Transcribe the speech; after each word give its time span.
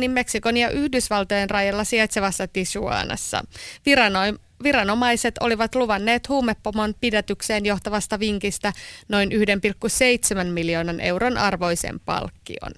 niin 0.00 0.10
Meksikon 0.10 0.56
ja 0.56 0.70
Yhdysvaltojen 0.70 1.50
rajalla 1.50 1.84
sijaitsevassa 1.84 2.48
Tijuanassa. 2.48 3.44
Virano- 3.86 4.38
viranomaiset 4.62 5.34
olivat 5.40 5.74
luvanneet 5.74 6.28
huumepomon 6.28 6.94
pidätykseen 7.00 7.66
johtavasta 7.66 8.18
vinkistä 8.18 8.72
noin 9.08 9.32
1,7 9.32 10.44
miljoonan 10.44 11.00
euron 11.00 11.38
arvoisen 11.38 12.00
palkkion. 12.00 12.72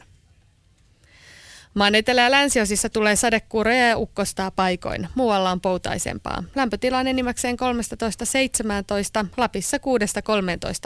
Maan 1.75 1.95
etelä- 1.95 2.23
ja 2.23 2.31
länsiosissa 2.31 2.89
tulee 2.89 3.17
sadekuuroja 3.17 3.89
ja 3.89 3.99
ukkostaa 3.99 4.51
paikoin. 4.51 5.09
Muualla 5.15 5.51
on 5.51 5.61
poutaisempaa. 5.61 6.45
Lämpötila 6.55 7.01
enimmäkseen 7.01 7.57
13-17, 7.57 9.27
Lapissa 9.37 9.79
6-13 9.79 9.81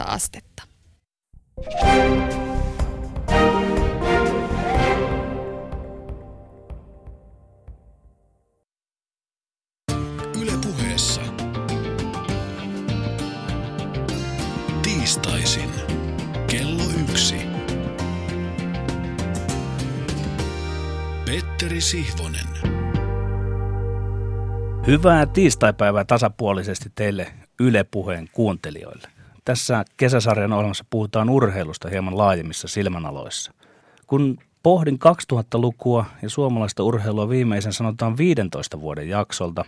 astetta. 0.07 0.63
Petteri 21.35 21.81
Sihvonen. 21.81 22.47
Hyvää 24.87 25.25
tiistaipäivää 25.25 26.05
tasapuolisesti 26.05 26.89
teille 26.95 27.27
Yle 27.59 27.83
Puheen 27.83 28.29
kuuntelijoille. 28.33 29.07
Tässä 29.45 29.85
kesäsarjan 29.97 30.53
ohjelmassa 30.53 30.85
puhutaan 30.89 31.29
urheilusta 31.29 31.89
hieman 31.89 32.17
laajemmissa 32.17 32.67
silmänaloissa. 32.67 33.53
Kun 34.07 34.37
pohdin 34.63 34.99
2000-lukua 35.33 36.05
ja 36.21 36.29
suomalaista 36.29 36.83
urheilua 36.83 37.29
viimeisen 37.29 37.73
sanotaan 37.73 38.17
15 38.17 38.81
vuoden 38.81 39.09
jaksolta, 39.09 39.65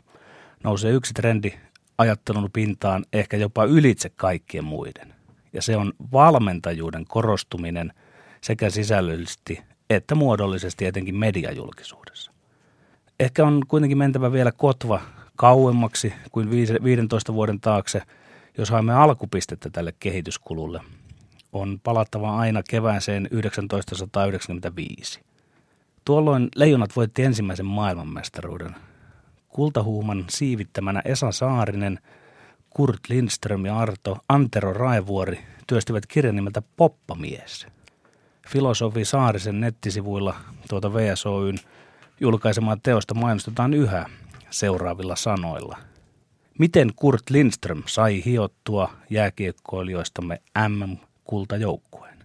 nousee 0.64 0.92
yksi 0.92 1.14
trendi 1.14 1.54
ajattelun 1.98 2.50
pintaan 2.54 3.06
ehkä 3.14 3.38
jopa 3.38 3.66
ylitse 3.66 4.10
kaikkien 4.10 4.64
muiden. 4.64 5.14
Ja 5.54 5.62
se 5.62 5.78
on 5.78 5.94
valmentajuuden 6.12 7.06
korostuminen 7.06 7.94
sekä 8.42 8.70
sisällöllisesti 8.70 9.67
että 9.90 10.16
muodollisesti 10.16 10.86
etenkin 10.86 11.16
mediajulkisuudessa. 11.16 12.32
Ehkä 13.20 13.46
on 13.46 13.62
kuitenkin 13.68 13.98
mentävä 13.98 14.32
vielä 14.32 14.52
kotva 14.52 15.02
kauemmaksi 15.36 16.14
kuin 16.32 16.52
15 16.52 17.34
vuoden 17.34 17.60
taakse, 17.60 18.02
jos 18.58 18.70
haemme 18.70 18.94
alkupistettä 18.94 19.70
tälle 19.70 19.94
kehityskululle. 20.00 20.82
On 21.54 21.80
palattava 21.84 22.38
aina 22.38 22.64
kevääseen 22.70 23.28
1995. 23.32 25.20
Tuolloin 26.06 26.50
leijonat 26.56 26.96
voitti 26.96 27.24
ensimmäisen 27.24 27.66
maailmanmestaruuden. 27.66 28.76
Kultahuuman 29.50 30.26
siivittämänä 30.30 31.02
Esa 31.06 31.32
Saarinen, 31.32 32.00
Kurt 32.70 33.00
Lindström 33.10 33.66
ja 33.66 33.80
Arto 33.80 34.18
Antero 34.30 34.74
Raivuori 34.74 35.40
työstivät 35.68 36.06
kirjan 36.06 36.36
nimeltä 36.36 36.62
Poppamies– 36.78 37.68
filosofi 38.48 39.06
Saarisen 39.06 39.60
nettisivuilla 39.60 40.36
tuota 40.70 40.94
VSOYn 40.94 41.58
julkaisemaa 42.20 42.78
teosta 42.84 43.14
mainostetaan 43.14 43.74
yhä 43.74 44.06
seuraavilla 44.50 45.16
sanoilla. 45.16 45.78
Miten 46.60 46.92
Kurt 46.96 47.30
Lindström 47.30 47.84
sai 47.86 48.26
hiottua 48.26 48.94
jääkiekkoilijoistamme 49.10 50.42
MM-kultajoukkueen? 50.68 52.18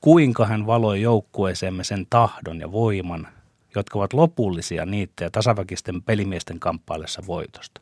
Kuinka 0.00 0.46
hän 0.46 0.66
valoi 0.66 1.02
joukkueeseemme 1.02 1.84
sen 1.84 2.06
tahdon 2.10 2.60
ja 2.60 2.72
voiman, 2.72 3.28
jotka 3.74 3.98
ovat 3.98 4.12
lopullisia 4.12 4.86
niittejä 4.86 5.30
tasaväkisten 5.30 6.02
pelimiesten 6.02 6.60
kamppaillessa 6.60 7.22
voitosta? 7.26 7.80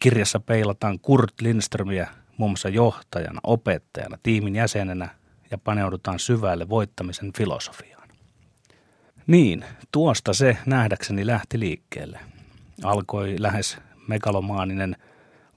Kirjassa 0.00 0.40
peilataan 0.40 0.98
Kurt 0.98 1.40
Lindströmiä 1.40 2.08
muun 2.36 2.50
muassa 2.50 2.68
johtajana, 2.68 3.40
opettajana, 3.42 4.18
tiimin 4.22 4.56
jäsenenä 4.56 5.08
ja 5.50 5.58
paneudutaan 5.58 6.18
syvälle 6.18 6.68
voittamisen 6.68 7.32
filosofiaan. 7.32 8.08
Niin, 9.26 9.64
tuosta 9.92 10.34
se 10.34 10.58
nähdäkseni 10.66 11.26
lähti 11.26 11.60
liikkeelle. 11.60 12.20
Alkoi 12.84 13.36
lähes 13.38 13.78
megalomaaninen 14.08 14.96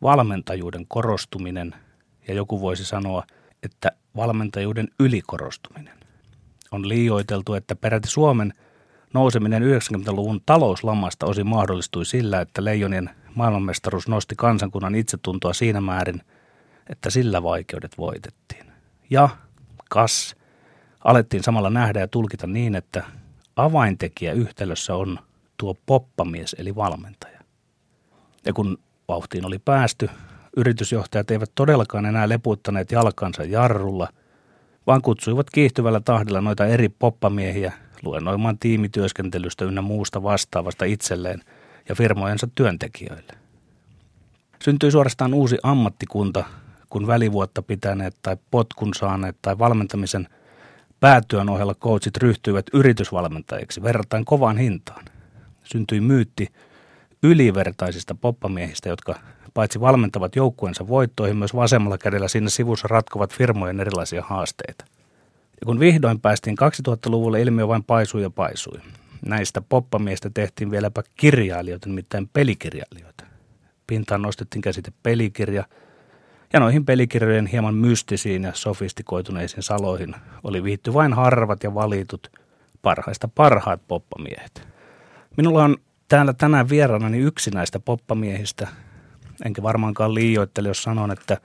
valmentajuuden 0.02 0.86
korostuminen 0.88 1.76
ja 2.28 2.34
joku 2.34 2.62
voisi 2.62 2.86
sanoa, 2.86 3.24
että 3.64 3.92
valmentajuuden 4.16 4.88
ylikorostuminen. 5.00 6.00
On 6.72 6.90
liioiteltu, 6.90 7.54
että 7.54 7.76
peräti 7.76 8.08
Suomen 8.08 8.54
nouseminen 9.14 9.64
90-luvun 9.64 10.42
talouslamasta 10.46 11.26
osin 11.26 11.48
mahdollistui 11.48 12.06
sillä, 12.06 12.42
että 12.42 12.64
Leijonien 12.64 13.10
maailmanmestaruus 13.36 14.08
nosti 14.08 14.36
kansankunnan 14.36 14.96
itsetuntoa 14.96 15.54
siinä 15.54 15.82
määrin, 15.82 16.22
että 16.90 17.10
sillä 17.10 17.44
vaikeudet 17.44 17.98
voitettiin. 17.98 18.66
Ja 19.10 19.30
kas, 19.90 20.36
alettiin 21.04 21.44
samalla 21.44 21.70
nähdä 21.70 22.00
ja 22.00 22.08
tulkita 22.08 22.48
niin, 22.48 22.76
että 22.76 23.04
avaintekijä 23.56 24.34
yhtälössä 24.34 24.96
on 24.96 25.20
tuo 25.58 25.76
poppamies 25.86 26.56
eli 26.60 26.76
valmentaja. 26.76 27.40
Ja 28.46 28.54
kun 28.54 28.78
vauhtiin 29.08 29.46
oli 29.46 29.60
päästy, 29.60 30.10
yritysjohtajat 30.58 31.32
eivät 31.32 31.52
todellakaan 31.56 32.06
enää 32.06 32.30
leputtaneet 32.30 32.92
jalkansa 32.92 33.44
jarrulla, 33.44 34.08
vaan 34.88 35.02
kutsuivat 35.02 35.50
kiihtyvällä 35.50 36.00
tahdilla 36.00 36.42
noita 36.42 36.66
eri 36.66 36.90
poppamiehiä 36.90 37.74
luennoimaan 38.04 38.60
tiimityöskentelystä 38.60 39.66
ynnä 39.66 39.82
muusta 39.82 40.24
vastaavasta 40.24 40.86
itselleen 40.86 41.42
ja 41.90 41.96
firmojensa 41.96 42.48
työntekijöille. 42.56 43.34
Syntyi 44.64 44.92
suorastaan 44.92 45.34
uusi 45.34 45.58
ammattikunta, 45.64 46.44
kun 46.90 47.08
välivuotta 47.08 47.62
pitäneet 47.62 48.16
tai 48.22 48.38
potkun 48.52 48.94
saaneet 48.94 49.38
tai 49.42 49.60
valmentamisen 49.60 50.28
päätyön 51.00 51.50
ohella 51.50 51.76
coachit 51.76 52.18
ryhtyivät 52.18 52.66
yritysvalmentajiksi 52.74 53.84
verrattain 53.84 54.26
kovaan 54.26 54.58
hintaan. 54.58 55.06
Syntyi 55.64 56.02
myytti 56.02 56.48
ylivertaisista 57.24 58.16
poppamiehistä, 58.16 58.90
jotka 58.90 59.16
paitsi 59.54 59.80
valmentavat 59.80 60.36
joukkueensa 60.36 60.88
voittoihin, 60.88 61.38
myös 61.38 61.56
vasemmalla 61.56 61.98
kädellä 61.98 62.28
sinne 62.28 62.50
sivussa 62.50 62.88
ratkovat 62.88 63.34
firmojen 63.34 63.80
erilaisia 63.80 64.24
haasteita. 64.28 64.86
Ja 65.62 65.66
kun 65.66 65.80
vihdoin 65.80 66.20
päästiin 66.20 66.58
2000-luvulle, 66.90 67.42
ilmiö 67.42 67.68
vain 67.68 67.84
paisui 67.84 68.22
ja 68.22 68.30
paisui. 68.30 68.80
Näistä 69.26 69.62
poppamiehistä 69.62 70.30
tehtiin 70.34 70.72
vieläpä 70.72 71.04
kirjailijoita, 71.16 71.90
nimittäin 71.90 72.30
pelikirjailijoita. 72.34 73.24
Pintaan 73.88 74.22
nostettiin 74.22 74.62
käsite 74.62 74.92
pelikirja– 75.04 75.64
ja 76.54 76.60
noihin 76.60 76.86
pelikirjojen 76.86 77.48
hieman 77.48 77.76
mystisiin 77.76 78.44
ja 78.44 78.52
sofistikoituneisiin 78.54 79.64
saloihin 79.64 80.16
oli 80.44 80.64
viitty 80.64 80.94
vain 80.94 81.14
harvat 81.14 81.64
ja 81.64 81.74
valitut 81.74 82.32
parhaista 82.82 83.28
parhaat 83.28 83.82
poppamiehet. 83.88 84.68
Minulla 85.38 85.64
on 85.64 85.78
täällä 86.08 86.34
tänään 86.34 86.70
vieraanani 86.70 87.18
yksi 87.18 87.52
näistä 87.52 87.80
poppamiehistä, 87.80 88.68
enkä 89.46 89.64
varmaankaan 89.64 90.14
liioittele, 90.14 90.68
jos 90.68 90.84
sanon, 90.84 91.12
että 91.12 91.38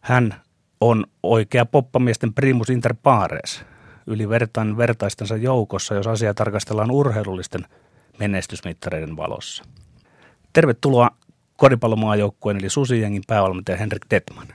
hän 0.00 0.34
on 0.80 1.04
oikea 1.22 1.66
poppamiesten 1.66 2.34
primus 2.34 2.70
inter 2.70 2.94
pares, 3.02 3.64
yli 4.06 4.28
vertain 4.28 4.76
vertaistensa 4.76 5.36
joukossa, 5.36 5.94
jos 5.94 6.06
asia 6.06 6.34
tarkastellaan 6.34 6.90
urheilullisten 6.90 7.64
menestysmittareiden 8.18 9.16
valossa. 9.16 9.64
Tervetuloa 10.52 11.10
koripallomaajoukkueen 11.56 12.56
eli 12.56 12.70
Susijengin 12.70 13.22
päävalmentaja 13.26 13.78
Henrik 13.78 14.02
Detman. 14.10 14.46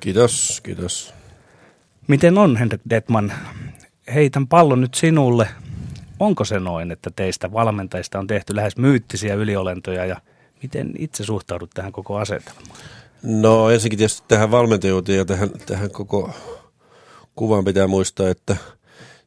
Kiitos, 0.00 0.60
kiitos. 0.62 1.14
Miten 2.08 2.38
on 2.38 2.56
Henrik 2.56 2.80
Detman? 2.90 3.32
Heitän 4.14 4.46
pallon 4.46 4.80
nyt 4.80 4.94
sinulle. 4.94 5.48
Onko 6.20 6.44
se 6.44 6.60
noin, 6.60 6.90
että 6.90 7.10
teistä 7.16 7.52
valmentajista 7.52 8.18
on 8.18 8.26
tehty 8.26 8.56
lähes 8.56 8.76
myyttisiä 8.76 9.34
yliolentoja 9.34 10.06
ja 10.06 10.16
miten 10.62 10.92
itse 10.98 11.24
suhtaudut 11.24 11.70
tähän 11.74 11.92
koko 11.92 12.16
asetelmaan? 12.16 12.66
No 13.22 13.70
ensinnäkin 13.70 13.98
tietysti 13.98 14.28
tähän 14.28 14.50
valmentajuuteen 14.50 15.18
ja 15.18 15.24
tähän, 15.24 15.50
tähän 15.66 15.90
koko 15.90 16.30
kuvaan 17.36 17.64
pitää 17.64 17.86
muistaa, 17.86 18.28
että 18.28 18.56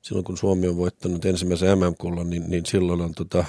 silloin 0.02 0.26
kun 0.26 0.38
Suomi 0.38 0.68
on 0.68 0.78
voittanut 0.78 1.26
ensimmäisen 1.26 1.78
MM-kullan, 1.78 2.30
niin, 2.30 2.44
niin 2.50 2.66
silloin 2.66 3.02
on 3.02 3.14
tota, 3.14 3.46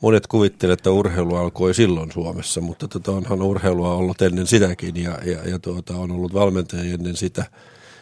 monet 0.00 0.26
kuvittelevat, 0.26 0.80
että 0.80 0.90
urheilu 0.90 1.36
alkoi 1.36 1.74
silloin 1.74 2.12
Suomessa, 2.12 2.60
mutta 2.60 2.88
tota, 2.88 3.12
onhan 3.12 3.42
urheilua 3.42 3.94
ollut 3.94 4.22
ennen 4.22 4.46
sitäkin 4.46 5.02
ja, 5.02 5.18
ja, 5.24 5.48
ja 5.48 5.58
tuota, 5.58 5.96
on 5.96 6.10
ollut 6.10 6.34
valmentajia 6.34 6.94
ennen 6.94 7.16
sitä. 7.16 7.44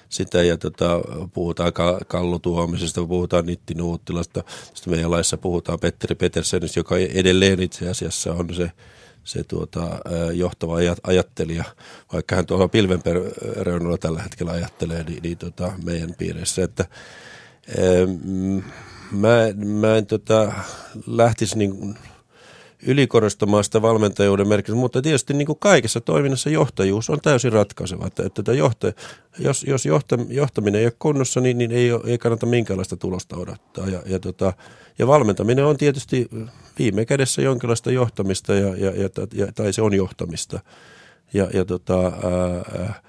sitä 0.09 0.43
ja 0.43 0.57
tota, 0.57 1.01
puhutaan 1.35 1.73
Kallu 2.07 2.39
Tuomisesta, 2.39 3.07
puhutaan 3.07 3.47
Nitti 3.47 3.75
Nuuttilasta, 3.75 4.45
sitten 4.75 4.93
meidän 4.93 5.11
laissa 5.11 5.37
puhutaan 5.37 5.81
Petteri 5.81 6.15
Petersenistä, 6.15 6.81
joka 6.81 6.97
edelleen 6.99 7.63
itse 7.63 7.89
asiassa 7.89 8.33
on 8.33 8.55
se, 8.55 8.71
se 9.25 9.45
tuota, 9.45 9.99
johtava 10.33 10.77
ajattelija, 11.03 11.65
vaikka 12.13 12.37
hän 12.37 12.47
tuolla 12.47 12.69
pilven 12.69 13.01
tällä 14.01 14.23
hetkellä 14.23 14.53
ajattelee, 14.53 15.05
niin, 15.05 15.23
niin 15.23 15.39
tota, 15.39 15.73
meidän 15.85 16.15
piirissä, 16.19 16.65
että 16.65 16.85
mm, 18.25 18.63
mä, 19.15 19.39
mä 19.65 19.97
en 19.97 20.07
tota, 20.07 20.53
lähtisi 21.07 21.59
niin 21.59 21.99
ylikorostamaan 22.87 23.65
sitä 23.65 23.83
valmentajuuden 23.83 24.49
merkitystä, 24.49 24.81
mutta 24.81 25.03
tietysti 25.03 25.35
niin 25.35 25.47
kuin 25.47 25.59
kaikessa 25.59 26.01
toiminnassa 26.01 26.51
johtajuus 26.51 27.11
on 27.11 27.21
täysin 27.23 27.53
ratkaiseva. 27.53 28.07
Että, 28.07 28.23
että 28.27 28.53
johta, 28.53 28.93
jos, 29.39 29.65
jos 29.65 29.87
johta, 29.87 30.19
johtaminen 30.29 30.81
ei 30.81 30.87
ole 30.87 30.93
kunnossa, 30.99 31.41
niin, 31.41 31.59
niin 31.59 31.73
ei, 31.73 31.91
ei 32.07 32.19
kannata 32.19 32.47
minkäänlaista 32.47 32.97
tulosta 32.97 33.37
odottaa. 33.37 33.87
Ja, 33.87 34.03
ja, 34.07 34.19
tota, 34.19 34.53
ja 34.99 35.07
valmentaminen 35.07 35.65
on 35.65 35.77
tietysti 35.77 36.29
viime 36.79 37.05
kädessä 37.05 37.43
jonkinlaista 37.43 37.91
johtamista 37.91 38.55
ja, 38.55 38.77
ja, 38.77 38.91
ja, 38.91 39.09
ja, 39.35 39.53
tai 39.55 39.73
se 39.73 39.83
on 39.83 39.95
johtamista. 39.95 40.61
Ja, 41.33 41.49
ja 41.55 41.65
tota, 41.65 42.03
ää, 42.05 43.03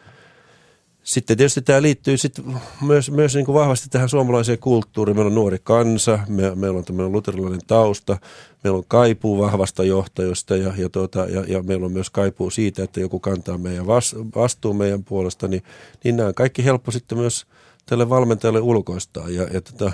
sitten 1.06 1.38
tietysti 1.38 1.62
tämä 1.62 1.82
liittyy 1.82 2.18
sit 2.18 2.42
myös, 2.82 3.12
myös 3.12 3.36
niin 3.36 3.46
kuin 3.46 3.56
vahvasti 3.56 3.90
tähän 3.90 4.10
suomalaiseen 4.10 4.60
kulttuuriin. 4.60 5.18
Meillä 5.18 5.30
on 5.30 5.36
nuori 5.36 5.58
kansa, 5.64 6.20
me, 6.28 6.56
meillä 6.56 6.78
on 6.78 6.86
tämmöinen 6.86 7.12
luterilainen 7.12 7.62
tausta, 7.68 8.18
meillä 8.64 8.78
on 8.78 8.84
kaipuu 8.88 9.42
vahvasta 9.42 9.84
johtajusta 9.84 10.56
ja, 10.56 10.74
ja, 10.78 10.90
tuota, 10.90 11.20
ja, 11.20 11.44
ja 11.48 11.64
meillä 11.64 11.86
on 11.86 11.92
myös 11.92 12.10
kaipuu 12.10 12.50
siitä, 12.50 12.84
että 12.84 13.00
joku 13.00 13.20
kantaa 13.20 13.58
meidän 13.58 13.88
vastuun 14.36 14.76
meidän 14.76 15.04
puolesta, 15.04 15.48
niin, 15.48 15.64
niin 16.04 16.18
nämä 16.18 16.28
on 16.28 16.36
kaikki 16.36 16.66
helppo 16.66 16.92
sitten 16.92 17.18
myös 17.18 17.46
tälle 17.86 18.10
valmentajalle 18.10 18.62
ulkoistaa. 18.62 19.30
Ja, 19.30 19.44
ja 19.44 19.62
tota, 19.62 19.92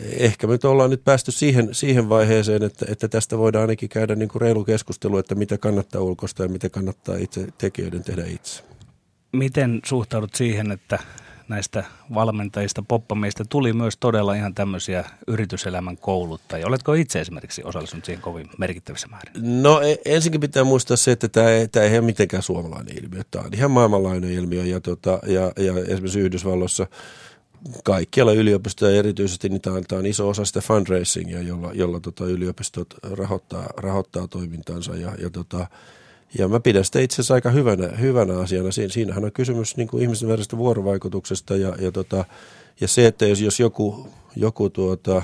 ehkä 0.00 0.46
me 0.46 0.58
ollaan 0.64 0.90
nyt 0.90 1.04
päästy 1.04 1.32
siihen, 1.32 1.68
siihen 1.72 2.08
vaiheeseen, 2.08 2.62
että, 2.62 2.86
että 2.88 3.08
tästä 3.08 3.38
voidaan 3.38 3.62
ainakin 3.62 3.88
käydä 3.88 4.14
niin 4.14 4.28
kuin 4.28 4.42
reilu 4.42 4.64
keskustelu, 4.64 5.18
että 5.18 5.34
mitä 5.34 5.58
kannattaa 5.58 6.00
ulkoista 6.00 6.42
ja 6.42 6.48
mitä 6.48 6.68
kannattaa 6.68 7.16
itse 7.16 7.46
tekijöiden 7.58 8.04
tehdä 8.04 8.24
itse. 8.26 8.75
Miten 9.36 9.80
suhtaudut 9.84 10.34
siihen, 10.34 10.72
että 10.72 10.98
näistä 11.48 11.84
valmentajista, 12.14 12.82
poppameista 12.88 13.44
tuli 13.44 13.72
myös 13.72 13.96
todella 13.96 14.34
ihan 14.34 14.54
tämmöisiä 14.54 15.04
yrityselämän 15.26 15.96
kouluttajia. 15.96 16.66
Oletko 16.66 16.94
itse 16.94 17.20
esimerkiksi 17.20 17.62
osallistunut 17.64 18.04
siihen 18.04 18.22
kovin 18.22 18.50
merkittävissä 18.58 19.08
määrin? 19.08 19.62
No 19.62 19.80
e, 19.80 19.96
ensinnäkin 20.04 20.40
pitää 20.40 20.64
muistaa 20.64 20.96
se, 20.96 21.12
että 21.12 21.28
tämä 21.28 21.50
ei, 21.50 21.68
tämä 21.68 21.86
ei 21.86 21.98
ole 21.98 22.06
mitenkään 22.06 22.42
suomalainen 22.42 23.04
ilmiö. 23.04 23.22
Tämä 23.30 23.44
on 23.44 23.54
ihan 23.54 23.70
maailmanlainen 23.70 24.30
ilmiö 24.30 24.64
ja, 24.64 24.80
tota, 24.80 25.18
ja, 25.26 25.52
ja 25.56 25.72
esimerkiksi 25.72 26.20
Yhdysvalloissa 26.20 26.86
kaikkialla 27.84 28.32
yliopistoja 28.32 28.98
erityisesti 28.98 29.48
niin 29.48 29.60
tämä 29.60 29.76
on, 29.76 29.84
tämä 29.88 29.98
on 29.98 30.06
iso 30.06 30.28
osa 30.28 30.44
sitä 30.44 30.60
fundraisingia, 30.60 31.42
jolla, 31.42 31.70
jolla 31.74 32.00
tota 32.00 32.24
yliopistot 32.24 32.94
rahoittaa, 33.02 33.66
rahoittaa 33.76 34.28
toimintansa 34.28 34.96
ja, 34.96 35.12
ja 35.18 35.30
tota, 35.30 35.66
ja 36.38 36.48
mä 36.48 36.60
pidän 36.60 36.84
sitä 36.84 37.00
itse 37.00 37.14
asiassa 37.14 37.34
aika 37.34 37.50
hyvänä, 37.50 37.88
hyvänä 37.88 38.38
asiana. 38.38 38.70
Siinähän 38.72 39.24
on 39.24 39.32
kysymys 39.32 39.76
niin 39.76 39.88
kuin 39.88 40.02
ihmisten 40.02 40.28
välisestä 40.28 40.56
vuorovaikutuksesta 40.56 41.56
ja, 41.56 41.76
ja, 41.80 41.92
tota, 41.92 42.24
ja 42.80 42.88
se, 42.88 43.06
että 43.06 43.26
jos, 43.26 43.40
jos 43.40 43.60
joku, 43.60 44.08
joku 44.36 44.70
tuota, 44.70 45.22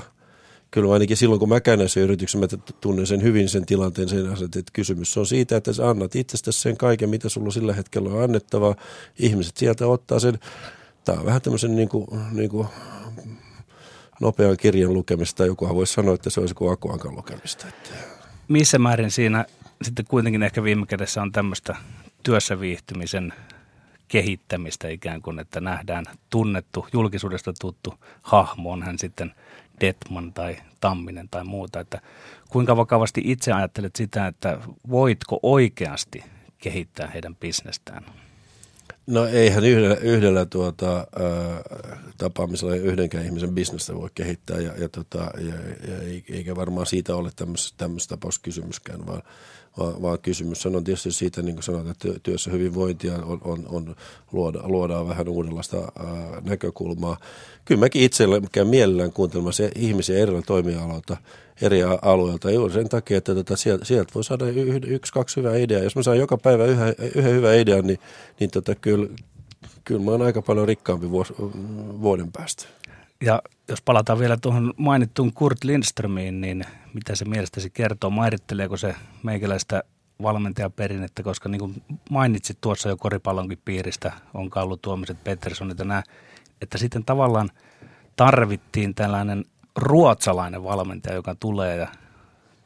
kyllä 0.71 0.93
ainakin 0.93 1.17
silloin 1.17 1.39
kun 1.39 1.49
mä 1.49 1.59
käyn 1.59 1.79
näissä 1.79 1.99
yrityksissä, 1.99 2.55
mä 2.55 2.73
tunnen 2.81 3.07
sen 3.07 3.23
hyvin 3.23 3.49
sen 3.49 3.65
tilanteen 3.65 4.09
sen 4.09 4.29
asian, 4.29 4.45
että 4.45 4.71
kysymys 4.73 5.17
on 5.17 5.27
siitä, 5.27 5.57
että 5.57 5.73
sä 5.73 5.89
annat 5.89 6.15
itsestäsi 6.15 6.59
sen 6.59 6.77
kaiken, 6.77 7.09
mitä 7.09 7.29
sulla 7.29 7.51
sillä 7.51 7.73
hetkellä 7.73 8.09
on 8.09 8.23
annettava. 8.23 8.75
Ihmiset 9.19 9.57
sieltä 9.57 9.87
ottaa 9.87 10.19
sen, 10.19 10.39
tämä 11.05 11.19
on 11.19 11.25
vähän 11.25 11.41
tämmöisen 11.41 11.75
niin 11.75 11.89
kuin, 11.89 12.07
niin 12.31 12.49
kuin 12.49 12.67
nopean 14.21 14.57
kirjan 14.57 14.93
lukemista. 14.93 15.45
Jokuhan 15.45 15.75
voisi 15.75 15.93
sanoa, 15.93 16.15
että 16.15 16.29
se 16.29 16.39
olisi 16.39 16.55
kuin 16.55 16.73
Akuankan 16.73 17.15
lukemista. 17.15 17.67
Että. 17.67 17.89
Missä 18.47 18.79
määrin 18.79 19.11
siinä 19.11 19.45
sitten 19.83 20.05
kuitenkin 20.09 20.43
ehkä 20.43 20.63
viime 20.63 20.85
kädessä 20.85 21.21
on 21.21 21.31
tämmöistä 21.31 21.75
työssä 22.23 22.59
viihtymisen 22.59 23.33
kehittämistä 24.07 24.87
ikään 24.87 25.21
kuin, 25.21 25.39
että 25.39 25.61
nähdään 25.61 26.05
tunnettu, 26.29 26.87
julkisuudesta 26.93 27.53
tuttu 27.61 27.93
hahmo, 28.21 28.71
on 28.71 28.83
hän 28.83 28.99
sitten 28.99 29.33
Detman 29.81 30.33
tai 30.33 30.57
Tamminen 30.79 31.29
tai 31.29 31.43
muuta, 31.43 31.79
että 31.79 32.01
kuinka 32.49 32.77
vakavasti 32.77 33.21
itse 33.25 33.53
ajattelet 33.53 33.95
sitä, 33.95 34.27
että 34.27 34.59
voitko 34.89 35.39
oikeasti 35.43 36.23
kehittää 36.57 37.07
heidän 37.07 37.35
bisnestään? 37.35 38.05
No 39.07 39.25
eihän 39.25 39.65
yhdellä, 39.65 39.95
yhdellä 39.95 40.45
tuota, 40.45 40.95
ää, 40.95 41.07
tapaamisella 42.17 42.75
yhdenkään 42.75 43.25
ihmisen 43.25 43.55
bisnestä 43.55 43.95
voi 43.95 44.09
kehittää 44.15 44.59
ja, 44.59 44.73
ja, 44.77 44.89
tota, 44.89 45.31
ja, 45.37 45.55
ja 45.91 46.21
eikä 46.29 46.55
varmaan 46.55 46.85
siitä 46.85 47.15
ole 47.15 47.31
tämmöistä 47.77 48.07
tapausta 48.07 48.43
kysymyskään, 48.43 49.05
vaan 49.05 49.23
vaan, 49.77 50.01
vaan 50.01 50.19
kysymys 50.19 50.65
on 50.65 50.83
tietysti 50.83 51.11
siitä, 51.11 51.41
niin 51.41 51.55
kuin 51.55 51.63
sanotaan, 51.63 51.91
että 51.91 52.19
työssä 52.23 52.51
hyvinvointia 52.51 53.15
on, 53.15 53.41
on, 53.43 53.65
on 53.67 53.95
luoda, 54.31 54.59
luodaan 54.63 55.07
vähän 55.07 55.29
uudenlaista 55.29 55.77
ää, 55.77 56.41
näkökulmaa. 56.41 57.17
Kyllä 57.65 57.79
mäkin 57.79 58.01
itsellä 58.01 58.41
käyn 58.51 58.67
mielellään 58.67 59.13
kuuntelemassa 59.13 59.63
ihmisiä 59.75 60.17
eri 60.17 60.41
toimialoilta, 60.47 61.17
eri 61.61 61.83
alueilta 62.01 62.51
juuri 62.51 62.73
sen 62.73 62.89
takia, 62.89 63.17
että 63.17 63.35
tota, 63.35 63.57
sieltä, 63.57 63.85
sieltä 63.85 64.13
voi 64.15 64.23
saada 64.23 64.45
yksi, 64.87 65.13
kaksi 65.13 65.35
hyvää 65.35 65.55
ideaa. 65.55 65.83
Jos 65.83 65.95
mä 65.95 66.03
saan 66.03 66.19
joka 66.19 66.37
päivä 66.37 66.65
yhden, 66.65 66.95
yhden 67.15 67.33
hyvän 67.33 67.57
idean, 67.57 67.87
niin, 67.87 67.99
niin 68.39 68.51
tota, 68.51 68.75
kyllä, 68.75 69.09
kyllä 69.83 70.01
mä 70.01 70.11
oon 70.11 70.21
aika 70.21 70.41
paljon 70.41 70.67
rikkaampi 70.67 71.09
vuos, 71.09 71.33
vuoden 72.01 72.31
päästä. 72.31 72.65
Ja 73.23 73.41
jos 73.67 73.81
palataan 73.81 74.19
vielä 74.19 74.37
tuohon 74.37 74.73
mainittuun 74.77 75.33
Kurt 75.33 75.63
Lindströmiin, 75.63 76.41
niin 76.41 76.65
mitä 76.93 77.15
se 77.15 77.25
mielestäsi 77.25 77.69
kertoo? 77.69 78.09
Mairitteleeko 78.09 78.77
se 78.77 78.95
meikäläistä 79.23 79.83
valmentajaperinnettä, 80.21 81.23
koska 81.23 81.49
niin 81.49 81.59
kuin 81.59 81.83
mainitsit 82.09 82.57
tuossa 82.61 82.89
jo 82.89 82.97
koripallonkin 82.97 83.59
piiristä, 83.65 84.11
on 84.33 84.49
ollut 84.55 84.81
tuomiset 84.81 85.23
Petterssonit 85.23 85.79
ja 85.79 85.85
nämä, 85.85 86.03
että 86.61 86.77
sitten 86.77 87.05
tavallaan 87.05 87.49
tarvittiin 88.15 88.95
tällainen 88.95 89.45
ruotsalainen 89.75 90.63
valmentaja, 90.63 91.15
joka 91.15 91.35
tulee 91.35 91.77
ja 91.77 91.87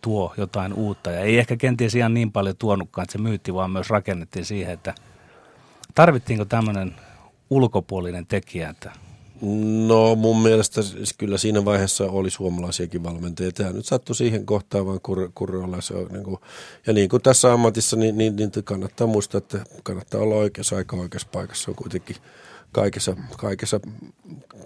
tuo 0.01 0.33
jotain 0.38 0.74
uutta. 0.74 1.12
Ja 1.12 1.19
ei 1.19 1.38
ehkä 1.38 1.57
kenties 1.57 1.95
ihan 1.95 2.13
niin 2.13 2.31
paljon 2.31 2.56
tuonutkaan, 2.57 3.04
että 3.04 3.12
se 3.12 3.18
myytti, 3.18 3.54
vaan 3.54 3.71
myös 3.71 3.89
rakennettiin 3.89 4.45
siihen, 4.45 4.74
että 4.74 4.95
tarvittiinko 5.95 6.45
tämmöinen 6.45 6.95
ulkopuolinen 7.50 8.27
tekijä, 8.27 8.69
että 8.69 8.92
No 9.88 10.15
mun 10.15 10.42
mielestä 10.42 10.81
kyllä 11.18 11.38
siinä 11.38 11.65
vaiheessa 11.65 12.04
oli 12.04 12.30
suomalaisiakin 12.30 13.04
valmentajia. 13.04 13.51
Tämä 13.51 13.71
nyt 13.71 13.86
sattui 13.86 14.15
siihen 14.15 14.45
kohtaan 14.45 14.86
vaan 14.86 15.00
kur. 15.01 15.30
Se 15.80 15.94
on, 15.94 16.07
niin 16.12 16.24
kuin, 16.24 16.38
ja 16.88 16.94
niin 16.94 17.10
kuin 17.10 17.21
tässä 17.21 17.53
ammatissa, 17.53 17.95
niin, 17.95 18.18
niin, 18.18 18.36
niin 18.36 18.51
kannattaa 18.63 19.07
muistaa, 19.07 19.38
että 19.38 19.60
kannattaa 19.83 20.21
olla 20.21 20.36
oikeassa 20.36 20.75
aika 20.75 20.95
oikeassa 20.95 21.27
paikassa. 21.31 21.65
Se 21.65 21.71
on 21.71 21.75
kuitenkin 21.75 22.15
kaikessa, 22.81 23.15
kaikessa 23.38 23.79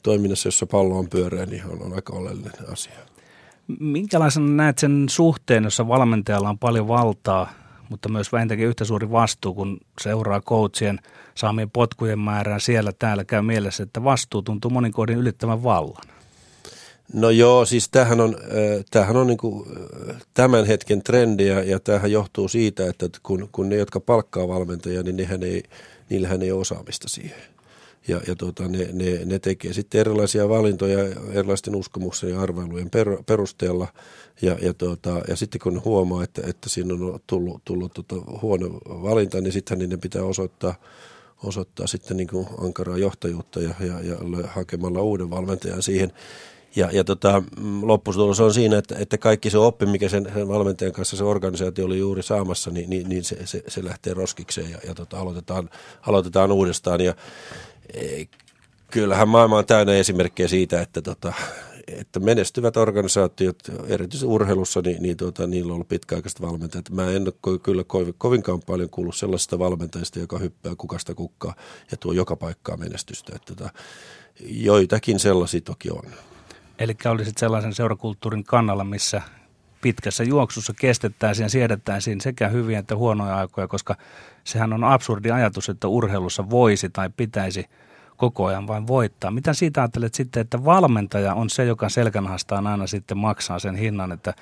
toiminnassa, 0.03 0.47
jossa 0.47 0.65
pallo 0.65 0.99
on 0.99 1.09
pyöreä, 1.09 1.45
niin 1.45 1.63
on, 1.65 1.81
on 1.81 1.93
aika 1.93 2.13
oleellinen 2.13 2.71
asia. 2.71 2.93
Minkälaisena 3.79 4.47
näet 4.47 4.77
sen 4.77 5.05
suhteen, 5.09 5.63
jossa 5.63 5.87
valmentajalla 5.87 6.49
on 6.49 6.59
paljon 6.59 6.87
valtaa, 6.87 7.53
mutta 7.89 8.09
myös 8.09 8.31
vähintäänkin 8.31 8.67
yhtä 8.67 8.85
suuri 8.85 9.11
vastuu, 9.11 9.53
kun 9.53 9.77
seuraa 10.01 10.41
coachien– 10.41 10.99
saamien 11.35 11.71
potkujen 11.71 12.19
määrään 12.19 12.61
siellä 12.61 12.91
täällä 12.99 13.25
käy 13.25 13.41
mielessä, 13.41 13.83
että 13.83 14.03
vastuu 14.03 14.41
tuntuu 14.41 14.71
monin 14.71 14.91
kohdin 14.91 15.17
ylittävän 15.17 15.63
vallan. 15.63 16.03
No 17.13 17.29
joo, 17.29 17.65
siis 17.65 17.89
tämähän 17.89 18.19
on, 18.19 18.37
tämähän 18.91 19.17
on 19.17 19.27
niin 19.27 19.37
kuin 19.37 19.69
tämän 20.33 20.65
hetken 20.65 21.03
trendi 21.03 21.47
ja, 21.47 21.63
ja 21.63 21.79
tämähän 21.79 22.11
johtuu 22.11 22.47
siitä, 22.47 22.89
että 22.89 23.09
kun, 23.23 23.49
kun 23.51 23.69
ne, 23.69 23.75
jotka 23.75 23.99
palkkaa 23.99 24.47
valmentajia, 24.47 25.03
niin 25.03 25.17
nehän 25.17 25.43
ei, 25.43 25.63
niillähän 26.09 26.41
ei 26.41 26.51
ole 26.51 26.61
osaamista 26.61 27.09
siihen. 27.09 27.41
Ja, 28.07 28.21
ja 28.27 28.35
tuota, 28.35 28.67
ne, 28.67 28.89
ne, 28.93 29.25
ne 29.25 29.39
tekee 29.39 29.73
sitten 29.73 30.01
erilaisia 30.01 30.49
valintoja 30.49 30.99
erilaisten 31.33 31.75
uskomuksien 31.75 32.33
ja 32.33 32.41
arvailujen 32.41 32.89
per, 32.89 33.23
perusteella. 33.25 33.87
Ja, 34.41 34.57
ja, 34.61 34.73
tuota, 34.73 35.21
ja 35.27 35.35
sitten 35.35 35.61
kun 35.61 35.81
huomaa, 35.85 36.23
että, 36.23 36.41
että 36.47 36.69
siinä 36.69 36.93
on 36.93 37.19
tullut, 37.27 37.61
tullut 37.65 37.93
tuota 37.93 38.15
huono 38.41 38.67
valinta, 38.85 39.41
niin 39.41 39.53
sitten 39.53 39.79
niiden 39.79 39.99
pitää 39.99 40.23
osoittaa– 40.23 40.75
osoittaa 41.43 41.87
sitten 41.87 42.17
niin 42.17 42.27
kuin 42.27 42.47
ankaraa 42.65 42.97
johtajuutta 42.97 43.59
ja, 43.59 43.73
ja, 43.79 44.01
ja 44.01 44.17
hakemalla 44.47 45.01
uuden 45.01 45.29
valmentajan 45.29 45.81
siihen. 45.81 46.11
Ja, 46.75 46.89
ja 46.91 47.03
tota, 47.03 47.43
lopputulos 47.81 48.39
on 48.39 48.53
siinä, 48.53 48.77
että, 48.77 48.95
että 48.99 49.17
kaikki 49.17 49.49
se 49.49 49.57
oppi, 49.57 49.85
mikä 49.85 50.09
sen, 50.09 50.31
sen 50.33 50.47
valmentajan 50.47 50.93
kanssa 50.93 51.17
se 51.17 51.23
organisaatio 51.23 51.85
oli 51.85 51.99
juuri 51.99 52.23
saamassa, 52.23 52.71
niin, 52.71 52.89
niin, 52.89 53.09
niin 53.09 53.23
se, 53.23 53.45
se, 53.45 53.63
se 53.67 53.85
lähtee 53.85 54.13
roskikseen 54.13 54.71
ja, 54.71 54.77
ja 54.87 54.95
tota, 54.95 55.19
aloitetaan, 55.19 55.69
aloitetaan 56.01 56.51
uudestaan. 56.51 57.01
Ja, 57.01 57.15
kyllähän 58.91 59.27
maailma 59.27 59.57
on 59.57 59.65
täynnä 59.65 59.93
esimerkkejä 59.93 60.47
siitä, 60.47 60.81
että 60.81 61.01
tota, 61.01 61.33
että 61.87 62.19
menestyvät 62.19 62.77
organisaatiot, 62.77 63.57
erityisesti 63.87 64.25
urheilussa, 64.25 64.81
niin, 64.81 65.01
niin 65.03 65.17
tuota, 65.17 65.47
niillä 65.47 65.69
on 65.71 65.73
ollut 65.73 65.87
pitkäaikaiset 65.87 66.41
valmentajat. 66.41 66.89
Mä 66.89 67.11
en 67.11 67.23
ole 67.45 67.59
kyllä 67.59 67.83
kovinkaan 68.17 68.59
paljon 68.65 68.89
kuullut 68.89 69.15
sellaisesta 69.15 69.59
valmentajista, 69.59 70.19
joka 70.19 70.37
hyppää 70.37 70.75
kukasta 70.77 71.15
kukkaa 71.15 71.53
ja 71.91 71.97
tuo 71.97 72.13
joka 72.13 72.35
paikkaa 72.35 72.77
menestystä. 72.77 73.35
Että 73.35 73.55
tota, 73.55 73.69
joitakin 74.39 75.19
sellaisia 75.19 75.61
toki 75.61 75.91
on. 75.91 76.03
Eli 76.79 76.95
olisit 77.05 77.37
sellaisen 77.37 77.73
seurakulttuurin 77.73 78.43
kannalla, 78.43 78.83
missä 78.83 79.21
pitkässä 79.81 80.23
juoksussa 80.23 80.73
kestettäisiin 80.79 81.45
ja 81.45 81.49
siedettäisiin 81.49 82.21
sekä 82.21 82.47
hyviä 82.47 82.79
että 82.79 82.95
huonoja 82.95 83.37
aikoja, 83.37 83.67
koska 83.67 83.95
sehän 84.43 84.73
on 84.73 84.83
absurdi 84.83 85.31
ajatus, 85.31 85.69
että 85.69 85.87
urheilussa 85.87 86.49
voisi 86.49 86.89
tai 86.89 87.09
pitäisi– 87.17 87.65
koko 88.21 88.45
ajan 88.45 88.67
vain 88.67 88.87
voittaa. 88.87 89.31
Mitä 89.31 89.53
siitä 89.53 89.81
ajattelet 89.81 90.13
sitten, 90.13 90.41
että 90.41 90.65
valmentaja 90.65 91.33
on 91.33 91.49
se, 91.49 91.65
joka 91.65 91.89
selkänahastaan 91.89 92.67
aina 92.67 92.87
sitten 92.87 93.17
maksaa 93.17 93.59
sen 93.59 93.75
hinnan, 93.75 94.11
että 94.11 94.33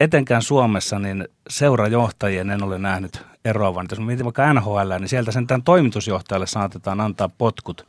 etenkään 0.00 0.42
Suomessa 0.42 0.98
niin 0.98 1.28
seurajohtajien 1.48 2.50
en 2.50 2.62
ole 2.62 2.78
nähnyt 2.78 3.22
eroavan. 3.44 3.86
Jos 3.90 4.00
mietin 4.00 4.24
vaikka 4.24 4.54
NHL, 4.54 4.92
niin 4.98 5.08
sieltä 5.08 5.32
sen 5.32 5.46
tämän 5.46 5.62
toimitusjohtajalle 5.62 6.46
saatetaan 6.46 7.00
antaa 7.00 7.28
potkut 7.38 7.86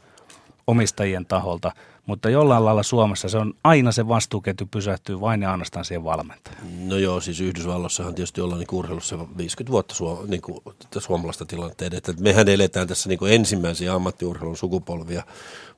omistajien 0.71 1.25
taholta, 1.25 1.71
mutta 2.05 2.29
jollain 2.29 2.65
lailla 2.65 2.83
Suomessa 2.83 3.29
se 3.29 3.37
on 3.37 3.53
aina 3.63 3.91
se 3.91 4.07
vastuuketju 4.07 4.67
pysähtyy 4.71 5.21
vain 5.21 5.41
ja 5.41 5.51
ainoastaan 5.51 5.85
siihen 5.85 6.03
valmentajan. 6.03 6.87
No 6.89 6.97
joo, 6.97 7.21
siis 7.21 7.41
Yhdysvalloissahan 7.41 8.15
tietysti 8.15 8.41
ollaan 8.41 8.59
niin 8.59 8.67
urheilussa 8.71 9.17
50 9.37 9.71
vuotta 9.71 9.95
suo, 9.95 10.25
niin 10.27 10.41
kuin, 10.41 10.59
suomalaista 10.97 11.45
tilanteen, 11.45 11.95
että 11.95 12.13
mehän 12.19 12.49
eletään 12.49 12.87
tässä 12.87 13.09
niin 13.09 13.19
kuin 13.19 13.33
ensimmäisiä 13.33 13.93
ammattiurheilun 13.93 14.57
sukupolvia, 14.57 15.23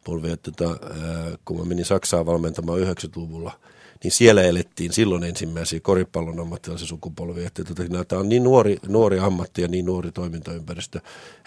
polvia, 0.04 0.38
tota, 0.38 0.78
kun 1.46 1.60
mä 1.60 1.66
menin 1.66 1.86
Saksaan 1.86 2.26
valmentamaan 2.26 2.80
90-luvulla– 2.80 3.52
niin 4.04 4.12
siellä 4.12 4.42
elettiin 4.42 4.94
silloin 4.94 5.24
ensimmäisiä 5.24 5.80
koripallon 5.80 6.40
ammattilaisen 6.40 6.88
sukupolvia. 6.88 7.48
Että 7.48 7.64
tota, 7.64 8.06
tämä 8.08 8.20
on 8.20 8.30
niin 8.30 8.44
nuori, 8.44 8.78
nuori 8.88 9.20
ammatti 9.20 9.62
ja 9.62 9.68
niin 9.68 9.86
nuori 9.86 10.12
toimintaympäristö, 10.12 11.00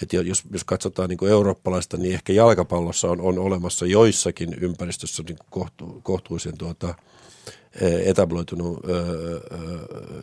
että 0.03 0.17
jos, 0.17 0.43
jos 0.53 0.65
katsotaan 0.65 1.09
niin 1.09 1.19
kuin 1.19 1.31
eurooppalaista, 1.31 1.97
niin 1.97 2.15
ehkä 2.15 2.33
jalkapallossa 2.33 3.11
on, 3.11 3.21
on 3.21 3.39
olemassa 3.39 3.87
joissakin 3.87 4.57
ympäristössä 4.61 5.23
niin 5.23 5.39
kohtu, 5.51 6.01
kohtuullisen 6.03 6.59
tuota, 6.59 6.95
e, 7.81 8.11
etabloitunut 8.11 8.81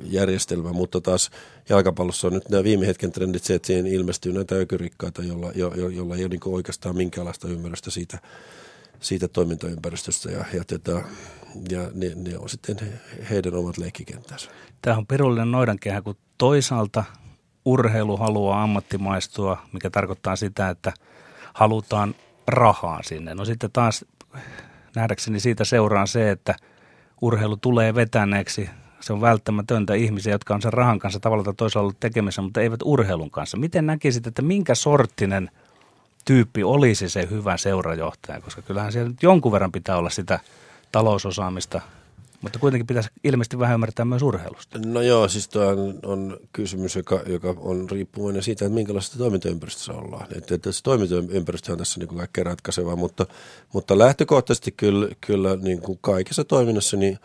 järjestelmä, 0.03 0.73
mutta 0.73 1.01
taas 1.01 1.31
jalkapallossa 1.69 2.27
on 2.27 2.33
nyt 2.33 2.49
nämä 2.49 2.63
viime 2.63 2.87
hetken 2.87 3.11
trendit 3.11 3.43
se, 3.43 3.53
että 3.53 3.67
siihen 3.67 3.87
ilmestyy 3.87 4.33
näitä 4.33 4.55
ökyrikkaita, 4.55 5.23
jolla, 5.23 5.51
jo, 5.55 5.73
jo, 5.75 5.89
jolla 5.89 6.15
ei 6.15 6.23
ole 6.23 6.29
niin 6.29 6.41
oikeastaan 6.45 6.97
minkäänlaista 6.97 7.47
ymmärrystä 7.47 7.91
siitä, 7.91 8.19
siitä 8.99 9.27
toimintaympäristöstä 9.27 10.31
ja, 10.31 10.45
ja, 10.53 10.63
tätä, 10.63 10.91
ja 11.69 11.81
ne, 11.93 12.11
ne 12.15 12.37
on 12.37 12.49
sitten 12.49 12.77
heidän 13.29 13.55
omat 13.55 13.77
leikkikenttänsä. 13.77 14.51
Tämä 14.81 14.97
on 14.97 15.07
perullinen 15.07 15.51
noidankehä, 15.51 16.01
kun 16.01 16.15
toisaalta 16.37 17.03
urheilu 17.65 18.17
haluaa 18.17 18.63
ammattimaistua, 18.63 19.57
mikä 19.73 19.89
tarkoittaa 19.89 20.35
sitä, 20.35 20.69
että 20.69 20.93
halutaan 21.53 22.15
rahaa 22.47 23.03
sinne. 23.03 23.35
No 23.35 23.45
sitten 23.45 23.71
taas 23.71 24.05
nähdäkseni 24.95 25.39
siitä 25.39 25.65
seuraa 25.65 26.05
se, 26.05 26.31
että 26.31 26.55
urheilu 27.21 27.57
tulee 27.57 27.95
vetäneeksi. 27.95 28.69
Se 28.99 29.13
on 29.13 29.21
välttämätöntä 29.21 29.93
ihmisiä, 29.93 30.33
jotka 30.33 30.55
on 30.55 30.61
sen 30.61 30.73
rahan 30.73 30.99
kanssa 30.99 31.19
tavallaan 31.19 31.55
tai 31.55 31.69
tekemisissä, 31.99 32.41
mutta 32.41 32.61
eivät 32.61 32.79
urheilun 32.83 33.31
kanssa. 33.31 33.57
Miten 33.57 33.85
näkisit, 33.85 34.27
että 34.27 34.41
minkä 34.41 34.75
sorttinen 34.75 35.51
tyyppi 36.25 36.63
olisi 36.63 37.09
se 37.09 37.27
hyvä 37.31 37.57
seurajohtaja? 37.57 38.41
Koska 38.41 38.61
kyllähän 38.61 38.91
siellä 38.91 39.09
nyt 39.09 39.23
jonkun 39.23 39.51
verran 39.51 39.71
pitää 39.71 39.97
olla 39.97 40.09
sitä– 40.09 40.39
talousosaamista, 40.93 41.81
mutta 42.41 42.59
kuitenkin 42.59 42.87
pitäisi 42.87 43.09
ilmeisesti 43.23 43.59
vähän 43.59 43.73
ymmärtää 43.73 44.05
myös 44.05 44.21
urheilusta. 44.21 44.79
No 44.85 45.01
joo, 45.01 45.27
siis 45.27 45.49
tuo 45.49 45.65
on, 45.65 45.99
on 46.03 46.37
kysymys, 46.53 46.95
joka, 46.95 47.21
joka 47.25 47.55
on 47.57 47.89
riippuvainen 47.89 48.43
siitä, 48.43 48.65
että 48.65 48.75
minkälaisessa 48.75 49.17
toimintaympäristössä 49.17 49.93
ollaan. 49.93 50.27
Että, 50.35 50.55
että 50.55 50.71
se 50.71 50.83
toimintaympäristö 50.83 51.71
on 51.71 51.77
tässä 51.77 51.99
niin 51.99 52.07
kuin 52.07 52.17
kaikkein 52.17 52.45
ratkaiseva, 52.45 52.95
mutta, 52.95 53.25
mutta 53.73 53.97
lähtökohtaisesti 53.97 54.71
kyllä, 54.71 55.07
kyllä 55.21 55.55
niin 55.55 55.81
kuin 55.81 55.99
kaikessa 56.01 56.43
toiminnassa 56.43 56.97
niin 56.97 57.19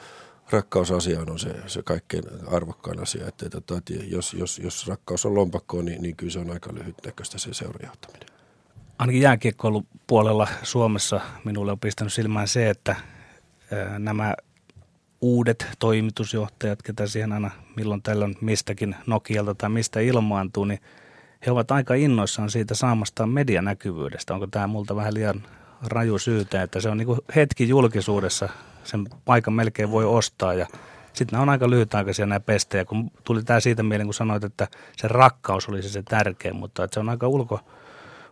rakkausasia 0.51 1.21
on 1.21 1.39
se, 1.39 1.55
se 1.67 1.83
kaikkein 1.83 2.25
arvokkain 2.47 3.03
asia. 3.03 3.27
Että, 3.27 3.47
että, 3.47 3.77
että 3.77 3.93
jos, 4.11 4.35
jos, 4.35 4.59
jos 4.59 4.87
rakkaus 4.87 5.27
on 5.27 5.35
lompakkoon, 5.35 5.85
niin, 5.85 6.03
niin 6.03 6.17
kyllä 6.17 6.33
se 6.33 6.39
on 6.39 6.51
aika 6.51 6.75
lyhytnäköistä 6.75 7.39
se 7.39 7.55
seurajohtaminen. 7.55 8.38
Ainakin 8.99 9.23
jääkiekkoilupuolella 9.23 10.49
Suomessa 10.63 11.21
minulle 11.45 11.73
on 11.73 11.79
pistänyt 11.79 12.13
silmään 12.13 12.49
se, 12.49 12.71
että 12.71 12.97
nämä 13.99 14.35
uudet 15.21 15.67
toimitusjohtajat, 15.79 16.83
ketä 16.83 17.07
siihen 17.07 17.33
aina 17.33 17.51
milloin 17.77 18.03
tällöin 18.03 18.37
mistäkin 18.41 18.97
Nokialta 19.07 19.55
tai 19.55 19.71
mistä 19.71 20.01
ilmaantuu, 20.01 20.65
niin 20.65 20.81
he 21.47 21.51
ovat 21.51 21.71
aika 21.71 21.95
innoissaan 21.95 22.51
siitä 22.51 22.75
saamastaan 22.75 23.29
medianäkyvyydestä. 23.29 24.35
Onko 24.35 24.47
tämä 24.47 24.67
multa 24.67 24.97
vähän 24.97 25.15
liian 25.15 25.43
raju 25.87 26.19
syytä, 26.19 26.63
että 26.63 26.81
se 26.81 26.89
on 26.89 26.97
niin 26.97 27.09
hetki 27.37 27.69
julkisuudessa, 27.69 28.49
sen 28.85 29.07
paikan 29.25 29.55
melkein 29.55 29.91
voi 29.91 30.05
ostaa 30.05 30.55
ja 30.55 30.67
sitten 31.13 31.33
nämä 31.33 31.43
on 31.43 31.49
aika 31.49 31.71
lyhytaikaisia 31.71 32.27
nämä 32.27 32.41
pestejä, 32.41 32.85
kun 32.85 33.11
tuli 33.25 33.43
tämä 33.43 33.61
siitä 33.61 33.83
mieleen, 33.83 34.07
kun 34.07 34.15
sanoit, 34.15 34.45
että 34.45 34.69
se 34.97 35.09
rakkaus 35.09 35.69
olisi 35.69 35.91
se 35.91 36.03
tärkein, 36.03 36.57
mutta 36.57 36.85
että 36.85 36.95
se 36.95 37.01
on 37.01 37.09
aika 37.09 37.29
ulko, 37.29 37.61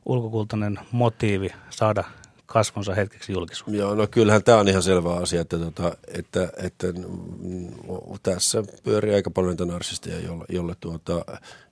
ulkokultainen 0.07 0.79
motiivi 0.93 1.49
saada 1.71 2.05
kasvonsa 2.47 2.95
hetkeksi 2.95 3.33
julkisuuteen. 3.33 3.79
Joo, 3.79 3.95
no 3.95 4.07
kyllähän 4.07 4.45
tämä 4.45 4.59
on 4.59 4.69
ihan 4.69 4.83
selvä 4.83 5.15
asia, 5.15 5.41
että, 5.41 5.59
tota, 5.59 5.97
että, 6.09 6.53
että 6.57 6.87
mm, 6.93 7.69
tässä 8.23 8.63
pyörii 8.83 9.15
aika 9.15 9.31
paljon 9.31 9.51
niitä 9.51 9.65
narsisteja, 9.65 10.21
jolle, 10.21 10.45
jolle 10.49 10.75
tuota, 10.81 11.25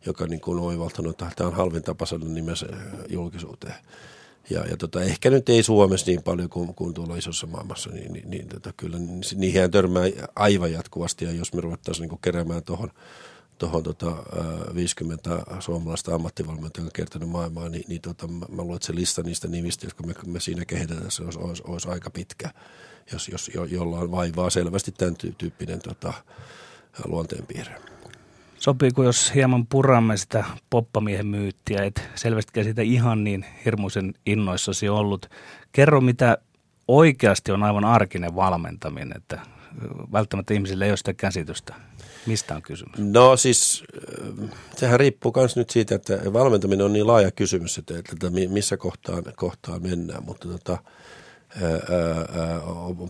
joka 0.06 0.26
niin 0.26 0.40
kuin 0.40 0.58
on 0.58 0.64
oivaltanut, 0.64 1.10
että 1.10 1.34
tämä 1.36 1.48
on 1.48 1.56
halvin 1.56 1.82
tapa 1.82 2.06
saada 2.06 2.24
nimensä 2.24 2.66
julkisuuteen. 3.08 3.74
Ja, 4.50 4.66
ja 4.66 4.76
tota, 4.76 5.02
ehkä 5.02 5.30
nyt 5.30 5.48
ei 5.48 5.62
Suomessa 5.62 6.06
niin 6.06 6.22
paljon 6.22 6.48
kuin, 6.48 6.74
kuin 6.74 6.94
tuolla 6.94 7.16
isossa 7.16 7.46
maailmassa, 7.46 7.90
niin, 7.90 8.12
niin, 8.12 8.30
niin 8.30 8.48
tota, 8.48 8.72
kyllä 8.76 8.98
niihin 9.34 9.70
törmää 9.70 10.04
aivan 10.36 10.72
jatkuvasti. 10.72 11.24
Ja 11.24 11.32
jos 11.32 11.52
me 11.52 11.60
ruvettaisiin 11.60 12.08
niin 12.08 12.18
keräämään 12.22 12.62
tuohon 12.62 12.90
tuohon 13.64 13.83
tota, 13.83 14.16
50 14.75 15.30
suomalaista 15.61 16.14
ammattivalmentajaa 16.14 16.90
kertonut 16.94 17.28
maailmaa, 17.28 17.68
niin, 17.68 17.85
niin 17.88 18.00
tota, 18.00 18.28
mä, 18.28 18.47
mä 18.49 18.62
luulen, 18.62 18.76
että 18.76 18.87
se 18.87 18.94
lista 18.94 19.23
niistä 19.23 19.49
nimistä, 19.49 19.87
jotka 19.87 20.06
me, 20.06 20.14
me 20.26 20.40
siinä 20.40 20.64
kehitetään, 20.64 21.11
se 21.11 21.23
olisi, 21.23 21.38
olisi, 21.38 21.62
olisi 21.66 21.88
aika 21.88 22.11
pitkä, 22.11 22.50
jos, 23.12 23.28
jos 23.28 23.50
jo, 23.54 23.64
jolla 23.64 23.99
on 23.99 24.11
vaivaa 24.11 24.50
selvästi 24.50 24.92
tämän 24.92 25.14
tyyppinen 25.38 25.80
tota, 25.80 26.12
luonteenpiirre. 27.04 27.80
Sopiiko, 28.59 29.04
jos 29.04 29.35
hieman 29.35 29.66
puramme 29.66 30.16
sitä 30.16 30.44
poppamiehen 30.71 31.26
myyttiä, 31.26 31.85
et 31.85 32.09
selvästi 32.14 32.64
sitä 32.64 32.83
ihan 32.83 33.25
niin 33.25 33.44
hirmuisen 33.64 34.14
innoissasi 34.26 34.88
ollut. 34.88 35.30
Kerro, 35.73 36.00
mitä 36.00 36.38
oikeasti 36.88 37.52
on 37.52 37.62
aivan 37.62 37.85
arkinen 37.85 38.37
valmentaminen, 38.37 39.16
että 39.16 39.40
välttämättä 40.12 40.54
ihmisille 40.54 40.85
ei 40.85 40.90
ole 40.90 40.97
sitä 40.97 41.14
käsitystä. 41.14 41.75
Mistä 42.26 42.57
on 42.57 42.62
kysymys? 42.62 42.99
No 42.99 43.37
siis 43.37 43.85
äh, 44.43 44.50
sehän 44.76 45.00
riippuu 45.00 45.33
myös 45.37 45.57
nyt 45.57 45.71
siitä, 45.71 45.95
että 45.95 46.33
valmentaminen 46.33 46.87
on 46.87 46.93
niin 46.93 47.07
laaja 47.07 47.31
kysymys, 47.31 47.78
että, 47.78 47.99
että 47.99 48.31
missä 48.49 48.76
kohtaan, 48.76 49.25
kohtaan 49.37 49.83
mennään, 49.83 50.25
mutta 50.25 50.49
tota, 50.49 50.78
ää, 51.62 51.73
ää, 51.73 52.61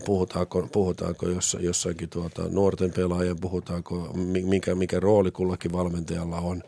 puhutaanko, 0.05 0.67
puhutaanko 0.71 1.29
jossa, 1.29 1.59
jossakin 1.61 2.09
tuota, 2.09 2.49
nuorten 2.49 2.91
pelaajien, 2.91 3.39
puhutaanko 3.39 4.11
mikä, 4.43 4.75
mikä 4.75 4.99
rooli 4.99 5.31
kullakin 5.31 5.71
valmentajalla 5.71 6.37
on, 6.37 6.63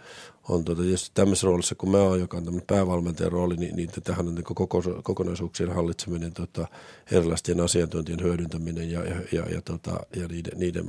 on 0.49 0.65
tuota, 0.65 0.81
tietysti 0.81 1.11
tämmöisessä 1.13 1.47
roolissa, 1.47 1.75
kun 1.75 1.91
mä 1.91 1.97
oon, 1.97 2.19
joka 2.19 2.37
on 2.37 2.45
tämmöinen 2.45 2.67
päävalmentajan 2.67 3.31
rooli, 3.31 3.55
niin, 3.55 3.75
niin 3.75 3.89
tähän 4.03 4.27
on 4.27 4.35
niin 4.35 4.43
koko, 4.43 4.81
kokonaisuuksien 5.03 5.73
hallitseminen, 5.73 6.33
tota, 6.33 6.67
erilaisten 7.11 7.59
asiantuntijan 7.59 8.23
hyödyntäminen 8.23 8.91
ja, 8.91 9.03
ja, 9.03 9.15
ja, 9.31 9.45
ja, 9.49 9.61
tota, 9.61 9.99
ja 10.15 10.27
niiden, 10.27 10.59
niiden 10.59 10.85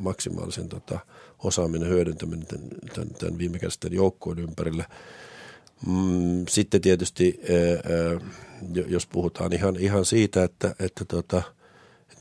maksimaalisen 0.00 0.68
tota, 0.68 0.98
osaaminen 1.38 1.88
hyödyntäminen 1.88 2.46
tämän, 2.46 2.68
tämän, 2.94 3.08
tämän 3.18 3.38
viimekäisten 3.38 3.92
joukkueen 3.92 4.38
ympärille. 4.38 4.86
Mm, 5.86 6.44
sitten 6.48 6.80
tietysti, 6.80 7.40
ää, 7.42 8.30
jos 8.86 9.06
puhutaan 9.06 9.52
ihan, 9.52 9.76
ihan 9.76 10.04
siitä, 10.04 10.44
että, 10.44 10.74
että 10.78 11.04
tota, 11.04 11.42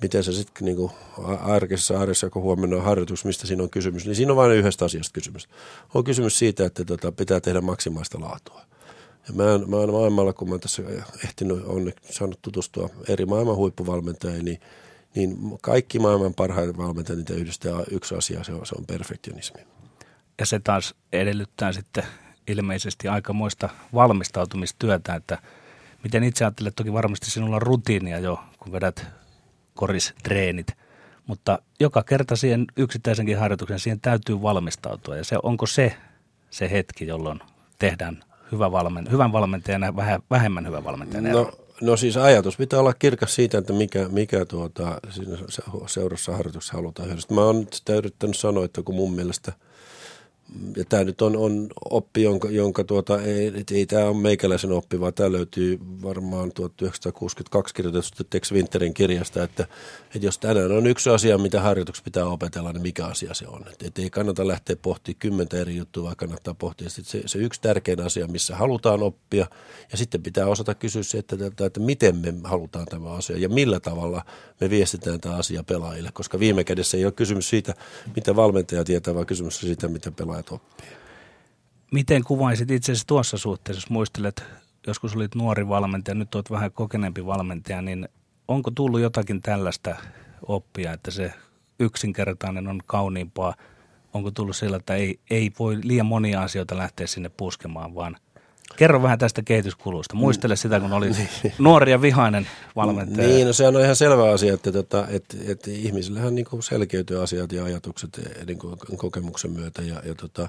miten 0.01 0.23
se 0.23 0.33
sitten 0.33 0.65
niin 0.65 0.89
arkisessa 1.39 2.00
arjessa, 2.00 2.29
kun 2.29 2.41
huomenna 2.41 2.75
on 2.75 2.83
harjoitus, 2.83 3.25
mistä 3.25 3.47
siinä 3.47 3.63
on 3.63 3.69
kysymys, 3.69 4.05
niin 4.05 4.15
siinä 4.15 4.31
on 4.31 4.38
vain 4.38 4.51
yhdestä 4.51 4.85
asiasta 4.85 5.13
kysymys. 5.13 5.50
On 5.93 6.03
kysymys 6.03 6.39
siitä, 6.39 6.65
että 6.65 6.85
tota, 6.85 7.12
pitää 7.12 7.39
tehdä 7.39 7.62
maksimaista 7.62 8.19
laatua. 8.19 8.62
Ja 9.27 9.33
mä, 9.33 9.43
mä 9.67 9.75
oon 9.75 9.91
maailmalla, 9.91 10.33
kun 10.33 10.50
mä 10.50 10.57
tässä 10.57 10.83
ehtinyt 11.23 11.65
onneksi 11.65 12.13
saanut 12.13 12.41
tutustua 12.41 12.89
eri 13.07 13.25
maailman 13.25 13.55
huippuvalmentajiin, 13.55 14.45
niin, 14.45 14.59
niin 15.15 15.38
kaikki 15.62 16.00
maailman 16.00 16.33
parhaat 16.33 16.77
valmentajat, 16.77 17.17
niitä 17.17 17.33
yhdistää 17.33 17.83
yksi 17.91 18.15
asia, 18.15 18.43
se 18.43 18.53
on, 18.53 18.65
se 18.65 18.75
on 18.77 18.85
perfektionismi. 18.85 19.62
Ja 20.39 20.45
se 20.45 20.59
taas 20.59 20.95
edellyttää 21.13 21.71
sitten 21.71 22.03
ilmeisesti 22.47 23.07
aikamoista 23.07 23.69
valmistautumistyötä, 23.93 25.15
että 25.15 25.38
miten 26.03 26.23
itse 26.23 26.45
ajattelet, 26.45 26.75
toki 26.75 26.93
varmasti 26.93 27.31
sinulla 27.31 27.55
on 27.55 27.62
rutiinia 27.62 28.19
jo, 28.19 28.39
kun 28.59 28.71
vedät 28.71 29.05
koristreenit, 29.74 30.68
mutta 31.27 31.60
joka 31.80 32.03
kerta 32.03 32.36
siihen 32.36 32.65
yksittäisenkin 32.77 33.38
harjoituksen 33.38 33.80
siihen 33.80 34.00
täytyy 34.00 34.42
valmistautua. 34.42 35.18
Ja 35.18 35.24
se 35.24 35.38
onko 35.44 35.65
se 35.65 35.96
se 36.50 36.72
hetki, 36.72 37.08
jolloin 37.08 37.39
tehdään 37.80 38.24
hyvä 38.51 38.72
valmen, 38.72 39.12
hyvän 39.12 39.32
valmentajan 39.32 39.82
ja 39.82 39.94
vähemmän 40.30 40.68
hyvän 40.68 40.84
valmentajan 40.84 41.24
no, 41.24 41.51
no 41.82 41.98
siis 41.98 42.18
ajatus 42.18 42.58
pitää 42.58 42.80
olla 42.80 42.94
kirkas 42.94 43.36
siitä, 43.36 43.58
että 43.58 43.74
mikä, 43.74 44.08
mikä 44.08 44.46
tuota, 44.46 45.01
seurassa 45.88 46.32
harjoituksessa 46.32 46.77
halutaan. 46.77 47.10
Mä 47.32 47.42
oon 47.42 47.68
sitä 47.72 47.94
yrittänyt 47.94 48.38
sanoa, 48.38 48.65
että 48.65 48.82
kun 48.84 48.96
mun 48.96 49.13
mielestä 49.13 49.53
ja 50.77 50.85
tämä 50.89 51.03
nyt 51.03 51.21
on, 51.21 51.38
on 51.38 51.67
oppi, 51.91 52.23
jonka, 52.23 52.50
jonka 52.50 52.83
tuota, 52.83 53.21
ei, 53.21 53.53
ei 53.71 53.85
tämä 53.85 54.05
ole 54.05 54.17
meikäläisen 54.17 54.71
oppi, 54.71 55.00
vaan 55.00 55.13
tämä 55.13 55.31
löytyy 55.31 55.79
varmaan 56.03 56.51
1962 56.51 57.73
kirjoitetusta 57.73 58.23
Tex 58.29 58.51
Winterin 58.51 58.93
kirjasta, 58.93 59.43
että, 59.43 59.67
että 60.15 60.27
jos 60.27 60.38
tänään 60.38 60.71
on 60.71 60.88
yksi 60.88 61.09
asia, 61.09 61.38
mitä 61.38 61.62
harjoituksessa 61.62 62.03
pitää 62.03 62.25
opetella, 62.25 62.73
niin 62.73 62.81
mikä 62.81 63.05
asia 63.05 63.33
se 63.33 63.47
on. 63.47 63.62
Että, 63.71 63.88
että 63.88 64.01
ei 64.01 64.09
kannata 64.09 64.47
lähteä 64.47 64.75
pohtimaan 64.75 65.19
kymmentä 65.19 65.57
eri 65.57 65.75
juttua, 65.75 66.03
vaan 66.03 66.15
kannattaa 66.15 66.53
pohtia 66.53 66.89
se, 66.89 67.21
se 67.25 67.39
yksi 67.39 67.62
tärkein 67.62 68.01
asia, 68.01 68.27
missä 68.27 68.55
halutaan 68.55 69.03
oppia, 69.03 69.47
ja 69.91 69.97
sitten 69.97 70.23
pitää 70.23 70.47
osata 70.47 70.75
kysyä 70.75 71.03
se, 71.03 71.17
että, 71.17 71.35
että, 71.45 71.65
että 71.65 71.79
miten 71.79 72.15
me 72.15 72.33
halutaan 72.43 72.85
tämä 72.85 73.09
asia, 73.09 73.38
ja 73.38 73.50
millä 73.50 73.79
tavalla 73.79 74.25
me 74.62 74.69
viestitään 74.69 75.19
tämä 75.19 75.35
asia 75.35 75.63
pelaajille, 75.63 76.09
koska 76.13 76.39
viime 76.39 76.63
kädessä 76.63 76.97
ei 76.97 77.05
ole 77.05 77.12
kysymys 77.12 77.50
siitä, 77.50 77.73
mitä 78.15 78.35
valmentaja 78.35 78.83
tietää, 78.83 79.15
vaan 79.15 79.25
kysymys 79.25 79.59
siitä, 79.59 79.88
mitä 79.88 80.12
pelaajat 80.34 80.52
oppii. 80.52 80.88
Miten 81.92 82.24
kuvaisit 82.24 82.72
itse 82.72 82.92
asiassa 82.92 83.08
tuossa 83.08 83.38
suhteessa, 83.38 83.78
jos 83.78 83.90
muistelet, 83.90 84.44
joskus 84.88 85.16
olit 85.16 85.36
nuori 85.36 85.68
valmentaja, 85.68 86.16
nyt 86.16 86.36
olet 86.36 86.52
vähän 86.52 86.72
kokeneempi 86.72 87.25
valmentaja, 87.25 87.82
niin 87.82 88.10
onko 88.48 88.72
tullut 88.72 89.02
jotakin 89.02 89.42
tällaista 89.42 89.96
oppia, 90.48 90.94
että 90.94 91.12
se 91.12 91.34
yksinkertainen 91.80 92.68
on 92.68 92.82
kauniimpaa? 92.86 93.56
Onko 94.13 94.32
tullut 94.32 94.56
sillä, 94.56 94.78
että 94.78 94.96
ei, 94.96 95.20
ei 95.30 95.52
voi 95.60 95.80
liian 95.84 96.06
monia 96.06 96.42
asioita 96.42 96.78
lähteä 96.78 97.08
sinne 97.08 97.30
puskemaan, 97.30 97.96
vaan 97.96 98.18
Kerro 98.75 99.03
vähän 99.03 99.20
tästä 99.20 99.41
kehityskulusta. 99.41 100.15
Muistele 100.15 100.55
sitä, 100.55 100.79
kun 100.79 100.93
oli 100.93 101.10
niin. 101.10 101.53
nuori 101.60 101.91
ja 101.91 102.01
vihainen 102.01 102.48
valmentaja. 102.75 103.27
Niin, 103.27 103.48
no 103.48 103.53
sehän 103.53 103.75
on 103.75 103.82
ihan 103.82 103.96
selvä 103.96 104.32
asia, 104.32 104.53
että, 104.53 104.72
tota, 104.72 105.08
että, 105.10 105.38
että 105.48 105.72
ihmisillähän 105.72 106.36
niin 106.36 106.46
selkeytyy 106.60 107.24
asiat 107.24 107.51
ja 107.51 107.63
ajatukset 107.63 108.22
niin 108.48 108.60
kokemuksen 108.98 109.51
myötä. 109.51 109.82
Ja, 109.82 110.01
ja, 110.05 110.15
tota, 110.15 110.48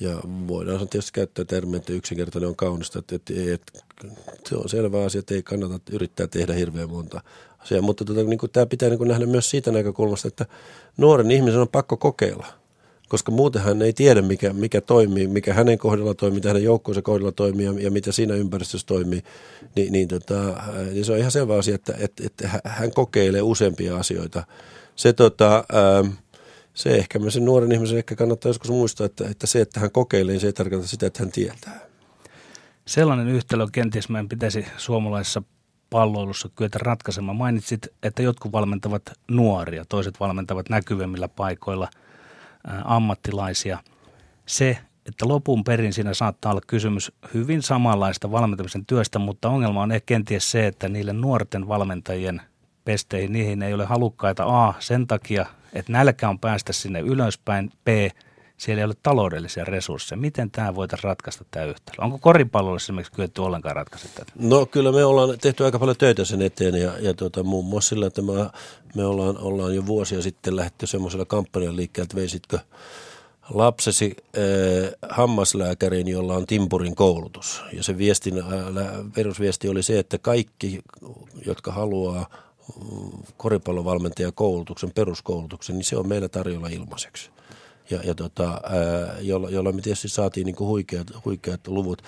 ja 0.00 0.16
voidaan 0.48 0.88
tietysti 0.88 1.12
käyttää 1.12 1.44
termiä, 1.44 1.76
että 1.76 1.92
yksinkertainen 1.92 2.48
on 2.48 2.56
kaunista. 2.56 2.98
Että, 2.98 3.14
että, 3.14 3.32
että, 3.52 3.72
se 4.48 4.56
on 4.56 4.68
selvä 4.68 5.04
asia, 5.04 5.18
että 5.18 5.34
ei 5.34 5.42
kannata 5.42 5.92
yrittää 5.92 6.26
tehdä 6.26 6.52
hirveän 6.52 6.90
monta 6.90 7.20
asiaa. 7.58 7.82
Mutta 7.82 8.04
tota, 8.04 8.22
niin 8.22 8.38
kuin, 8.38 8.52
tämä 8.52 8.66
pitää 8.66 8.88
niin 8.88 8.98
kuin 8.98 9.08
nähdä 9.08 9.26
myös 9.26 9.50
siitä 9.50 9.72
näkökulmasta, 9.72 10.28
että 10.28 10.46
nuoren 10.96 11.30
ihmisen 11.30 11.60
on 11.60 11.68
pakko 11.68 11.96
kokeilla– 11.96 12.46
koska 13.08 13.32
muuten 13.32 13.62
hän 13.62 13.82
ei 13.82 13.92
tiedä, 13.92 14.22
mikä, 14.22 14.52
mikä 14.52 14.80
toimii, 14.80 15.26
mikä 15.26 15.54
hänen 15.54 15.78
kohdalla 15.78 16.14
toimii, 16.14 16.34
mitä 16.34 16.48
hänen 16.48 16.64
joukkueensa 16.64 17.02
kohdalla 17.02 17.32
toimii 17.32 17.66
ja, 17.66 17.72
ja 17.78 17.90
mitä 17.90 18.12
siinä 18.12 18.34
ympäristössä 18.34 18.86
toimii, 18.86 19.22
niin, 19.76 19.92
niin, 19.92 20.08
tota, 20.08 20.62
niin 20.92 21.04
se 21.04 21.12
on 21.12 21.18
ihan 21.18 21.30
selvä 21.30 21.58
asia, 21.58 21.74
että, 21.74 21.94
että, 21.98 22.22
että 22.26 22.60
hän 22.64 22.90
kokeilee 22.90 23.42
useampia 23.42 23.96
asioita. 23.96 24.44
Se, 24.96 25.12
tota, 25.12 25.64
ää, 25.72 26.04
se 26.74 26.96
ehkä 26.96 27.18
sen 27.28 27.44
nuoren 27.44 27.72
ihmisen 27.72 27.98
ehkä 27.98 28.16
kannattaa 28.16 28.50
joskus 28.50 28.70
muistaa, 28.70 29.06
että, 29.06 29.28
että 29.28 29.46
se, 29.46 29.60
että 29.60 29.80
hän 29.80 29.90
kokeilee, 29.90 30.32
niin 30.32 30.40
se 30.40 30.46
ei 30.46 30.52
tarkoita 30.52 30.86
sitä, 30.86 31.06
että 31.06 31.22
hän 31.22 31.32
tietää. 31.32 31.80
Sellainen 32.86 33.28
yhtälö 33.28 33.66
kenties 33.72 34.08
meidän 34.08 34.28
pitäisi 34.28 34.66
suomalaisessa 34.76 35.42
palloilussa 35.90 36.48
kyetä 36.56 36.78
ratkaisemaan. 36.82 37.36
Mainitsit, 37.36 37.88
että 38.02 38.22
jotkut 38.22 38.52
valmentavat 38.52 39.02
nuoria, 39.30 39.84
toiset 39.88 40.20
valmentavat 40.20 40.68
näkyvimmillä 40.68 41.28
paikoilla– 41.28 41.88
ammattilaisia. 42.84 43.78
Se, 44.46 44.78
että 45.06 45.28
lopun 45.28 45.64
perin 45.64 45.92
siinä 45.92 46.14
saattaa 46.14 46.52
olla 46.52 46.60
kysymys 46.66 47.12
hyvin 47.34 47.62
samanlaista 47.62 48.30
valmentamisen 48.30 48.86
työstä, 48.86 49.18
mutta 49.18 49.48
ongelma 49.48 49.82
on 49.82 49.92
ehkä 49.92 50.06
kenties 50.06 50.50
se, 50.50 50.66
että 50.66 50.88
niille 50.88 51.12
nuorten 51.12 51.68
valmentajien 51.68 52.42
pesteihin, 52.84 53.32
niihin 53.32 53.62
ei 53.62 53.74
ole 53.74 53.84
halukkaita 53.84 54.66
A 54.66 54.74
sen 54.78 55.06
takia, 55.06 55.46
että 55.72 55.92
nälkä 55.92 56.28
on 56.28 56.38
päästä 56.38 56.72
sinne 56.72 57.00
ylöspäin, 57.00 57.72
B, 57.84 57.88
siellä 58.56 58.80
ei 58.80 58.84
ole 58.84 58.94
taloudellisia 59.02 59.64
resursseja. 59.64 60.20
Miten 60.20 60.50
tämä 60.50 60.74
voitaisiin 60.74 61.04
ratkaista 61.04 61.44
tämä 61.50 61.66
yhtälö? 61.66 62.04
Onko 62.04 62.18
koripallolla 62.18 62.76
esimerkiksi 62.76 63.12
kyetty 63.12 63.40
ollenkaan 63.40 63.76
ratkaista 63.76 64.08
tätä? 64.14 64.32
No 64.34 64.66
kyllä 64.66 64.92
me 64.92 65.04
ollaan 65.04 65.38
tehty 65.40 65.64
aika 65.64 65.78
paljon 65.78 65.96
töitä 65.96 66.24
sen 66.24 66.42
eteen 66.42 66.74
ja, 66.74 66.92
ja 66.98 67.14
tuota, 67.14 67.42
muun 67.42 67.64
muassa 67.64 67.88
sillä, 67.88 68.06
että 68.06 68.22
me, 68.22 68.32
me 68.94 69.04
ollaan, 69.04 69.38
ollaan 69.38 69.74
jo 69.74 69.86
vuosia 69.86 70.22
sitten 70.22 70.56
lähdetty 70.56 70.86
semmoisella 70.86 71.24
kampanjan 71.24 71.76
liikkeelle, 71.76 72.04
että 72.04 72.16
veisitkö 72.16 72.58
lapsesi 73.50 74.16
äh, 74.16 75.10
hammaslääkäriin, 75.10 76.08
jolla 76.08 76.34
on 76.34 76.46
timpurin 76.46 76.94
koulutus. 76.94 77.62
Ja 77.72 77.82
se 77.82 77.98
viestin, 77.98 78.38
äh, 78.38 78.44
perusviesti 79.14 79.68
oli 79.68 79.82
se, 79.82 79.98
että 79.98 80.18
kaikki, 80.18 80.80
jotka 81.46 81.72
haluaa 81.72 82.26
mm, 82.80 83.10
koripallovalmentajan 83.36 84.32
koulutuksen, 84.34 84.92
peruskoulutuksen, 84.94 85.76
niin 85.76 85.84
se 85.84 85.96
on 85.96 86.08
meillä 86.08 86.28
tarjolla 86.28 86.68
ilmaiseksi 86.68 87.30
ja, 87.90 88.00
ja 88.04 88.14
tota, 88.14 88.60
jolla 89.50 89.72
me 89.72 89.82
tietysti 89.82 90.08
saatiin 90.08 90.44
niin 90.44 90.56
kuin 90.56 90.68
huikeat, 90.68 91.06
huikeat 91.24 91.68
luvut. 91.68 92.02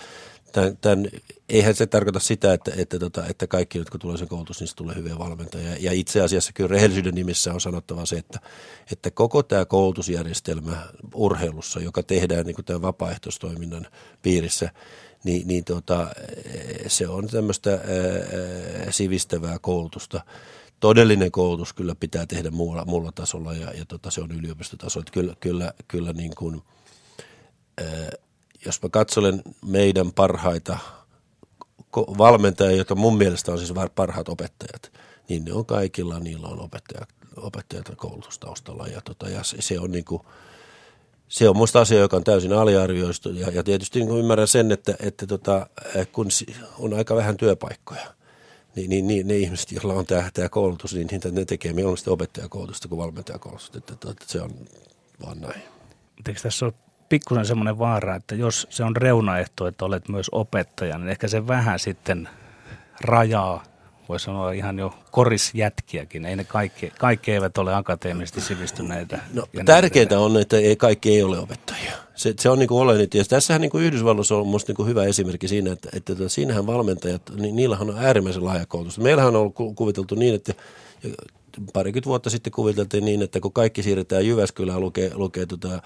Tän, 0.52 0.76
tän, 0.76 1.08
eihän 1.48 1.74
se 1.74 1.86
tarkoita 1.86 2.20
sitä, 2.20 2.52
että, 2.52 2.72
että, 2.76 2.98
tota, 2.98 3.26
että 3.26 3.46
kaikki, 3.46 3.78
jotka 3.78 3.98
tulee 3.98 4.16
sen 4.16 4.28
koulutus, 4.28 4.60
niin 4.60 4.68
tulee 4.76 4.96
hyviä 4.96 5.18
valmentajia. 5.18 5.76
Ja 5.80 5.92
itse 5.92 6.22
asiassa 6.22 6.52
kyllä 6.52 6.68
rehellisyyden 6.68 7.14
nimissä 7.14 7.54
on 7.54 7.60
sanottava 7.60 8.06
se, 8.06 8.16
että, 8.16 8.40
että 8.92 9.10
koko 9.10 9.42
tämä 9.42 9.64
koulutusjärjestelmä 9.64 10.86
urheilussa, 11.14 11.80
joka 11.80 12.02
tehdään 12.02 12.46
niin 12.46 12.54
kuin 12.54 12.64
tämän 12.64 12.82
vapaaehtoistoiminnan 12.82 13.86
piirissä, 14.22 14.70
niin, 15.24 15.48
niin 15.48 15.64
tota, 15.64 16.06
se 16.86 17.08
on 17.08 17.26
tämmöistä 17.26 17.70
ää, 17.70 17.80
sivistävää 18.90 19.58
koulutusta 19.58 20.20
todellinen 20.80 21.30
koulutus 21.30 21.72
kyllä 21.72 21.94
pitää 21.94 22.26
tehdä 22.26 22.50
muulla, 22.50 22.84
muulla 22.84 23.12
tasolla 23.12 23.52
ja, 23.52 23.72
ja 23.72 23.84
tota, 23.84 24.10
se 24.10 24.20
on 24.20 24.32
yliopistotasolla. 24.32 25.06
Kyllä, 25.12 25.34
kyllä, 25.40 25.72
kyllä 25.88 26.12
niin 26.12 26.34
kuin, 26.34 26.62
ää, 27.78 28.10
jos 28.66 28.82
mä 28.82 28.88
katselen 28.88 29.42
meidän 29.66 30.12
parhaita 30.12 30.78
valmentajia, 31.96 32.76
jotka 32.76 32.94
mun 32.94 33.16
mielestä 33.16 33.52
on 33.52 33.58
siis 33.58 33.72
parhaat 33.94 34.28
opettajat, 34.28 34.92
niin 35.28 35.44
ne 35.44 35.52
on 35.52 35.66
kaikilla, 35.66 36.18
niillä 36.18 36.48
on 36.48 36.60
opettajat, 36.60 37.08
opettajat 37.36 37.92
koulutustaustalla 37.96 38.86
ja, 38.86 39.00
tota, 39.00 39.28
ja 39.28 39.42
se, 39.42 39.56
se 39.62 39.80
on 39.80 39.90
niin 39.90 40.04
kuin, 40.04 40.22
se 41.28 41.48
on 41.48 41.56
musta 41.56 41.80
asia, 41.80 41.98
joka 41.98 42.16
on 42.16 42.24
täysin 42.24 42.52
aliarvioistu 42.52 43.30
ja, 43.30 43.50
ja 43.50 43.62
tietysti 43.62 44.00
niin 44.00 44.18
ymmärrän 44.18 44.48
sen, 44.48 44.72
että, 44.72 44.94
että 45.00 45.26
tota, 45.26 45.66
kun 46.12 46.28
on 46.78 46.94
aika 46.94 47.16
vähän 47.16 47.36
työpaikkoja– 47.36 48.14
niin, 48.76 48.90
niin, 48.90 49.06
niin 49.06 49.28
ne 49.28 49.36
ihmiset, 49.36 49.72
joilla 49.72 49.94
on 49.94 50.06
tämä, 50.06 50.30
tämä 50.34 50.48
koulutus, 50.48 50.94
niin 50.94 51.08
niitä 51.10 51.30
ne 51.30 51.44
tekee 51.44 51.72
mieluummin 51.72 52.12
opettajakoulutusta 52.12 52.88
kuin 52.88 52.98
valmentajakoulutusta. 52.98 53.78
Että, 53.78 53.92
että, 53.92 54.10
että 54.10 54.24
se 54.28 54.40
on 54.40 54.50
vaan 55.26 55.40
näin. 55.40 55.62
Eikö 56.28 56.40
tässä 56.40 56.66
ole 56.66 56.74
pikkusen 57.08 57.46
semmoinen 57.46 57.78
vaara, 57.78 58.16
että 58.16 58.34
jos 58.34 58.66
se 58.70 58.84
on 58.84 58.96
reunaehto, 58.96 59.66
että 59.66 59.84
olet 59.84 60.08
myös 60.08 60.28
opettaja, 60.32 60.98
niin 60.98 61.08
ehkä 61.08 61.28
se 61.28 61.46
vähän 61.46 61.78
sitten 61.78 62.28
rajaa, 63.00 63.64
voisi 64.08 64.24
sanoa 64.24 64.52
ihan 64.52 64.78
jo 64.78 64.94
korisjätkiäkin. 65.10 66.24
Ei 66.24 66.36
ne 66.36 66.44
kaikki, 66.44 66.92
kaikki 66.98 67.32
eivät 67.32 67.58
ole 67.58 67.74
akateemisesti 67.74 68.40
sivistyneitä. 68.40 69.18
No, 69.34 69.46
tärkeintä 69.64 70.18
on, 70.18 70.36
että 70.36 70.56
ei, 70.56 70.76
kaikki 70.76 71.10
ei 71.10 71.22
ole 71.22 71.38
opettajia 71.38 71.92
se, 72.18 72.34
se 72.38 72.50
on 72.50 72.58
niin 72.58 72.68
kuin 72.68 72.80
oleellinen. 72.80 73.08
Ja 73.14 73.24
tässähän 73.24 73.60
niin 73.60 73.70
kuin 73.70 73.84
Yhdysvalloissa 73.84 74.36
on 74.36 74.46
minusta 74.46 74.72
niin 74.78 74.88
hyvä 74.88 75.04
esimerkki 75.04 75.48
siinä, 75.48 75.72
että, 75.72 75.88
että, 75.92 76.12
että 76.12 76.28
siinähän 76.28 76.66
valmentajat, 76.66 77.22
niin 77.36 77.56
niillähän 77.56 77.90
on 77.90 77.98
äärimmäisen 77.98 78.44
laaja 78.44 78.66
koulutus. 78.66 78.98
Meillähän 78.98 79.36
on 79.36 79.40
ollut 79.40 79.76
kuviteltu 79.76 80.14
niin, 80.14 80.34
että 80.34 80.52
parikymmentä 81.72 82.08
vuotta 82.08 82.30
sitten 82.30 82.52
kuviteltiin 82.52 83.04
niin, 83.04 83.22
että 83.22 83.40
kun 83.40 83.52
kaikki 83.52 83.82
siirretään 83.82 84.26
Jyväskylään 84.26 84.80
lukee, 84.80 85.10
lukee 85.14 85.46
tota, 85.46 85.82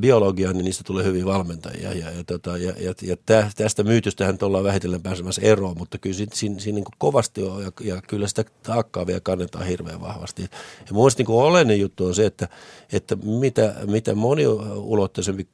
biologiaa, 0.00 0.52
niin 0.52 0.64
niistä 0.64 0.84
tulee 0.86 1.04
hyviä 1.04 1.24
valmentajia. 1.24 1.92
Ja, 1.92 2.10
ja, 2.10 2.24
tota, 2.24 2.58
ja, 2.58 2.72
ja, 2.80 2.94
ja 3.02 3.16
tästä 3.56 3.82
myytystähän 3.82 4.38
ollaan 4.42 4.64
vähitellen 4.64 5.02
pääsemässä 5.02 5.42
eroon, 5.44 5.78
mutta 5.78 5.98
kyllä 5.98 6.16
siinä, 6.16 6.32
siinä, 6.34 6.58
siinä 6.58 6.76
niin 6.76 6.84
kovasti 6.98 7.42
on 7.42 7.62
ja, 7.62 7.72
ja 7.80 8.02
kyllä 8.02 8.28
sitä 8.28 8.44
taakkaa 8.62 9.06
vielä 9.06 9.20
kannetaan 9.20 9.66
hirveän 9.66 10.00
vahvasti. 10.00 10.42
Ja 10.42 10.48
mun 10.90 11.02
mielestä 11.02 11.22
niin 11.22 11.30
oleellinen 11.30 11.80
juttu 11.80 12.06
on 12.06 12.14
se, 12.14 12.26
että, 12.26 12.48
että 12.92 13.16
mitä, 13.16 13.74
mitä 13.86 14.14
moniulotteisempi 14.14 15.48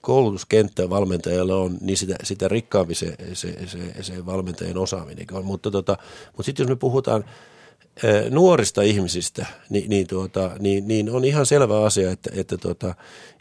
koulutuskenttä 0.00 0.90
valmentajalla 0.90 1.56
on, 1.56 1.78
niin 1.80 1.96
sitä, 1.96 2.16
sitä 2.22 2.48
rikkaampi 2.48 2.94
se, 2.94 3.16
se, 3.32 3.66
se, 3.66 4.02
se 4.02 4.26
valmentajan 4.26 4.78
osaaminen 4.78 5.26
on. 5.32 5.44
Mutta, 5.44 5.70
tota, 5.70 5.96
mutta 6.26 6.42
sitten 6.42 6.64
jos 6.64 6.68
me 6.68 6.76
puhutaan 6.76 7.24
nuorista 8.30 8.82
ihmisistä, 8.82 9.46
niin, 9.70 9.90
niin, 9.90 10.06
tuota, 10.06 10.50
niin, 10.58 10.88
niin 10.88 11.10
on 11.10 11.24
ihan 11.24 11.46
selvä 11.46 11.84
asia, 11.84 12.10
että, 12.10 12.30
että 12.34 12.56
tuota, 12.56 12.94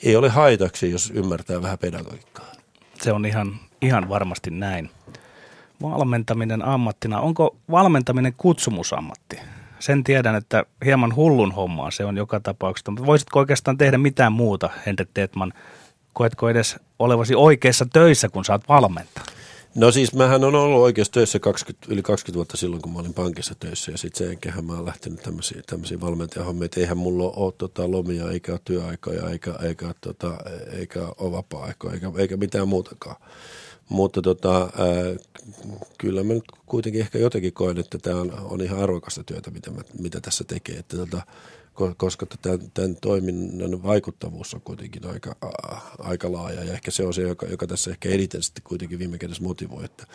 ei 0.04 0.16
ole 0.16 0.30
haitaksi, 0.30 0.92
jos 0.92 1.12
ymmärtää 1.16 1.62
vähän 1.62 1.78
pedagogiikkaa. 1.78 2.52
Se 3.02 3.12
on 3.12 3.26
ihan, 3.26 3.60
ihan 3.82 4.10
varmasti 4.10 4.52
näin. 4.52 4.90
Valmentaminen 5.82 6.66
ammattina, 6.66 7.20
onko 7.20 7.56
valmentaminen 7.72 8.34
kutsumusammatti? 8.38 9.40
Sen 9.80 10.04
tiedän, 10.04 10.36
että 10.36 10.66
hieman 10.86 11.16
hullun 11.16 11.52
hommaa 11.52 11.92
se 11.92 12.06
on 12.06 12.18
joka 12.18 12.40
tapauksessa, 12.40 12.92
mutta 12.92 13.06
voisitko 13.06 13.40
oikeastaan 13.40 13.78
tehdä 13.78 13.98
mitään 13.98 14.34
muuta, 14.34 14.70
Henrik 14.86 15.10
Detman? 15.16 15.54
Koetko 16.14 16.50
edes 16.50 16.76
olevasi 17.00 17.36
oikeissa 17.36 17.86
töissä, 17.94 18.30
kun 18.30 18.46
saat 18.46 18.70
valmentaa? 18.70 19.24
No 19.76 19.92
siis 19.92 20.14
mähän 20.14 20.44
on 20.44 20.56
ollut 20.56 20.82
oikeasti 20.82 21.14
töissä 21.14 21.40
20, 21.40 21.88
yli 21.90 22.02
20 22.02 22.36
vuotta 22.36 22.58
silloin, 22.58 22.82
kun 22.82 22.94
mä 22.94 23.00
olin 23.00 23.14
pankissa 23.14 23.56
töissä 23.60 23.92
ja 23.92 23.98
sitten 23.98 24.18
sen 24.18 24.28
jälkeen 24.28 24.66
mä 24.66 24.74
oon 24.74 24.86
lähtenyt 24.86 25.24
tämmöisiä, 25.24 25.62
tämmöisiä 25.66 26.02
valmentajahommia, 26.02 26.66
että 26.66 26.80
eihän 26.80 26.98
mulla 26.98 27.34
ole 27.36 27.54
tota, 27.58 27.92
lomia 27.92 28.32
eikä 28.32 28.60
työaikoja 28.66 29.30
eikä, 29.30 29.54
eikä, 29.64 29.94
tota, 30.02 30.38
eikä 30.72 31.00
ole 31.18 31.32
vapaa-aikoja 31.32 31.94
eikä, 31.94 32.12
eikä 32.18 32.38
mitään 32.38 32.68
muutakaan. 32.68 33.16
Mutta 33.94 34.22
tota, 34.22 34.62
ää, 34.62 34.70
kyllä 35.98 36.24
mä 36.24 36.34
nyt 36.34 36.44
kuitenkin 36.66 37.02
ehkä 37.02 37.18
jotenkin 37.18 37.54
koen, 37.54 37.78
että 37.78 37.98
tämä 37.98 38.22
on, 38.22 38.34
on 38.40 38.62
ihan 38.62 38.80
arvokasta 38.80 39.24
työtä, 39.24 39.52
mitä, 39.52 39.72
mä, 39.72 39.82
mitä 40.00 40.22
tässä 40.22 40.44
tekee. 40.44 40.76
Että 40.76 40.98
tota, 40.98 41.22
koska 41.98 42.26
tämän, 42.42 42.60
tämän 42.74 42.96
toiminnan 43.02 43.84
vaikuttavuus 43.84 44.54
on 44.54 44.62
kuitenkin 44.62 45.06
aika, 45.06 45.36
aika 46.00 46.32
laaja 46.32 46.64
ja 46.64 46.74
ehkä 46.74 46.92
se 46.92 47.06
on 47.06 47.14
se, 47.14 47.22
joka, 47.22 47.46
joka 47.46 47.68
tässä 47.68 47.92
ehkä 47.92 48.10
eniten 48.10 48.44
sitten 48.44 48.64
kuitenkin 48.64 49.00
viime 49.00 49.18
kädessä 49.18 49.44
motivoi, 49.44 49.86
että 49.86 50.08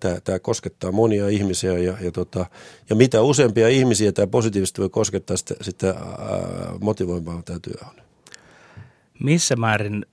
tämä, 0.00 0.20
tämä 0.20 0.38
koskettaa 0.38 0.92
monia 0.92 1.28
ihmisiä 1.28 1.78
ja, 1.78 1.96
ja, 2.00 2.12
tota, 2.12 2.46
ja 2.90 2.96
mitä 2.96 3.22
useampia 3.22 3.68
ihmisiä 3.68 4.12
tämä 4.12 4.26
positiivisesti 4.26 4.80
voi 4.80 4.90
koskettaa, 4.90 5.36
sitä, 5.36 5.54
sitä 5.60 5.94
motivoimaa 6.80 7.42
tämä 7.42 7.58
työ 7.58 7.88
on. 7.88 8.02
Missä 9.20 9.56
määrin 9.56 10.06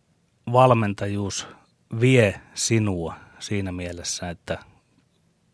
valmentajuus 0.52 1.48
vie 2.02 2.42
sinua 2.54 3.16
siinä 3.40 3.72
mielessä, 3.72 4.30
että 4.30 4.60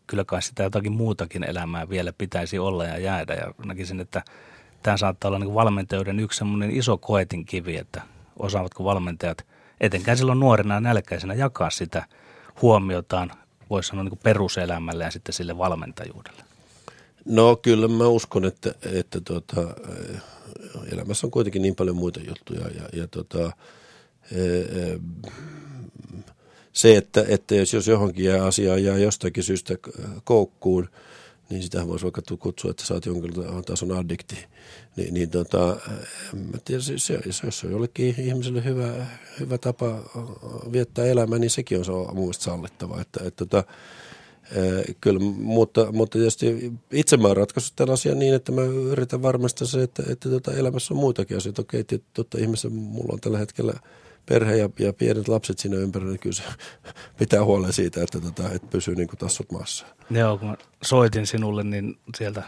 kyllä 0.06 0.24
kai 0.24 0.42
sitä 0.42 0.62
jotakin 0.62 0.92
muutakin 0.92 1.44
elämää 1.44 1.88
vielä 1.88 2.12
pitäisi 2.12 2.58
olla 2.58 2.84
ja 2.84 2.98
jäädä 2.98 3.34
ja 3.34 3.54
näkisin, 3.66 4.00
että– 4.00 4.22
tämä 4.82 4.96
saattaa 4.96 5.28
olla 5.28 5.38
niin 5.38 5.54
valmentajuuden 5.54 6.20
yksi 6.20 6.38
semmoinen 6.38 6.70
iso 6.70 6.98
koetinkivi, 6.98 7.76
että 7.76 8.02
osaavatko 8.38 8.84
valmentajat 8.84 9.46
etenkään 9.80 10.16
silloin 10.16 10.40
nuorena 10.40 10.74
ja 10.74 10.80
nälkäisenä 10.80 11.34
jakaa 11.34 11.70
sitä 11.70 12.06
huomiotaan, 12.62 13.32
voisi 13.70 13.88
sanoa 13.88 14.04
niin 14.04 14.18
peruselämälle 14.22 15.04
ja 15.04 15.10
sitten 15.10 15.32
sille 15.32 15.58
valmentajuudelle? 15.58 16.42
No 17.24 17.56
kyllä 17.56 17.88
mä 17.88 18.06
uskon, 18.06 18.44
että, 18.44 18.74
että 18.92 19.20
tuota, 19.20 19.60
elämässä 20.92 21.26
on 21.26 21.30
kuitenkin 21.30 21.62
niin 21.62 21.74
paljon 21.74 21.96
muita 21.96 22.20
juttuja 22.20 22.68
ja, 22.68 22.88
ja 22.92 23.06
tuota, 23.06 23.52
se, 26.72 26.96
että, 26.96 27.24
että 27.28 27.54
jos, 27.54 27.72
jos 27.72 27.86
johonkin 27.86 28.24
jää 28.24 28.44
asiaa 28.44 28.78
jää 28.78 28.98
jostakin 28.98 29.44
syystä 29.44 29.74
koukkuun– 30.24 30.88
niin 31.52 31.62
sitä 31.62 31.88
voisi 31.88 32.02
vaikka 32.04 32.22
kutsua, 32.38 32.70
että 32.70 32.84
sä 32.84 32.94
oot 32.94 33.06
jonkin 33.06 33.32
tason 33.66 33.92
addikti. 33.92 34.36
Ni, 34.96 35.10
niin 35.10 35.30
tota, 35.30 35.76
mä 36.32 36.58
tiedän, 36.64 36.82
se, 36.82 36.98
se, 36.98 37.20
jos 37.26 37.58
se 37.58 37.66
on 37.66 37.72
jollekin 37.72 38.14
ihmiselle 38.18 38.64
hyvä, 38.64 39.06
hyvä 39.40 39.58
tapa 39.58 40.00
viettää 40.72 41.04
elämää, 41.04 41.38
niin 41.38 41.50
sekin 41.50 41.78
on, 41.78 41.84
se 41.84 41.92
mun 41.92 42.14
mielestä 42.14 42.44
sallittava. 42.44 43.00
Että, 43.00 43.20
että, 43.24 43.44
että, 43.44 43.64
Kyllä, 45.00 45.20
mutta, 45.20 45.92
mutta 45.92 46.18
tietysti 46.18 46.72
itse 46.92 47.16
mä 47.16 47.28
oon 47.28 47.36
ratkaissut 47.36 47.76
tämän 47.76 47.92
asian 47.92 48.18
niin, 48.18 48.34
että 48.34 48.52
mä 48.52 48.62
yritän 48.62 49.22
varmistaa 49.22 49.66
se, 49.66 49.82
että, 49.82 50.02
että 50.08 50.28
tota 50.28 50.52
elämässä 50.52 50.94
on 50.94 51.00
muitakin 51.00 51.36
asioita. 51.36 51.62
Okei, 51.62 51.84
totta 52.14 52.38
ihmisessä 52.38 52.68
mulla 52.68 53.12
on 53.12 53.20
tällä 53.20 53.38
hetkellä– 53.38 53.72
perhe 54.26 54.56
ja, 54.56 54.68
ja 54.78 54.92
pienet 54.92 55.28
lapset 55.28 55.58
siinä 55.58 55.76
ympärillä, 55.76 56.10
niin 56.10 56.20
kyllä 56.20 56.36
se 56.36 56.42
pitää 57.18 57.44
huolen 57.44 57.72
siitä, 57.72 58.02
että, 58.02 58.20
tota, 58.20 58.52
että 58.52 58.68
pysyy 58.70 58.94
niin 58.94 59.08
kuin 59.08 59.18
tassut 59.18 59.52
maassa. 59.52 59.86
Joo, 60.10 60.38
kun 60.38 60.56
soitin 60.82 61.26
sinulle, 61.26 61.62
niin 61.62 61.98
sieltä 62.16 62.42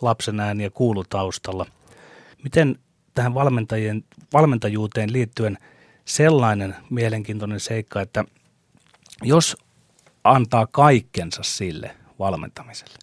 lapsen 0.00 0.40
ääniä 0.40 0.70
kuulu 0.70 1.04
taustalla. 1.04 1.66
Miten 2.44 2.78
tähän 3.14 3.34
valmentajien, 3.34 4.04
valmentajuuteen 4.32 5.12
liittyen 5.12 5.58
sellainen 6.04 6.76
mielenkiintoinen 6.90 7.60
seikka, 7.60 8.00
että 8.00 8.24
jos 9.22 9.56
antaa 10.24 10.66
kaikkensa 10.66 11.42
sille 11.42 11.96
valmentamiselle, 12.18 12.98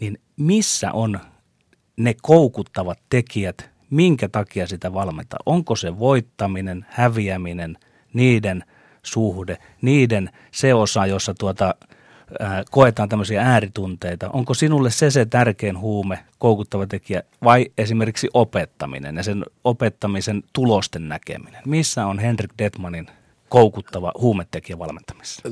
niin 0.00 0.18
missä 0.36 0.92
on 0.92 1.20
ne 1.96 2.14
koukuttavat 2.22 2.98
tekijät, 3.08 3.70
minkä 3.90 4.28
takia 4.28 4.66
sitä 4.66 4.94
valmentaa. 4.94 5.38
Onko 5.46 5.76
se 5.76 5.98
voittaminen, 5.98 6.86
häviäminen, 6.88 7.78
niiden 8.12 8.64
suhde, 9.02 9.58
niiden 9.82 10.30
se 10.50 10.74
osa, 10.74 11.06
jossa 11.06 11.34
tuota, 11.34 11.74
ää, 12.40 12.64
koetaan 12.70 13.08
tämmöisiä 13.08 13.42
ääritunteita. 13.42 14.30
Onko 14.32 14.54
sinulle 14.54 14.90
se 14.90 15.10
se 15.10 15.26
tärkein 15.26 15.78
huume, 15.78 16.18
koukuttava 16.38 16.86
tekijä 16.86 17.22
vai 17.44 17.66
esimerkiksi 17.78 18.28
opettaminen 18.34 19.16
ja 19.16 19.22
sen 19.22 19.44
opettamisen 19.64 20.42
tulosten 20.52 21.08
näkeminen? 21.08 21.62
Missä 21.66 22.06
on 22.06 22.18
Henrik 22.18 22.50
Detmanin 22.58 23.06
koukuttava 23.48 24.12
huumetekijä 24.18 24.78
valmentamisessa? 24.78 25.42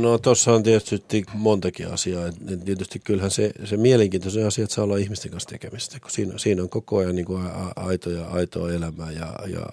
No 0.00 0.18
tuossa 0.18 0.52
on 0.52 0.62
tietysti 0.62 1.24
montakin 1.34 1.92
asiaa. 1.92 2.32
Tietysti 2.64 2.98
kyllähän 2.98 3.30
se, 3.30 3.52
se 3.64 3.76
mielenkiintoinen 3.76 4.46
asia, 4.46 4.64
että 4.64 4.74
saa 4.74 4.84
olla 4.84 4.96
ihmisten 4.96 5.30
kanssa 5.30 5.48
tekemistä, 5.48 6.00
kun 6.00 6.10
siinä, 6.10 6.38
siinä 6.38 6.62
on 6.62 6.68
koko 6.68 6.96
ajan 6.96 7.16
niin 7.16 7.26
kuin 7.26 7.42
aitoja, 7.76 8.26
aitoa 8.26 8.72
elämää 8.72 9.12
ja, 9.12 9.34
ja, 9.46 9.66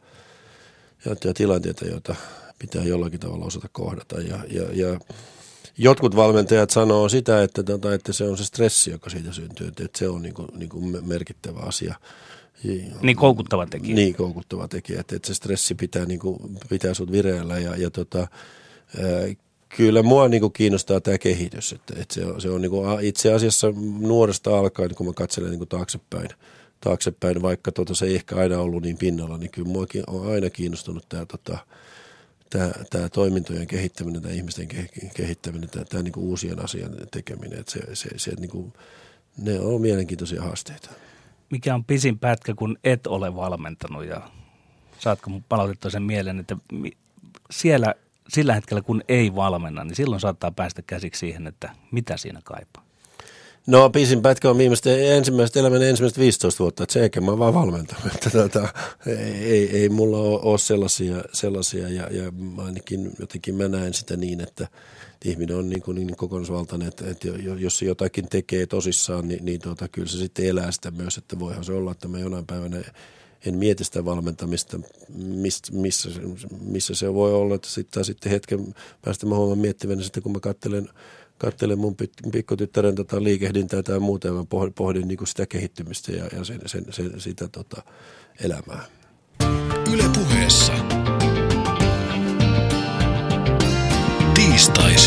ja, 1.05 1.15
ja 1.23 1.33
tilanteita, 1.33 1.85
joita 1.85 2.15
pitää 2.59 2.83
jollakin 2.83 3.19
tavalla 3.19 3.45
osata 3.45 3.69
kohdata. 3.71 4.21
Ja, 4.21 4.39
ja, 4.49 4.63
ja 4.73 4.99
jotkut 5.77 6.15
valmentajat 6.15 6.69
sanoo 6.69 7.09
sitä, 7.09 7.43
että, 7.43 7.63
tota, 7.63 7.93
että 7.93 8.13
se 8.13 8.23
on 8.23 8.37
se 8.37 8.45
stressi, 8.45 8.91
joka 8.91 9.09
siitä 9.09 9.31
syntyy, 9.31 9.67
että 9.67 9.99
se 9.99 10.09
on 10.09 10.21
niin 10.21 10.33
kuin, 10.33 10.47
niin 10.53 10.69
kuin 10.69 11.07
merkittävä 11.07 11.59
asia– 11.59 11.95
niin 13.01 13.17
koukuttava 13.17 13.65
tekijä. 13.65 13.95
Niin 13.95 14.15
koukuttava 14.15 14.67
tekijä, 14.67 14.99
että, 14.99 15.15
että 15.15 15.27
se 15.27 15.33
stressi 15.33 15.75
pitää, 15.75 16.05
niin 16.05 16.19
kuin, 16.19 16.37
pitää 16.69 16.93
sut 16.93 17.11
vireellä 17.11 17.59
ja, 17.59 17.75
ja 17.75 17.91
tota, 17.91 18.19
ää, 18.19 18.27
kyllä 19.69 20.03
mua 20.03 20.27
niin 20.27 20.41
kuin 20.41 20.53
kiinnostaa 20.53 21.01
tämä 21.01 21.17
kehitys, 21.17 21.73
että, 21.73 21.93
että 22.01 22.13
se 22.13 22.25
on, 22.25 22.41
se 22.41 22.49
on 22.49 22.61
niin 22.61 22.69
kuin, 22.69 22.99
itse 23.01 23.33
asiassa 23.33 23.67
nuoresta 23.99 24.59
alkaen, 24.59 24.95
kun 24.95 25.05
mä 25.05 25.13
katselen 25.13 25.49
niin 25.49 25.59
kuin 25.59 25.69
taaksepäin, 25.69 26.29
taaksepäin, 26.81 27.41
vaikka 27.41 27.71
tota, 27.71 27.95
se 27.95 28.05
ei 28.05 28.15
ehkä 28.15 28.35
aina 28.35 28.59
ollut 28.59 28.83
niin 28.83 28.97
pinnalla, 28.97 29.37
niin 29.37 29.51
kyllä 29.51 29.67
muakin 29.67 30.03
on 30.07 30.31
aina 30.31 30.49
kiinnostunut 30.49 31.09
tämä 31.09 31.25
tota, 31.25 31.57
tämä, 32.49 32.71
tämä 32.89 33.09
toimintojen 33.09 33.67
kehittäminen, 33.67 34.21
tämä 34.21 34.33
ihmisten 34.33 34.67
kehittäminen, 35.13 35.69
tämä, 35.69 35.85
tämä 35.85 36.03
niin 36.03 36.11
kuin 36.11 36.25
uusien 36.25 36.63
asian 36.63 36.91
tekeminen, 37.11 37.59
että 37.59 37.71
se, 37.71 37.79
se, 37.93 38.09
se 38.17 38.31
niin 38.39 38.49
kuin, 38.49 38.73
ne 39.37 39.59
on 39.59 39.81
mielenkiintoisia 39.81 40.41
haasteita 40.41 40.89
mikä 41.49 41.75
on 41.75 41.85
pisin 41.85 42.19
pätkä, 42.19 42.53
kun 42.53 42.77
et 42.83 43.07
ole 43.07 43.35
valmentanut 43.35 44.05
ja 44.05 44.21
saatko 44.99 45.31
palautettua 45.49 45.91
sen 45.91 46.03
mieleen, 46.03 46.39
että 46.39 46.57
siellä 47.51 47.93
sillä 48.29 48.53
hetkellä, 48.53 48.81
kun 48.81 49.03
ei 49.07 49.35
valmenna, 49.35 49.83
niin 49.83 49.95
silloin 49.95 50.21
saattaa 50.21 50.51
päästä 50.51 50.81
käsiksi 50.81 51.19
siihen, 51.19 51.47
että 51.47 51.69
mitä 51.91 52.17
siinä 52.17 52.41
kaipaa. 52.43 52.87
No 53.67 53.89
pisin 53.89 54.21
pätkä 54.21 54.49
on 54.49 54.57
viimeistä 54.57 54.97
ensimmäistä 54.97 55.59
elämän 55.59 55.81
ensimmäistä 55.81 56.19
15 56.19 56.59
vuotta, 56.63 56.83
että 56.83 56.93
se 56.93 57.21
mä 57.21 57.39
vaan 57.39 57.53
valmentanut. 57.53 58.05
Että 58.15 58.29
tota, 58.29 58.67
ei, 59.41 59.77
ei, 59.77 59.89
mulla 59.89 60.17
ole 60.17 60.57
sellaisia, 60.57 61.15
sellaisia 61.33 61.89
ja, 61.89 62.07
ja 62.11 62.31
ainakin 62.65 63.11
jotenkin 63.19 63.55
mä 63.55 63.67
näen 63.67 63.93
sitä 63.93 64.17
niin, 64.17 64.41
että 64.41 64.67
ihminen 65.25 65.55
on 65.55 65.69
niin, 65.69 65.81
kuin 65.81 65.95
niin 65.95 66.15
kokonaisvaltainen, 66.15 66.87
että, 66.87 67.09
että 67.09 67.27
jos 67.59 67.79
se 67.79 67.85
jotakin 67.85 68.29
tekee 68.29 68.65
tosissaan, 68.65 69.27
niin, 69.27 69.45
niin 69.45 69.61
tuota, 69.61 69.87
kyllä 69.87 70.07
se 70.07 70.17
sitten 70.17 70.45
elää 70.45 70.71
sitä 70.71 70.91
myös, 70.91 71.17
että 71.17 71.39
voihan 71.39 71.63
se 71.63 71.73
olla, 71.73 71.91
että 71.91 72.07
mä 72.07 72.19
jonain 72.19 72.45
päivänä 72.45 72.81
en 73.45 73.57
mieti 73.57 73.83
sitä 73.83 74.05
valmentamista, 74.05 74.79
missä, 75.17 75.73
missä, 75.73 76.09
missä 76.61 76.95
se 76.95 77.13
voi 77.13 77.33
olla, 77.33 77.55
että 77.55 77.69
sitten, 77.69 78.05
sitten 78.05 78.31
hetken 78.31 78.75
päästä 79.01 79.25
mä 79.25 79.35
huomaan 79.35 79.59
miettivänä 79.59 80.01
sitten, 80.01 80.23
kun 80.23 80.31
mä 80.31 80.39
katselen, 80.39 80.89
katselen 81.37 81.79
mun 81.79 81.95
pikkutyttären 82.31 82.95
tota 82.95 83.23
liikehdintää 83.23 83.83
tai 83.83 83.99
muuta, 83.99 84.27
ja 84.27 84.33
mä 84.33 84.45
pohdin, 84.49 84.73
pohdin 84.73 85.07
niin 85.07 85.17
kuin 85.17 85.27
sitä 85.27 85.45
kehittymistä 85.45 86.11
ja, 86.11 86.25
ja 86.33 86.43
sen, 86.43 86.61
sen, 86.65 86.85
sen, 86.89 87.21
sitä 87.21 87.47
tota, 87.47 87.81
elämää. 88.39 88.85
Yle 89.93 90.03
puheessa. 90.13 90.73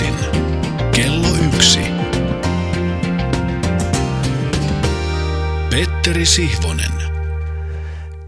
Tiistaisin. 0.01 0.43
Kello 0.97 1.29
yksi. 1.55 1.81
Petteri 5.71 6.27
Sihvonen. 6.27 6.93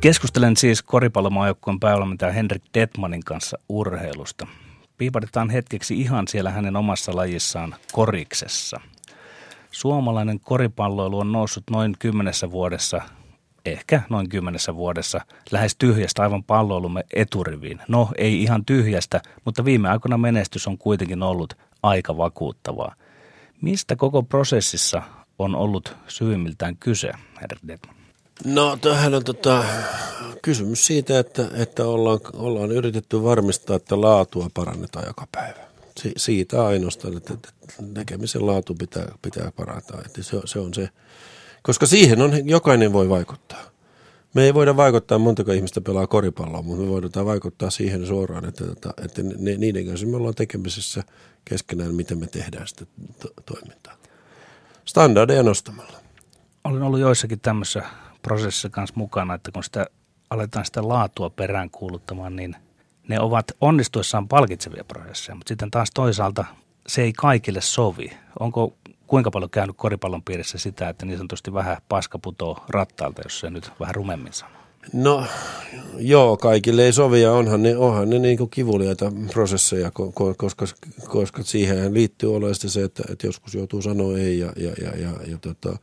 Keskustelen 0.00 0.56
siis 0.56 0.82
koripallomaajoukkueen 0.82 1.80
päävalmentaja 1.80 2.32
Henrik 2.32 2.62
Detmanin 2.74 3.24
kanssa 3.24 3.58
urheilusta. 3.68 4.46
Piiparitaan 4.98 5.50
hetkeksi 5.50 6.00
ihan 6.00 6.28
siellä 6.28 6.50
hänen 6.50 6.76
omassa 6.76 7.16
lajissaan 7.16 7.74
koriksessa. 7.92 8.80
Suomalainen 9.70 10.40
koripalloilu 10.40 11.18
on 11.18 11.32
noussut 11.32 11.64
noin 11.70 11.96
kymmenessä 11.98 12.50
vuodessa 12.50 13.02
ehkä 13.64 14.02
noin 14.10 14.28
kymmenessä 14.28 14.74
vuodessa 14.74 15.20
lähes 15.50 15.76
tyhjästä 15.76 16.22
aivan 16.22 16.44
palloilumme 16.44 17.04
eturiviin. 17.14 17.80
No 17.88 18.08
ei 18.18 18.42
ihan 18.42 18.64
tyhjästä, 18.64 19.20
mutta 19.44 19.64
viime 19.64 19.88
aikoina 19.88 20.18
menestys 20.18 20.66
on 20.66 20.78
kuitenkin 20.78 21.22
ollut 21.22 21.54
aika 21.82 22.16
vakuuttavaa. 22.16 22.94
Mistä 23.60 23.96
koko 23.96 24.22
prosessissa 24.22 25.02
on 25.38 25.54
ollut 25.54 25.96
syvimmiltään 26.08 26.76
kyse, 26.76 27.12
herra? 27.40 27.78
No 28.44 28.76
tämähän 28.76 29.14
on 29.14 29.24
tota, 29.24 29.64
kysymys 30.42 30.86
siitä, 30.86 31.18
että, 31.18 31.48
että 31.54 31.84
ollaan, 31.84 32.20
ollaan 32.34 32.70
yritetty 32.72 33.22
varmistaa, 33.22 33.76
että 33.76 34.00
laatua 34.00 34.50
parannetaan 34.54 35.06
joka 35.06 35.26
päivä. 35.32 35.60
Si- 36.00 36.12
siitä 36.16 36.66
ainoastaan, 36.66 37.16
että 37.16 37.34
että 37.78 37.94
tekemisen 37.94 38.46
laatu 38.46 38.74
pitää, 38.74 39.06
pitää 39.22 39.52
parantaa. 39.56 40.02
Että 40.06 40.22
se, 40.22 40.40
se 40.44 40.58
on 40.58 40.74
se, 40.74 40.88
koska 41.62 41.86
siihen 41.86 42.22
on, 42.22 42.48
jokainen 42.48 42.92
voi 42.92 43.08
vaikuttaa. 43.08 43.60
Me 44.34 44.42
ei 44.42 44.54
voida 44.54 44.76
vaikuttaa, 44.76 45.18
montako 45.18 45.52
ihmistä 45.52 45.80
pelaa 45.80 46.06
koripalloa, 46.06 46.62
mutta 46.62 46.82
me 46.82 46.88
voidaan 46.88 47.26
vaikuttaa 47.26 47.70
siihen 47.70 48.06
suoraan, 48.06 48.44
että, 48.44 48.64
että, 48.72 48.94
että 49.04 49.22
ne, 49.22 49.56
niiden 49.56 49.86
kanssa 49.86 50.06
me 50.06 50.16
ollaan 50.16 50.34
tekemisessä 50.34 51.02
keskenään, 51.44 51.94
miten 51.94 52.18
me 52.18 52.26
tehdään 52.26 52.68
sitä 52.68 52.86
to- 53.20 53.42
toimintaa. 53.46 53.94
Standardeja 54.84 55.42
nostamalla. 55.42 55.98
Olen 56.64 56.82
ollut 56.82 57.00
joissakin 57.00 57.40
tämmöisessä 57.40 57.82
prosessissa 58.22 58.70
kanssa 58.70 58.94
mukana, 58.96 59.34
että 59.34 59.50
kun 59.52 59.64
sitä 59.64 59.86
aletaan 60.30 60.64
sitä 60.64 60.88
laatua 60.88 61.30
peräänkuuluttamaan, 61.30 62.36
niin 62.36 62.56
ne 63.08 63.20
ovat 63.20 63.52
onnistuessaan 63.60 64.28
palkitsevia 64.28 64.84
prosesseja, 64.84 65.34
mutta 65.34 65.48
sitten 65.48 65.70
taas 65.70 65.90
toisaalta 65.94 66.44
se 66.86 67.02
ei 67.02 67.12
kaikille 67.12 67.60
sovi. 67.60 68.12
Onko 68.40 68.76
kuinka 69.12 69.30
paljon 69.30 69.50
käynyt 69.50 69.76
koripallon 69.76 70.22
piirissä 70.22 70.58
sitä, 70.58 70.88
että 70.88 71.06
niin 71.06 71.16
sanotusti 71.16 71.54
vähän 71.54 71.76
paska 71.88 72.18
putoo 72.18 72.58
rattaalta, 72.68 73.22
jos 73.24 73.40
se 73.40 73.50
nyt 73.50 73.70
vähän 73.80 73.94
rumemmin 73.94 74.32
sanoo? 74.32 74.56
No 74.92 75.24
joo, 75.98 76.36
kaikille 76.36 76.84
ei 76.84 76.92
sovi 76.92 77.22
ja 77.22 77.32
onhan 77.32 77.62
ne, 77.62 77.76
onhan 77.76 78.10
ne 78.10 78.18
niin 78.18 78.50
kivuliaita 78.50 79.12
prosesseja, 79.32 79.88
ko- 79.88 80.12
ko- 80.20 80.34
koska, 80.36 80.66
koska 81.08 81.42
siihen 81.42 81.94
liittyy 81.94 82.36
oleellisesti 82.36 82.68
se, 82.68 82.82
että, 82.82 83.02
että 83.12 83.26
joskus 83.26 83.54
joutuu 83.54 83.82
sanoa 83.82 84.18
ei 84.18 84.38
ja, 84.38 84.52
ja, 84.56 84.72
ja, 84.82 84.96
ja, 84.96 85.10
ja 85.26 85.38
tota, 85.40 85.76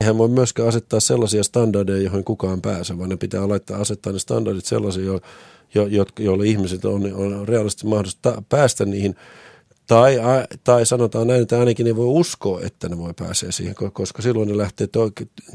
eihän 0.00 0.18
voi 0.18 0.28
myöskään 0.28 0.68
asettaa 0.68 1.00
sellaisia 1.00 1.44
standardeja, 1.44 2.02
joihin 2.02 2.24
kukaan 2.24 2.60
pääse, 2.60 2.98
vaan 2.98 3.08
ne 3.08 3.16
pitää 3.16 3.48
laittaa, 3.48 3.80
asettaa 3.80 4.12
ne 4.12 4.18
standardit 4.18 4.64
sellaisia, 4.64 5.04
jo, 5.04 5.86
jo, 5.86 6.06
joille 6.18 6.46
ihmiset 6.46 6.84
on, 6.84 7.14
on 7.14 7.48
realistisesti 7.48 7.86
mahdollista 7.86 8.42
päästä 8.48 8.84
niihin. 8.84 9.16
Tai, 9.86 10.16
tai 10.64 10.86
sanotaan 10.86 11.26
näin, 11.26 11.42
että 11.42 11.58
ainakin 11.58 11.86
ne 11.86 11.96
voi 11.96 12.06
uskoa, 12.06 12.60
että 12.60 12.88
ne 12.88 12.98
voi 12.98 13.14
pääsee 13.18 13.52
siihen, 13.52 13.74
ko- 13.82 13.90
koska 13.90 14.22
silloin 14.22 14.48
ne 14.48 14.58
lähtee 14.58 14.86
to, 14.86 15.10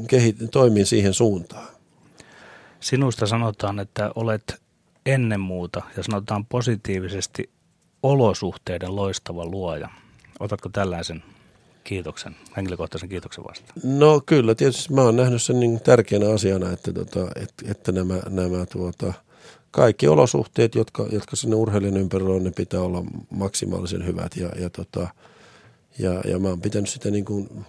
kehi, 0.06 0.32
toimiin 0.50 0.86
siihen 0.86 1.14
suuntaan. 1.14 1.68
Sinusta 2.80 3.26
sanotaan, 3.26 3.78
että 3.78 4.10
olet 4.14 4.60
ennen 5.06 5.40
muuta 5.40 5.82
ja 5.96 6.02
sanotaan 6.02 6.46
positiivisesti 6.46 7.50
olosuhteiden 8.02 8.96
loistava 8.96 9.46
luoja. 9.46 9.88
Otatko 10.40 10.68
tällaisen 10.68 11.22
kiitoksen, 11.84 12.36
henkilökohtaisen 12.56 13.08
kiitoksen 13.08 13.44
vastaan? 13.44 13.98
No 13.98 14.20
kyllä, 14.26 14.54
tietysti 14.54 14.92
mä 14.94 15.02
oon 15.02 15.16
nähnyt 15.16 15.42
sen 15.42 15.60
niin 15.60 15.80
tärkeänä 15.80 16.30
asiana, 16.34 16.72
että, 16.72 16.92
tota, 16.92 17.20
että, 17.36 17.64
että 17.70 17.92
nämä, 17.92 18.14
nämä 18.28 18.66
tuota, 18.66 19.12
kaikki 19.70 20.08
olosuhteet, 20.08 20.74
jotka, 20.74 21.06
jotka 21.12 21.36
sinne 21.36 21.56
urheilijan 21.56 21.96
ympärillä 21.96 22.34
on, 22.34 22.44
ne 22.44 22.50
pitää 22.50 22.80
olla 22.80 23.04
maksimaalisen 23.30 24.06
hyvät. 24.06 24.36
Ja, 24.36 24.48
ja, 24.58 24.70
tota, 24.70 25.08
ja, 25.98 26.20
ja 26.24 26.38
mä 26.38 26.48
oon 26.48 26.60
pitänyt 26.60 26.88
sitä 26.88 27.10
niin 27.10 27.24
kuin, 27.24 27.64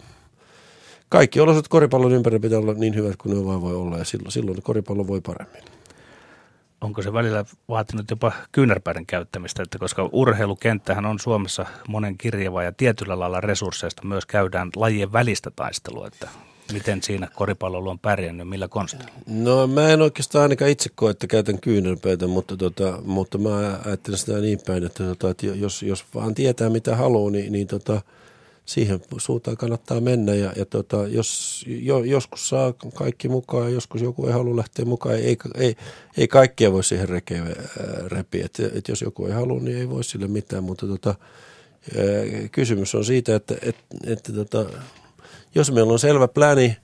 kaikki 1.09 1.39
olosuhteet 1.39 1.69
koripallon 1.69 2.11
ympärillä 2.11 2.41
pitää 2.41 2.59
olla 2.59 2.73
niin 2.73 2.95
hyvät 2.95 3.15
kuin 3.17 3.37
ne 3.37 3.45
vaan 3.45 3.61
voi 3.61 3.75
olla 3.75 3.97
ja 3.97 4.05
silloin, 4.05 4.31
silloin 4.31 4.61
koripallo 4.61 5.07
voi 5.07 5.21
paremmin. 5.21 5.63
Onko 6.81 7.01
se 7.01 7.13
välillä 7.13 7.45
vaatinut 7.69 8.09
jopa 8.09 8.31
kyynärpäiden 8.51 9.05
käyttämistä, 9.05 9.63
että 9.63 9.79
koska 9.79 10.09
urheilukenttähän 10.11 11.05
on 11.05 11.19
Suomessa 11.19 11.65
monen 11.87 12.17
kirjava 12.17 12.63
ja 12.63 12.71
tietyllä 12.71 13.19
lailla 13.19 13.41
resursseista 13.41 14.05
myös 14.05 14.25
käydään 14.25 14.69
lajien 14.75 15.13
välistä 15.13 15.51
taistelua, 15.55 16.07
että 16.07 16.29
miten 16.73 17.03
siinä 17.03 17.27
koripalloilu 17.35 17.89
on 17.89 17.99
pärjännyt, 17.99 18.49
millä 18.49 18.67
konstilla? 18.67 19.05
No 19.27 19.67
mä 19.67 19.89
en 19.89 20.01
oikeastaan 20.01 20.43
ainakaan 20.43 20.71
itse 20.71 20.89
koe, 20.95 21.11
että 21.11 21.27
käytän 21.27 21.59
kyynärpäitä, 21.59 22.27
mutta, 22.27 22.57
tota, 22.57 22.99
mutta 23.05 23.37
mä 23.37 23.79
ajattelen 23.85 24.19
sitä 24.19 24.39
niin 24.39 24.59
päin, 24.67 24.85
että, 24.85 25.03
tota, 25.03 25.29
että 25.29 25.45
jos, 25.45 25.83
jos 25.83 26.05
vaan 26.15 26.35
tietää 26.35 26.69
mitä 26.69 26.95
haluaa, 26.95 27.31
niin, 27.31 27.51
niin 27.51 27.67
tota, 27.67 28.01
siihen 28.65 29.01
suuntaan 29.17 29.57
kannattaa 29.57 30.01
mennä 30.01 30.33
ja, 30.33 30.53
ja 30.55 30.65
tota, 30.65 31.07
jos 31.07 31.63
jo, 31.67 32.03
joskus 32.03 32.49
saa 32.49 32.73
kaikki 32.93 33.29
mukaan 33.29 33.73
joskus 33.73 34.01
joku 34.01 34.25
ei 34.25 34.33
halua 34.33 34.57
lähteä 34.57 34.85
mukaan, 34.85 35.15
ei, 35.15 35.37
ei, 35.55 35.75
ei 36.17 36.27
kaikkia 36.27 36.71
voi 36.71 36.83
siihen 36.83 37.09
rekeen 37.09 37.47
äh, 37.47 37.55
repiä, 38.07 38.45
että 38.45 38.63
et 38.73 38.87
jos 38.87 39.01
joku 39.01 39.25
ei 39.25 39.31
halua, 39.31 39.59
niin 39.59 39.77
ei 39.77 39.89
voi 39.89 40.03
sille 40.03 40.27
mitään, 40.27 40.63
mutta 40.63 40.87
tota, 40.87 41.09
äh, 41.09 42.49
kysymys 42.51 42.95
on 42.95 43.05
siitä, 43.05 43.35
että, 43.35 43.55
että, 43.61 43.83
että 44.05 44.33
tota, 44.33 44.65
jos 45.55 45.71
meillä 45.71 45.93
on 45.93 45.99
selvä 45.99 46.27
pläni, 46.27 46.77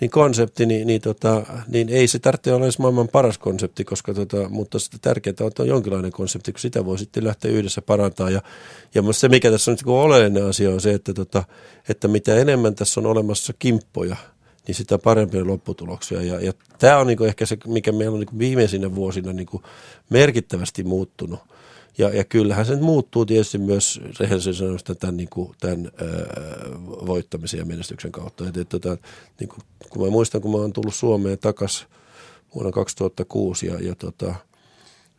niin 0.00 0.10
konsepti, 0.10 0.66
niin, 0.66 0.86
niin, 0.86 1.00
tota, 1.00 1.42
niin 1.68 1.88
ei 1.88 2.08
se 2.08 2.18
tarvitse 2.18 2.52
olla 2.52 2.66
edes 2.66 2.78
maailman 2.78 3.08
paras 3.08 3.38
konsepti, 3.38 3.84
koska 3.84 4.14
tota, 4.14 4.48
mutta 4.48 4.78
sitten 4.78 5.00
tärkeää 5.00 5.34
on, 5.40 5.46
että 5.46 5.62
on 5.62 5.68
jonkinlainen 5.68 6.12
konsepti, 6.12 6.52
kun 6.52 6.60
sitä 6.60 6.84
voi 6.84 6.98
sitten 6.98 7.24
lähteä 7.24 7.50
yhdessä 7.50 7.82
parantaa. 7.82 8.30
Ja, 8.30 8.42
ja 8.94 9.02
minusta 9.02 9.20
se, 9.20 9.28
mikä 9.28 9.50
tässä 9.50 9.70
on 9.70 9.72
nyt 9.72 9.86
oleellinen 9.86 10.44
asia, 10.44 10.70
on 10.70 10.80
se, 10.80 10.94
että, 10.94 11.14
tota, 11.14 11.44
että 11.88 12.08
mitä 12.08 12.36
enemmän 12.36 12.74
tässä 12.74 13.00
on 13.00 13.06
olemassa 13.06 13.52
kimppoja, 13.58 14.16
niin 14.66 14.74
sitä 14.74 14.98
parempia 14.98 15.46
lopputuloksia. 15.46 16.22
Ja, 16.22 16.40
ja 16.40 16.52
tämä 16.78 16.98
on 16.98 17.06
niinku 17.06 17.24
ehkä 17.24 17.46
se, 17.46 17.56
mikä 17.66 17.92
meillä 17.92 18.14
on 18.14 18.20
niinku 18.20 18.38
viimeisinä 18.38 18.94
vuosina 18.94 19.32
niinku 19.32 19.62
merkittävästi 20.10 20.84
muuttunut. 20.84 21.40
Ja, 21.98 22.08
ja 22.08 22.24
kyllähän 22.24 22.66
se 22.66 22.72
nyt 22.72 22.82
muuttuu 22.82 23.26
tietysti 23.26 23.58
myös 23.58 24.00
rehellisen 24.20 24.54
sanoista 24.54 24.94
tämän, 24.94 25.16
niin 25.16 25.28
kuin, 25.28 25.54
tämän 25.60 25.90
öö, 26.02 26.26
voittamisen 27.06 27.58
ja 27.58 27.64
menestyksen 27.64 28.12
kautta. 28.12 28.48
Et, 28.48 28.56
et, 28.56 28.68
tota, 28.68 28.96
niin 29.40 29.48
kuin, 29.48 29.60
kun 29.90 30.04
mä 30.04 30.10
muistan, 30.10 30.40
kun 30.40 30.50
mä 30.50 30.56
oon 30.56 30.72
tullut 30.72 30.94
Suomeen 30.94 31.38
takaisin 31.38 31.86
vuonna 32.54 32.72
2006 32.72 33.66
ja, 33.66 33.80
ja 33.80 33.94
tota, 33.94 34.34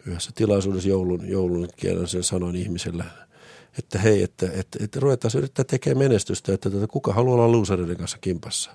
yhdessä 0.06 0.32
tilaisuudessa 0.36 0.90
joulun, 0.90 1.30
joulun 1.30 1.68
kielen 1.76 2.08
sen 2.08 2.24
sanoin 2.24 2.56
ihmiselle, 2.56 3.04
että 3.78 4.00
hei, 4.00 4.24
että, 4.24 4.46
että, 4.54 4.84
että 4.84 5.00
ruvetaan 5.00 5.32
yrittää 5.38 5.66
tekemään 5.66 5.98
menestystä, 5.98 6.54
että 6.54 6.70
tota, 6.70 6.88
kuka 6.88 7.14
haluaa 7.14 7.36
olla 7.36 7.52
losereiden 7.52 7.98
kanssa 7.98 8.18
kimpassa. 8.18 8.72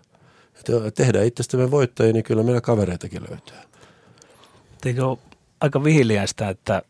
Että 0.54 0.90
tehdään 0.90 1.26
itsestämme 1.26 1.70
voittajia, 1.70 2.12
niin 2.12 2.24
kyllä 2.24 2.42
meillä 2.42 2.60
kavereitakin 2.60 3.22
löytyy. 3.30 3.56
Eikö 4.86 5.06
ole 5.06 5.18
aika 5.60 5.84
vihiliäistä, 5.84 6.48
että 6.48 6.82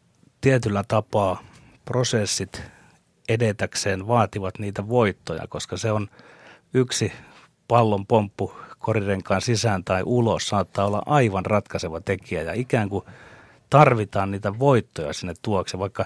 tietyllä 0.43 0.85
tapaa 0.89 1.43
prosessit 1.85 2.63
edetäkseen 3.29 4.09
vaativat 4.09 4.59
niitä 4.59 4.89
voittoja, 4.89 5.47
koska 5.49 5.77
se 5.77 5.93
on 5.93 6.09
yksi 6.75 7.13
pallon 7.69 8.07
pomppu 8.07 8.55
korirenkaan 8.79 9.41
sisään 9.41 9.85
tai 9.85 10.03
ulos 10.07 10.49
saattaa 10.49 10.87
olla 10.87 11.03
aivan 11.07 11.47
ratkaiseva 11.47 12.01
tekijä 12.01 12.43
ja 12.43 12.53
ikään 12.53 12.89
kuin 12.89 13.05
tarvitaan 13.71 14.31
niitä 14.31 14.59
voittoja 14.59 15.13
sinne 15.13 15.35
tuokse, 15.43 15.79
vaikka 15.79 16.05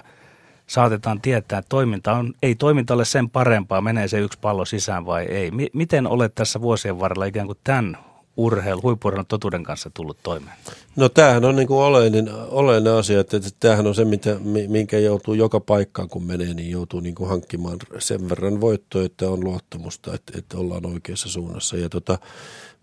saatetaan 0.67 1.21
tietää, 1.21 1.59
että 1.59 1.69
toiminta 1.69 2.13
on, 2.13 2.33
ei 2.43 2.55
toiminta 2.55 2.93
ole 2.93 3.05
sen 3.05 3.29
parempaa, 3.29 3.81
menee 3.81 4.07
se 4.07 4.19
yksi 4.19 4.39
pallo 4.39 4.65
sisään 4.65 5.05
vai 5.05 5.25
ei. 5.25 5.51
Miten 5.73 6.07
olet 6.07 6.35
tässä 6.35 6.61
vuosien 6.61 6.99
varrella 6.99 7.25
ikään 7.25 7.47
kuin 7.47 7.59
tämän 7.63 7.97
urheilu, 8.37 8.81
huippurheilun 8.81 9.25
totuuden 9.25 9.63
kanssa 9.63 9.91
tullut 9.93 10.17
toimeen? 10.23 10.57
No 10.95 11.09
tämähän 11.09 11.45
on 11.45 11.55
niin 11.55 11.67
kuin 11.67 11.83
oleellinen, 11.83 12.29
oleellinen 12.33 12.93
asia, 12.93 13.19
että, 13.19 13.37
että 13.37 13.49
tämähän 13.59 13.87
on 13.87 13.95
se, 13.95 14.05
mitä, 14.05 14.35
minkä 14.67 14.99
joutuu 14.99 15.33
joka 15.33 15.59
paikkaan 15.59 16.09
kun 16.09 16.23
menee, 16.23 16.53
niin 16.53 16.71
joutuu 16.71 16.99
niin 16.99 17.15
kuin 17.15 17.29
hankkimaan 17.29 17.77
sen 17.99 18.29
verran 18.29 18.61
voittoa, 18.61 19.03
että 19.03 19.29
on 19.29 19.43
luottamusta, 19.43 20.13
että, 20.13 20.37
että 20.37 20.57
ollaan 20.57 20.85
oikeassa 20.85 21.29
suunnassa. 21.29 21.77
Ja 21.77 21.89
tota, 21.89 22.19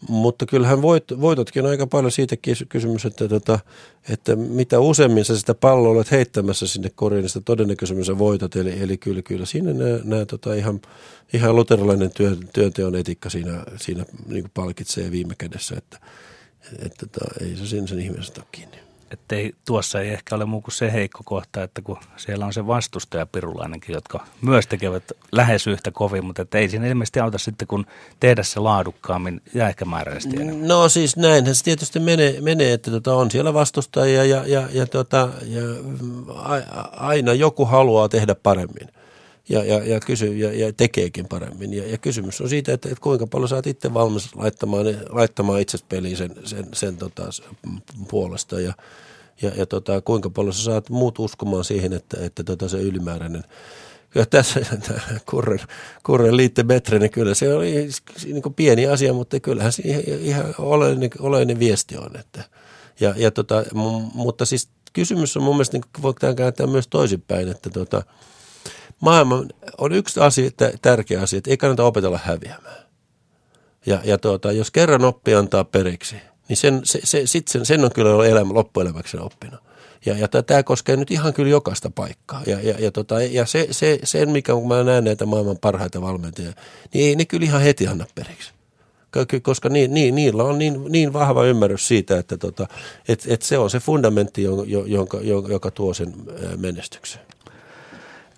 mutta 0.09 0.47
kyllähän 0.47 0.83
voit, 0.83 1.05
voitotkin 1.21 1.65
on 1.65 1.71
aika 1.71 1.87
paljon 1.87 2.13
siitä 2.13 2.37
kysymys, 2.69 3.05
että, 3.05 3.29
tota, 3.29 3.59
että 4.09 4.37
mitä 4.37 4.81
useammin 4.81 5.25
sä 5.25 5.39
sitä 5.39 5.55
palloa 5.55 5.93
olet 5.93 6.11
heittämässä 6.11 6.67
sinne 6.67 6.91
koriin, 6.95 7.23
niin 7.23 7.29
sitä 7.29 7.41
todennäköisemmin 7.45 8.05
sä 8.05 8.19
voitat. 8.19 8.57
Eli, 8.57 8.83
eli 8.83 8.97
kyllä, 8.97 9.23
kyllä 9.23 9.47
siinä 9.47 9.71
nämä, 10.05 10.25
tota, 10.25 10.55
ihan, 10.55 10.81
ihan 11.33 11.57
luterilainen 11.57 12.11
työ, 12.11 12.37
työnteon 12.53 12.95
etiikka 12.95 13.31
siinä, 13.31 13.65
siinä 13.77 14.05
niin 14.27 14.51
palkitsee 14.55 15.11
viime 15.11 15.35
kädessä, 15.39 15.75
että, 15.79 15.99
että 16.79 17.07
tota, 17.07 17.35
ei 17.41 17.57
se 17.57 17.67
sen 17.87 18.01
ihmisestä 18.01 18.41
ole 18.41 18.49
kiinni. 18.53 18.84
Että 19.15 19.37
ei, 19.37 19.55
tuossa 19.67 20.01
ei 20.01 20.09
ehkä 20.09 20.35
ole 20.35 20.45
muu 20.45 20.61
kuin 20.61 20.75
se 20.75 20.93
heikko 20.93 21.23
kohta, 21.25 21.63
että 21.63 21.83
kun 21.83 21.99
siellä 22.17 22.47
on 22.47 22.53
se 22.53 22.67
vastustaja 22.67 23.27
pirulainenkin, 23.27 23.93
jotka 23.93 24.27
myös 24.43 24.67
tekevät 24.67 25.05
lähes 25.33 25.67
yhtä 25.67 25.91
kovin, 25.91 26.25
mutta 26.25 26.43
että 26.43 26.59
ei 26.59 26.69
siinä 26.69 26.87
ilmeisesti 26.87 27.21
auta 27.21 27.39
sitten, 27.39 27.69
kun 27.69 27.87
tehdä 28.21 28.43
se 28.43 28.61
laadukkaammin 28.61 29.41
ja 29.55 29.69
ehkä 29.69 29.85
määräisesti 29.85 30.37
enemmän. 30.37 30.69
No 30.69 30.89
siis 30.89 31.17
näinhän 31.17 31.55
se 31.55 31.65
tietysti 31.65 32.01
menee, 32.01 32.41
menee 32.41 32.73
että 32.73 32.91
tota, 32.91 33.15
on 33.15 33.31
siellä 33.31 33.55
vastustajia 33.55 34.25
ja, 34.25 34.47
ja, 34.47 34.69
ja, 34.73 34.87
tota, 34.87 35.29
ja 35.47 35.63
aina 36.93 37.33
joku 37.33 37.65
haluaa 37.65 38.09
tehdä 38.09 38.35
paremmin 38.35 38.89
ja, 39.49 39.65
ja, 39.65 39.85
ja, 39.85 40.01
kysy, 40.01 40.27
ja, 40.27 40.53
ja 40.53 40.73
tekeekin 40.73 41.29
paremmin. 41.29 41.75
Ja, 41.75 41.91
ja 41.91 41.99
kysymys 41.99 42.41
on 42.41 42.49
siitä, 42.49 42.73
että, 42.73 42.89
että 42.89 43.03
kuinka 43.03 43.27
paljon 43.27 43.49
sä 43.49 43.57
oot 43.57 43.67
itse 43.67 43.95
valmis 43.95 44.35
laittamaan, 44.35 44.87
laittamaan 45.09 45.61
itse 45.61 45.79
peliin 45.89 46.17
sen, 46.17 46.31
sen, 46.45 46.67
sen 46.73 46.97
tota, 46.97 47.23
puolesta 48.11 48.61
ja, 48.61 48.75
ja, 49.43 49.51
ja 49.57 49.67
tota, 49.67 50.01
kuinka 50.01 50.31
paljon 50.31 50.55
sä 50.55 50.63
saat 50.63 50.91
muut 50.91 51.19
uskomaan 51.19 51.65
siihen, 51.65 51.93
että, 51.93 52.17
että 52.21 52.45
tota, 52.45 52.69
se 52.69 52.79
ylimääräinen 52.79 53.45
Kyllä 54.15 54.27
tässä 54.27 54.61
kurren, 55.31 55.61
kurren 56.03 56.37
liitte 56.37 56.63
metre, 56.63 56.99
niin 56.99 57.11
kyllä 57.11 57.35
se 57.35 57.55
oli 57.55 57.89
niin 58.25 58.43
kuin 58.43 58.55
pieni 58.55 58.87
asia, 58.87 59.13
mutta 59.13 59.41
kyllähän 59.41 59.73
se 59.73 59.83
ihan, 59.83 60.03
ihan 60.05 60.55
oleellinen, 60.59 61.11
oleellinen 61.19 61.59
viesti 61.59 61.97
on. 61.97 62.17
Että, 62.17 62.45
ja, 63.01 63.15
ja 63.17 63.31
tota, 63.31 63.65
mutta 64.15 64.45
siis 64.45 64.69
kysymys 64.93 65.37
on 65.37 65.43
mun 65.43 65.55
mielestä, 65.55 65.77
niin 65.77 66.03
voidaan 66.03 66.37
kääntää 66.37 66.67
myös 66.67 66.89
toisinpäin, 66.89 67.49
että 67.49 67.71
tota, 67.71 68.03
maailman, 69.05 69.49
on 69.79 69.93
yksi 69.93 70.21
asia, 70.21 70.51
tärkeä 70.83 71.21
asia, 71.21 71.39
että 71.39 71.51
ei 71.51 71.57
kannata 71.57 71.85
opetella 71.85 72.21
häviämään. 72.25 72.85
Ja, 73.87 74.01
ja 74.05 74.19
tuota, 74.19 74.53
jos 74.53 74.71
kerran 74.71 75.05
oppi 75.05 75.35
antaa 75.35 75.65
periksi, 75.65 76.17
niin 76.49 76.57
sen, 76.57 76.81
se, 76.85 77.01
se, 77.05 77.23
sit 77.27 77.49
sen, 77.49 77.67
sen 77.67 77.85
on 77.85 77.91
kyllä 77.95 78.27
elämä, 78.27 78.55
loppuelämäksi 78.55 79.19
oppinut. 79.19 79.61
Ja, 80.07 80.19
ja 80.19 80.29
tämä 80.29 80.63
koskee 80.63 80.97
nyt 80.97 81.11
ihan 81.11 81.35
kyllä 81.35 81.51
jokaista 81.51 81.91
paikkaa. 81.91 82.43
Ja, 82.47 82.61
ja, 82.61 82.75
ja, 82.79 82.91
tota, 82.91 83.23
ja 83.23 83.47
se, 83.47 83.69
se, 83.71 83.99
sen, 84.05 84.31
mikä 84.31 84.53
kun 84.55 84.69
mä 84.69 84.83
näen 84.83 85.05
näitä 85.05 85.27
maailman 85.27 85.59
parhaita 85.61 86.01
valmentajia, 86.01 86.53
niin 86.95 87.09
ei 87.09 87.17
ne 87.17 87.25
kyllä 87.25 87.45
ihan 87.45 87.61
heti 87.61 87.87
anna 87.87 88.07
periksi. 88.15 88.53
Koska 89.43 89.69
niin, 89.69 89.95
niin, 89.95 90.15
niillä 90.15 90.45
on 90.45 90.59
niin, 90.59 90.85
niin 90.89 91.13
vahva 91.13 91.45
ymmärrys 91.45 91.89
siitä, 91.89 92.19
että 92.19 92.37
tota, 92.37 92.67
et, 93.09 93.25
et 93.29 93.43
se 93.43 93.59
on 93.59 93.71
se 93.71 93.81
fundamentti, 93.81 94.43
jonka, 94.43 95.19
jonka, 95.21 95.51
joka 95.53 95.71
tuo 95.71 95.95
sen 95.95 96.15
menestyksen. 96.57 97.21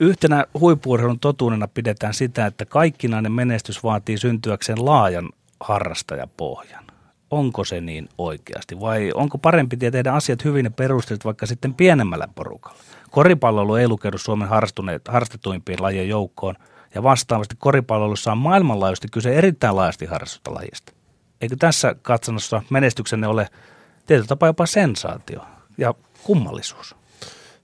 Yhtenä 0.01 0.47
huippuurheilun 0.61 1.21
totuudena 1.21 1.69
pidetään 1.69 2.15
sitä, 2.15 2.47
että 2.47 2.65
kaikkinainen 2.65 3.33
menestys 3.33 3.85
vaatii 3.85 4.19
syntyäkseen 4.19 4.85
laajan 4.85 5.29
harrastajapohjan. 5.61 6.85
Onko 7.31 7.65
se 7.65 7.81
niin 7.81 8.09
oikeasti 8.19 8.81
vai 8.81 9.13
onko 9.15 9.39
parempi 9.39 9.77
tehdä 9.77 10.13
asiat 10.13 10.45
hyvin 10.45 10.65
ja 10.65 10.71
perusteet 10.71 11.25
vaikka 11.25 11.47
sitten 11.47 11.75
pienemmällä 11.75 12.29
porukalla? 12.35 12.79
Koripalloilu 13.11 13.75
ei 13.75 13.89
lukeudu 13.89 14.19
Suomen 14.19 14.49
harrastetuimpiin 15.09 15.83
lajien 15.83 16.09
joukkoon 16.09 16.55
ja 16.95 17.03
vastaavasti 17.03 17.55
koripalloilussa 17.59 18.33
on 18.33 18.39
maailmanlaajuisesti 18.39 19.09
kyse 19.13 19.35
erittäin 19.35 19.77
laajasti 19.77 20.07
harrastusta 20.07 20.55
lajista. 20.55 20.93
Eikö 21.41 21.57
tässä 21.59 21.95
katsannossa 22.03 22.63
menestyksenne 22.71 23.27
ole 23.27 23.49
tietyllä 24.07 24.29
tapaa 24.29 24.49
jopa 24.49 24.67
sensaatio 24.67 25.41
ja 25.79 25.95
kummallisuus? 26.23 26.97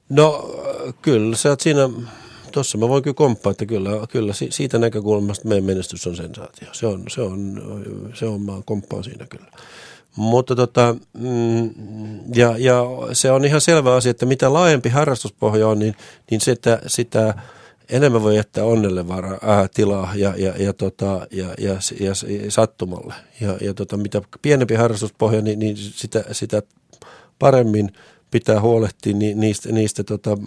No 0.09 0.51
kyllä, 1.03 1.37
sä 1.37 1.49
oot 1.49 1.61
siinä 1.61 1.91
Tuossa 2.53 2.79
mä 2.79 2.89
voin 2.89 3.03
kyllä 3.03 3.15
komppaa, 3.15 3.51
että 3.51 3.67
kyllä, 3.67 3.91
kyllä 4.11 4.33
siitä 4.51 4.79
näkökulmasta 4.79 5.49
meidän 5.49 5.65
menestys 5.65 6.07
on 6.07 6.17
sensaatio. 6.17 6.69
Se 6.73 6.87
on, 6.87 7.05
se 7.09 7.21
on, 7.21 7.63
se 8.15 8.27
on 8.27 8.43
mä 8.43 8.53
komppaan 8.65 9.05
siinä 9.05 9.27
kyllä. 9.27 9.47
Mutta 10.17 10.57
tota, 10.57 10.97
mm, 11.13 11.71
ja, 12.35 12.55
ja 12.59 12.83
se 13.13 13.31
on 13.31 13.45
ihan 13.45 13.61
selvä 13.61 13.95
asia, 13.95 14.11
että 14.11 14.27
mitä 14.27 14.53
laajempi 14.53 14.89
harrastuspohja 14.89 15.69
on, 15.69 15.79
niin, 15.79 15.95
niin 16.31 16.41
sitä, 16.41 16.83
sitä 16.87 17.35
enemmän 17.89 18.23
voi 18.23 18.37
jättää 18.37 18.65
onnelle 18.65 19.09
vara, 19.09 19.33
äh, 19.33 19.71
tilaa 19.75 20.13
ja, 20.15 20.35
ja, 20.37 20.55
ja, 20.59 20.73
tota, 20.73 21.27
ja, 21.31 21.47
ja, 21.59 21.77
ja, 22.01 22.13
ja 22.45 22.51
sattumalle. 22.51 23.15
Ja, 23.41 23.57
ja 23.61 23.75
tota, 23.75 23.97
mitä 23.97 24.23
pienempi 24.43 24.75
harrastuspohja, 24.75 25.43
niin, 25.43 25.59
niin 25.59 25.77
sitä, 25.77 26.25
sitä 26.33 26.63
paremmin 27.39 27.93
pitää 28.31 28.61
huolehtia 28.61 29.15
niistä, 29.35 29.73
niistä 29.73 30.05
tota, 30.05 30.39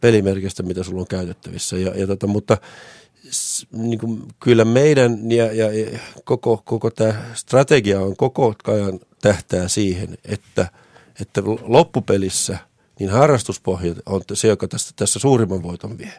pelimerkistä, 0.00 0.62
mitä 0.62 0.82
sulla 0.82 1.00
on 1.00 1.06
käytettävissä. 1.06 1.76
Ja, 1.76 1.92
ja 1.94 2.06
tota, 2.06 2.26
mutta 2.26 2.58
niin 3.72 3.98
kuin, 3.98 4.22
kyllä 4.40 4.64
meidän 4.64 5.32
ja, 5.32 5.52
ja 5.52 5.98
koko, 6.24 6.62
koko 6.64 6.90
tämä 6.90 7.14
strategia 7.34 8.00
on 8.00 8.16
koko 8.16 8.54
ajan 8.66 9.00
tähtää 9.22 9.68
siihen, 9.68 10.18
että, 10.24 10.68
että 11.20 11.42
loppupelissä 11.62 12.58
niin 12.98 13.10
harrastuspohja 13.10 13.94
on 14.06 14.22
se, 14.32 14.48
joka 14.48 14.68
tässä, 14.68 14.92
tässä 14.96 15.18
suurimman 15.18 15.62
voiton 15.62 15.98
vie. 15.98 16.12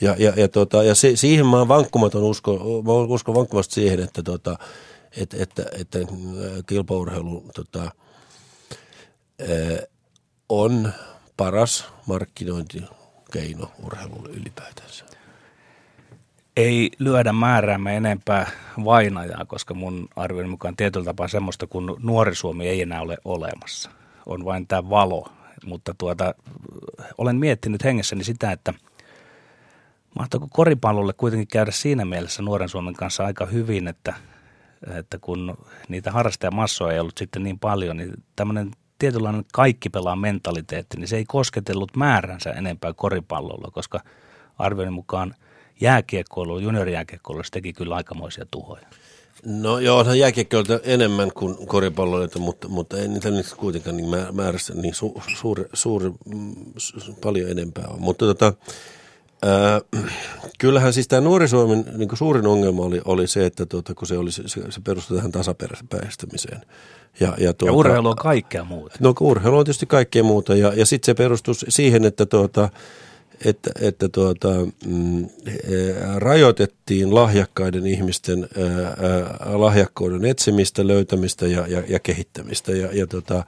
Ja, 0.00 0.16
ja, 0.18 0.32
ja, 0.36 0.48
tota, 0.48 0.82
ja 0.82 0.94
se, 0.94 1.16
siihen 1.16 1.46
mä 1.46 1.58
oon 1.58 1.68
vankkumaton 1.68 2.22
usko, 2.22 2.82
mä 2.84 2.92
uskon 2.92 3.34
vankkumasti 3.34 3.74
siihen, 3.74 4.00
että, 4.00 4.22
tota, 4.22 4.58
että, 5.16 5.36
että, 5.40 5.64
että 5.80 5.98
kilpaurheilu 6.66 7.44
tota, 7.54 7.90
on 10.48 10.92
paras 11.36 11.88
markkinointikeino 12.06 13.70
urheilulle 13.82 14.28
ylipäätänsä. 14.28 15.04
Ei 16.56 16.90
lyödä 16.98 17.32
määräämme 17.32 17.96
enempää 17.96 18.50
vainajaa, 18.84 19.44
koska 19.44 19.74
mun 19.74 20.08
arvion 20.16 20.48
mukaan 20.48 20.76
tietyllä 20.76 21.04
tapaa 21.04 21.28
semmoista, 21.28 21.66
kun 21.66 21.96
nuori 22.02 22.34
Suomi 22.34 22.68
ei 22.68 22.82
enää 22.82 23.00
ole 23.00 23.16
olemassa. 23.24 23.90
On 24.26 24.44
vain 24.44 24.66
tämä 24.66 24.90
valo. 24.90 25.28
Mutta 25.66 25.94
tuota, 25.98 26.34
olen 27.18 27.36
miettinyt 27.36 27.84
hengessäni 27.84 28.24
sitä, 28.24 28.52
että 28.52 28.74
mahtaako 30.18 30.48
koripallolle 30.50 31.12
kuitenkin 31.12 31.48
käydä 31.48 31.70
siinä 31.70 32.04
mielessä 32.04 32.42
nuoren 32.42 32.68
Suomen 32.68 32.94
kanssa 32.94 33.24
aika 33.24 33.46
hyvin, 33.46 33.88
että, 33.88 34.14
että 34.94 35.18
kun 35.18 35.58
niitä 35.88 36.12
harrastajamassoja 36.12 36.92
ei 36.92 37.00
ollut 37.00 37.18
sitten 37.18 37.42
niin 37.42 37.58
paljon, 37.58 37.96
niin 37.96 38.12
tämmöinen 38.36 38.70
tietynlainen 38.98 39.44
kaikki 39.52 39.88
pelaa 39.88 40.16
mentaliteetti, 40.16 40.96
niin 40.96 41.08
se 41.08 41.16
ei 41.16 41.24
kosketellut 41.24 41.96
määränsä 41.96 42.50
enempää 42.50 42.92
koripallolla, 42.92 43.70
koska 43.70 44.00
arvioinnin 44.58 44.92
mukaan 44.92 45.34
jääkiekkoilu, 45.80 46.58
juniorijääkiekkoilu, 46.58 47.42
se 47.42 47.50
teki 47.50 47.72
kyllä 47.72 47.94
aikamoisia 47.94 48.46
tuhoja. 48.50 48.86
No 49.44 49.78
joo, 49.78 49.98
onhan 49.98 50.18
jääkiekkoilta 50.18 50.80
enemmän 50.82 51.32
kuin 51.32 51.66
koripalloilta, 51.66 52.38
mutta, 52.38 52.68
mutta 52.68 52.98
ei 52.98 53.08
niitä 53.08 53.30
nyt 53.30 53.54
kuitenkaan 53.56 53.96
niin 53.96 54.08
määrässä 54.32 54.74
niin 54.74 54.94
su, 54.94 55.22
suuri, 55.36 55.64
suuri, 55.72 56.10
mm, 56.34 56.54
paljon 57.22 57.50
enempää 57.50 57.84
on. 57.88 58.00
Mutta 58.00 58.26
tota, 58.26 58.52
Äh, 59.46 60.02
kyllähän 60.58 60.92
siis 60.92 61.08
tämä 61.08 61.20
nuori 61.20 61.48
Suomen 61.48 61.84
niin 61.96 62.08
suurin 62.14 62.46
ongelma 62.46 62.82
oli, 62.82 63.00
oli 63.04 63.26
se, 63.26 63.46
että 63.46 63.66
tuota, 63.66 63.94
kun 63.94 64.08
se, 64.08 64.18
oli, 64.18 64.32
se, 64.32 64.42
se 64.48 64.80
perustui 64.84 65.16
tähän 65.16 65.32
tasapäistämiseen. 65.32 66.60
Ja, 67.20 67.34
ja, 67.38 67.52
tuota, 67.52 67.72
ja 67.72 67.76
urheilu 67.76 68.08
on 68.08 68.16
kaikkea 68.16 68.64
muuta. 68.64 68.96
No 69.00 69.14
urheilu 69.20 69.58
on 69.58 69.64
tietysti 69.64 69.86
kaikkea 69.86 70.22
muuta 70.22 70.56
ja, 70.56 70.72
ja 70.76 70.86
sitten 70.86 71.06
se 71.06 71.14
perustui 71.14 71.54
siihen, 71.68 72.04
että, 72.04 72.26
tuota, 72.26 72.68
että, 73.44 73.70
että 73.80 74.08
tuota, 74.08 74.48
mm, 74.86 75.28
rajoitettiin 76.16 77.14
lahjakkaiden 77.14 77.86
ihmisten 77.86 78.48
ää, 78.58 79.58
lahjakkouden 79.58 80.24
etsimistä, 80.24 80.86
löytämistä 80.86 81.46
ja, 81.46 81.66
ja, 81.66 81.82
ja 81.88 82.00
kehittämistä. 82.00 82.72
Ja, 82.72 82.88
ja, 82.92 83.06
tuota, 83.06 83.44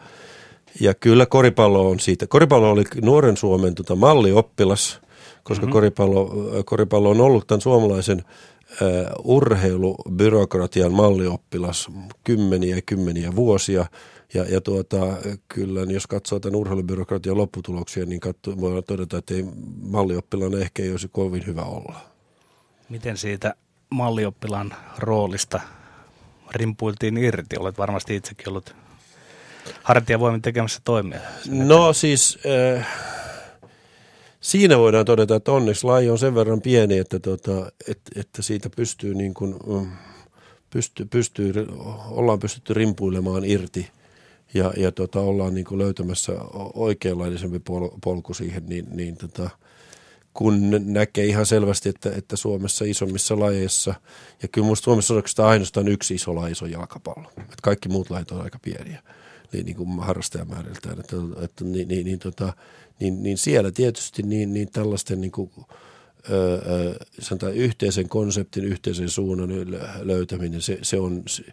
ja 0.81 0.95
kyllä 0.95 1.27
koripallo 1.27 1.91
on 1.91 2.01
siitä. 2.01 2.27
Koripallo 2.27 2.71
oli 2.71 2.85
nuoren 3.03 3.37
Suomen 3.37 3.75
tota, 3.75 3.97
mallioppilas– 3.97 5.01
koska 5.49 5.67
mm-hmm. 5.67 5.73
koripallo, 5.73 6.31
koripallo 6.65 7.11
on 7.11 7.21
ollut 7.21 7.47
tämän 7.47 7.61
suomalaisen 7.61 8.25
uh, 8.83 9.37
urheilubyrokratian 9.37 10.93
mallioppilas 10.93 11.89
kymmeniä 12.25 12.77
ja 12.77 12.83
kymmeniä 12.83 13.37
vuosia. 13.37 13.87
Ja, 14.35 14.45
ja 14.45 14.61
tuota, 14.61 14.97
kyllä, 15.49 15.81
niin 15.81 15.95
jos 15.95 16.07
katsoo 16.07 16.41
tämän 16.41 16.57
urheilubyrokratian 16.57 17.37
lopputuloksia, 17.37 18.07
niin 18.07 18.21
katso, 18.21 18.61
voidaan 18.61 18.85
todeta, 18.85 19.19
että 19.19 19.35
ei 19.35 19.45
mallioppilaan 19.83 20.63
ehkä 20.63 20.83
ei 20.83 20.91
olisi 20.91 21.09
kovin 21.09 21.47
hyvä 21.47 21.63
olla. 21.63 22.01
Miten 22.89 23.17
siitä 23.17 23.55
mallioppilaan 23.91 24.75
roolista 24.99 25.61
rimpuiltiin 26.55 27.17
irti? 27.17 27.57
Olet 27.59 27.79
varmasti 27.79 28.17
itsekin 28.17 28.49
ollut 28.49 28.75
hartiavoimin 29.83 30.43
tekemässä 30.43 30.81
toimia. 30.85 31.21
No 31.51 31.93
siis... 31.93 32.39
Äh, 32.77 32.87
siinä 34.41 34.79
voidaan 34.79 35.05
todeta, 35.05 35.37
että 35.37 35.53
onneksi 35.53 35.85
laji 35.85 36.11
on 36.11 36.19
sen 36.19 36.35
verran 36.35 36.61
pieni, 36.61 36.99
että, 36.99 37.19
tota, 37.19 37.73
että, 37.89 38.21
että 38.21 38.43
siitä 38.43 38.71
pystyy, 38.71 39.15
niin 39.15 39.35
kuin, 39.35 39.57
mm, 39.67 39.91
pystyy, 40.71 41.07
pystyy, 41.07 41.53
ollaan 42.11 42.39
pystytty 42.39 42.75
rimpuilemaan 42.75 43.45
irti 43.45 43.89
ja, 44.55 44.73
ja 44.77 44.93
tota, 44.93 45.21
ollaan 45.21 45.55
niin 45.55 45.65
kuin 45.65 45.79
löytämässä 45.79 46.33
oikeanlaisempi 46.75 47.59
pol, 47.59 47.89
polku 48.05 48.35
siihen, 48.35 48.67
niin, 48.67 48.87
niin 48.91 49.17
tota, 49.17 49.51
kun 50.35 50.71
näkee 50.85 51.25
ihan 51.25 51.47
selvästi, 51.47 51.89
että, 51.89 52.11
että 52.17 52.37
Suomessa 52.37 52.85
isommissa 52.85 53.41
lajeissa, 53.41 53.95
ja 54.43 54.49
kyllä 54.49 54.65
minusta 54.65 54.85
Suomessa 54.85 55.15
on 55.15 55.17
oikeastaan 55.17 55.49
ainoastaan 55.49 55.89
yksi 55.89 56.15
iso 56.15 56.35
laji, 56.35 56.53
iso 56.53 56.67
jalkapallo. 56.67 57.31
Että 57.39 57.63
kaikki 57.63 57.89
muut 57.89 58.11
lajit 58.11 58.31
on 58.31 58.43
aika 58.43 58.59
pieniä 58.63 59.03
niin, 59.53 59.67
niin 59.67 59.77
kuin 59.77 60.01
harrastajamääriltään. 60.01 61.01
Että, 61.01 61.17
että, 61.43 61.65
niin, 61.65 61.89
niin, 61.89 62.07
niin, 62.07 62.19
tota, 62.19 62.53
niin, 63.01 63.23
niin 63.23 63.39
siellä 63.39 63.71
tietysti 63.71 64.23
niin, 64.23 64.53
niin 64.53 64.71
tällaisten 64.73 65.21
niin 65.21 65.31
kuin, 65.31 65.51
sanotaan, 67.19 67.55
yhteisen 67.55 68.09
konseptin, 68.09 68.65
yhteisen 68.65 69.09
suunnan 69.09 69.51
löytäminen, 70.01 70.63
se, 70.63 70.79
se, 70.83 71.01
on, 71.01 71.23
se, 71.27 71.45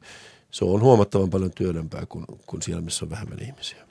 se 0.52 0.66
on 0.66 0.82
huomattavan 0.82 1.30
paljon 1.30 1.52
työlämpää 1.56 2.06
kuin, 2.06 2.26
kuin 2.46 2.62
siellä, 2.62 2.82
missä 2.82 3.06
on 3.06 3.10
vähemmän 3.10 3.42
ihmisiä. 3.42 3.88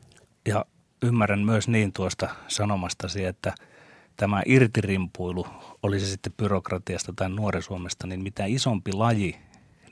Ja 0.49 0.65
ymmärrän 1.03 1.41
myös 1.41 1.69
niin 1.69 1.93
tuosta 1.93 2.29
sanomastasi, 2.49 3.25
että 3.25 3.55
tämä 4.17 4.43
irtirimpuilu, 4.47 5.47
oli 5.83 6.01
se 6.01 6.07
sitten 6.07 6.33
byrokratiasta 6.33 7.13
tai 7.17 7.31
nuoren 7.31 7.63
Suomesta, 7.63 8.07
niin 8.07 8.23
mitä 8.23 8.45
isompi 8.45 8.93
laji, 8.93 9.37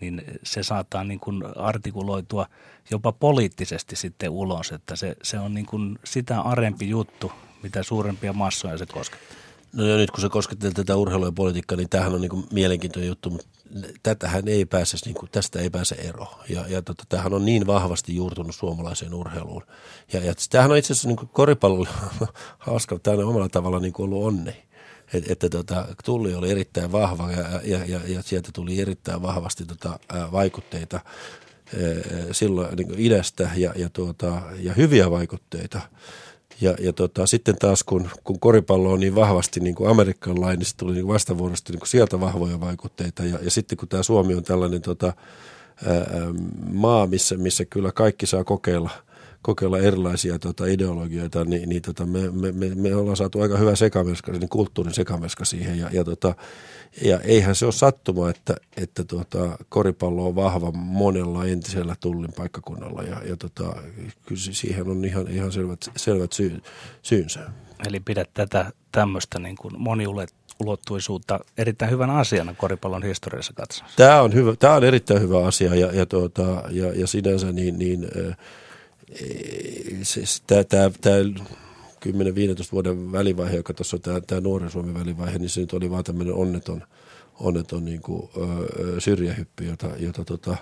niin 0.00 0.22
se 0.42 0.62
saattaa 0.62 1.04
niin 1.04 1.20
kuin 1.20 1.42
artikuloitua 1.56 2.46
jopa 2.90 3.12
poliittisesti 3.12 3.96
sitten 3.96 4.30
ulos, 4.30 4.72
että 4.72 4.96
se, 4.96 5.16
se 5.22 5.38
on 5.38 5.54
niin 5.54 5.66
kuin 5.66 5.98
sitä 6.04 6.40
arempi 6.40 6.88
juttu, 6.88 7.32
mitä 7.62 7.82
suurempia 7.82 8.32
massoja 8.32 8.78
se 8.78 8.86
koskettaa. 8.86 9.36
No 9.72 9.86
ja 9.86 9.96
nyt 9.96 10.10
kun 10.10 10.20
se 10.20 10.28
koskettaa 10.28 10.70
tätä 10.70 10.96
urheilua 10.96 11.26
ja 11.26 11.32
politiikkaa, 11.32 11.76
niin 11.76 11.88
tämähän 11.88 12.14
on 12.14 12.20
niin 12.20 12.30
kuin 12.30 12.46
mielenkiintoinen 12.52 13.08
juttu, 13.08 13.30
mutta 13.30 13.48
tätähän 14.02 14.48
ei 14.48 14.64
pääse, 14.64 14.96
niin 15.04 15.14
kuin, 15.14 15.30
tästä 15.32 15.60
ei 15.60 15.70
pääse 15.70 15.94
ero. 15.94 16.26
Ja, 16.48 16.64
ja 16.68 16.82
tota, 16.82 17.04
tämähän 17.08 17.34
on 17.34 17.44
niin 17.44 17.66
vahvasti 17.66 18.16
juurtunut 18.16 18.54
suomalaiseen 18.54 19.14
urheiluun. 19.14 19.62
Ja, 20.12 20.24
ja 20.24 20.34
tämähän 20.50 20.70
on 20.70 20.76
itse 20.76 20.92
asiassa 20.92 21.08
niin 21.08 21.28
koripallolla 21.32 21.88
hauska, 22.58 22.98
tämä 22.98 23.16
on 23.16 23.24
omalla 23.24 23.48
tavalla 23.48 23.80
niin 23.80 23.92
kuin 23.92 24.04
ollut 24.04 24.26
onni. 24.26 24.62
että, 25.14 25.32
että 25.32 25.48
tota, 25.48 25.88
tulli 26.04 26.34
oli 26.34 26.50
erittäin 26.50 26.92
vahva 26.92 27.32
ja, 27.32 27.60
ja, 27.64 27.84
ja, 27.86 28.00
ja 28.06 28.22
sieltä 28.22 28.50
tuli 28.52 28.80
erittäin 28.80 29.22
vahvasti 29.22 29.64
tota, 29.64 29.98
ää, 30.08 30.32
vaikutteita 30.32 30.96
ää, 30.96 32.32
silloin 32.32 32.76
niin 32.76 32.94
idästä 32.96 33.50
ja, 33.56 33.72
ja, 33.76 33.90
tuota, 33.90 34.42
ja 34.58 34.72
hyviä 34.74 35.10
vaikutteita. 35.10 35.80
Ja, 36.60 36.74
ja 36.80 36.92
tota, 36.92 37.26
sitten 37.26 37.56
taas 37.58 37.84
kun, 37.84 38.10
kun 38.24 38.40
koripallo 38.40 38.92
on 38.92 39.00
niin 39.00 39.14
vahvasti 39.14 39.60
niin 39.60 39.74
kuin 39.74 39.90
amerikkalainen, 39.90 40.58
niin 40.58 40.68
tuli 40.76 40.92
niin 40.92 41.08
vastavuorosti 41.08 41.72
niin 41.72 41.80
kuin 41.80 41.88
sieltä 41.88 42.20
vahvoja 42.20 42.60
vaikutteita. 42.60 43.24
Ja, 43.24 43.38
ja 43.42 43.50
sitten 43.50 43.78
kun 43.78 43.88
tämä 43.88 44.02
Suomi 44.02 44.34
on 44.34 44.42
tällainen 44.42 44.82
tota, 44.82 45.06
ää, 45.86 46.06
maa, 46.72 47.06
missä, 47.06 47.36
missä 47.36 47.64
kyllä 47.64 47.92
kaikki 47.92 48.26
saa 48.26 48.44
kokeilla– 48.44 48.90
kokeilla 49.42 49.78
erilaisia 49.78 50.38
tota, 50.38 50.66
ideologioita, 50.66 51.44
niin, 51.44 51.68
niin 51.68 51.82
tota, 51.82 52.06
me, 52.06 52.30
me, 52.30 52.52
me, 52.52 52.74
me 52.74 52.94
ollaan 52.94 53.16
saatu 53.16 53.40
aika 53.40 53.56
hyvä 53.56 53.76
sekamelska, 53.76 54.32
niin 54.32 54.48
kulttuurin 54.48 54.94
sekamelska 54.94 55.44
siihen. 55.44 55.78
Ja, 55.78 55.88
ja, 55.92 56.04
tota, 56.04 56.34
ja 57.02 57.20
eihän 57.20 57.54
se 57.54 57.64
ole 57.64 57.72
sattuma, 57.72 58.30
että, 58.30 58.54
että 58.76 59.04
tota, 59.04 59.58
koripallo 59.68 60.26
on 60.26 60.34
vahva 60.34 60.72
monella 60.72 61.44
entisellä 61.44 61.96
tullin 62.00 62.32
paikkakunnalla. 62.36 63.02
Ja, 63.02 63.22
ja 63.24 63.36
tota, 63.36 63.82
kyllä 64.26 64.40
siihen 64.40 64.88
on 64.88 65.04
ihan, 65.04 65.28
ihan 65.28 65.52
selvät, 65.52 65.90
selvät 65.96 66.32
syy, 66.32 66.62
syynsä. 67.02 67.40
Eli 67.86 68.00
pidät 68.00 68.30
tätä 68.34 68.72
tämmöistä 68.92 69.38
niin 69.38 69.56
kuin 69.56 69.76
ulottuisuutta 70.60 71.40
erittäin 71.58 71.90
hyvän 71.90 72.10
asiana 72.10 72.54
koripallon 72.54 73.02
historiassa 73.02 73.52
katsossa. 73.52 73.84
Tämä 73.96 74.22
on, 74.22 74.34
hyvä, 74.34 74.56
tämä 74.56 74.74
on 74.74 74.84
erittäin 74.84 75.20
hyvä 75.20 75.46
asia 75.46 75.74
ja, 75.74 75.92
ja, 75.92 76.06
tuota, 76.06 76.62
ja, 76.70 76.92
ja 76.92 77.06
sinänsä 77.06 77.52
niin, 77.52 77.78
niin 77.78 78.08
äh, 78.28 78.36
siis 80.02 80.42
tämä, 80.46 80.64
tämä, 80.64 80.90
tämä 81.00 81.16
10-15 81.16 82.72
vuoden 82.72 83.12
välivaihe, 83.12 83.56
joka 83.56 83.74
tuossa 83.74 83.96
on 83.96 84.00
tämä, 84.00 84.20
tämä 84.20 84.40
nuoren 84.40 84.70
Suomen 84.70 84.94
välivaihe, 84.94 85.38
niin 85.38 85.50
se 85.50 85.60
nyt 85.60 85.72
oli 85.72 85.90
vaan 85.90 86.04
tämmöinen 86.04 86.34
onneton, 86.34 86.82
onneton 87.40 87.84
niin 87.84 88.02
kuin, 88.02 88.30
ö, 88.36 89.00
syrjähyppy, 89.00 89.64
jota, 89.64 89.90
jota 89.98 90.24
tota, 90.24 90.56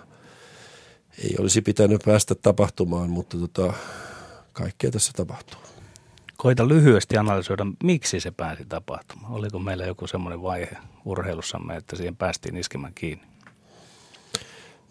ei 1.25 1.37
olisi 1.39 1.63
pitänyt 1.63 2.03
päästä 2.05 2.35
tapahtumaan, 2.35 3.11
mutta 3.11 3.39
tota, 3.39 3.73
kaikkea 4.53 4.91
tässä 4.91 5.13
tapahtuu. 5.17 5.61
Koita 6.37 6.69
lyhyesti 6.69 7.17
analysoida, 7.17 7.67
miksi 7.83 8.21
se 8.21 8.31
pääsi 8.31 8.65
tapahtumaan. 8.65 9.33
Oliko 9.33 9.59
meillä 9.59 9.85
joku 9.87 10.07
semmoinen 10.07 10.43
vaihe 10.43 10.77
urheilussamme, 11.05 11.77
että 11.77 11.97
siihen 11.97 12.17
päästiin 12.17 12.57
iskemään 12.57 12.95
kiinni? 12.95 13.30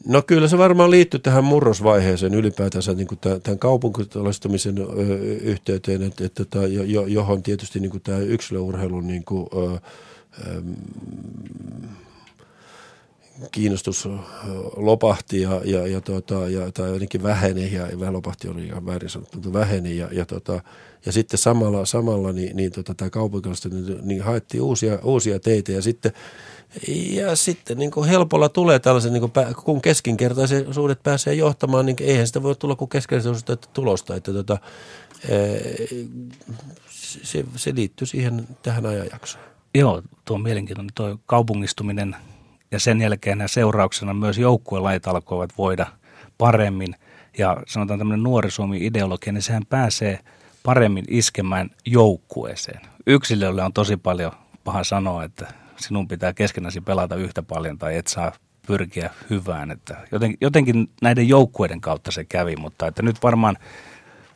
No 0.07 0.21
kyllä 0.21 0.47
se 0.47 0.57
varmaan 0.57 0.91
liittyy 0.91 1.19
tähän 1.19 1.43
murrosvaiheeseen 1.43 2.33
ylipäätänsä 2.33 2.93
niin 2.93 3.07
kuin 3.07 3.19
tämän 3.19 3.59
kaupunkitalaistumisen 3.59 4.75
yhteyteen, 5.41 6.03
että, 6.03 6.25
että 6.25 6.59
jo, 6.67 7.05
johon 7.05 7.43
tietysti 7.43 7.79
niin 7.79 7.91
kuin 7.91 8.03
tämä 8.03 8.17
yksilöurheilun 8.17 9.07
niin 9.07 9.23
kuin, 9.25 9.47
kiinnostus 13.51 14.09
lopahti 14.75 15.41
ja, 15.41 15.61
ja, 15.65 15.87
ja, 15.87 16.01
tota, 16.01 16.49
ja 16.49 16.71
tai 16.71 16.89
jotenkin 16.89 17.23
väheni 17.23 17.73
ja, 17.73 17.87
ja 17.87 18.13
lopahti 18.13 18.47
oli 18.47 18.65
ihan 18.65 18.85
väärin 18.85 19.09
sanottu, 19.09 19.37
mutta 19.37 19.53
väheni 19.53 19.97
ja, 19.97 20.07
ja, 20.11 20.25
tota, 20.25 20.61
ja 21.05 21.11
sitten 21.11 21.37
samalla, 21.37 21.85
samalla 21.85 22.31
niin, 22.31 22.55
niin 22.55 22.71
tota, 22.71 22.93
tämä 22.95 23.09
kaupunkilaisten 23.09 23.71
niin, 23.71 23.99
niin 24.01 24.21
haettiin 24.21 24.63
uusia, 24.63 24.99
uusia 25.03 25.39
teitä 25.39 25.71
ja 25.71 25.81
sitten 25.81 26.11
ja 27.11 27.35
sitten 27.35 27.77
niin 27.77 27.91
kuin 27.91 28.09
helpolla 28.09 28.49
tulee 28.49 28.79
tällaisen, 28.79 29.13
niin 29.13 29.21
kuin, 29.21 29.55
kun 29.63 29.81
keskinkertaisuudet 29.81 31.03
pääsee 31.03 31.33
johtamaan, 31.33 31.85
niin 31.85 31.95
eihän 31.99 32.27
sitä 32.27 32.43
voi 32.43 32.55
tulla 32.55 32.75
kuin 32.75 32.89
keskinkertaisuudesta 32.89 33.55
tulosta. 33.73 34.15
Että 34.15 34.33
tota, 34.33 34.57
se, 37.23 37.45
se 37.55 37.75
liittyy 37.75 38.07
siihen 38.07 38.47
tähän 38.61 38.85
ajanjaksoon. 38.85 39.43
Joo, 39.75 40.01
tuo 40.25 40.35
on 40.35 40.43
mielenkiintoinen. 40.43 40.91
Tuo 40.95 41.19
kaupungistuminen 41.25 42.15
ja 42.71 42.79
sen 42.79 43.01
jälkeen 43.01 43.43
seurauksena 43.45 44.13
myös 44.13 44.37
joukkuelajit 44.37 45.07
alkoivat 45.07 45.49
voida 45.57 45.85
paremmin. 46.37 46.95
Ja 47.37 47.57
sanotaan 47.67 47.99
tämmöinen 47.99 48.23
nuori 48.23 48.51
Suomi-ideologia, 48.51 49.33
niin 49.33 49.41
sehän 49.41 49.65
pääsee 49.69 50.19
paremmin 50.63 51.05
iskemään 51.07 51.69
joukkueeseen. 51.85 52.81
Yksilölle 53.07 53.63
on 53.63 53.73
tosi 53.73 53.97
paljon 53.97 54.31
paha 54.63 54.83
sanoa, 54.83 55.23
että 55.23 55.53
sinun 55.77 56.07
pitää 56.07 56.33
keskenäsi 56.33 56.81
pelata 56.81 57.15
yhtä 57.15 57.43
paljon 57.43 57.77
tai 57.77 57.97
et 57.97 58.07
saa 58.07 58.31
pyrkiä 58.67 59.09
hyvään. 59.29 59.71
Että 59.71 59.97
joten, 60.11 60.33
jotenkin 60.41 60.89
näiden 61.01 61.27
joukkueiden 61.27 61.81
kautta 61.81 62.11
se 62.11 62.23
kävi, 62.23 62.55
mutta 62.55 62.87
että 62.87 63.01
nyt 63.01 63.23
varmaan 63.23 63.57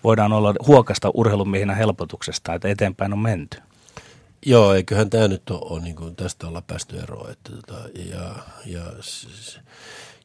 voidaan 0.03 0.33
olla 0.33 0.53
huokasta 0.67 1.11
urheilumiehinä 1.13 1.75
helpotuksesta, 1.75 2.53
että 2.53 2.67
eteenpäin 2.67 3.13
on 3.13 3.19
menty. 3.19 3.57
Joo, 4.45 4.73
eiköhän 4.73 5.09
tämä 5.09 5.27
nyt 5.27 5.49
ole, 5.49 5.59
ole 5.63 5.81
niin 5.81 5.95
kuin 5.95 6.15
tästä 6.15 6.47
olla 6.47 6.61
päästy 6.61 6.99
eroon. 6.99 7.31
Että 7.31 7.51
tota, 7.51 7.89
ja, 7.95 8.35
ja 8.65 8.83
siis, 9.01 9.59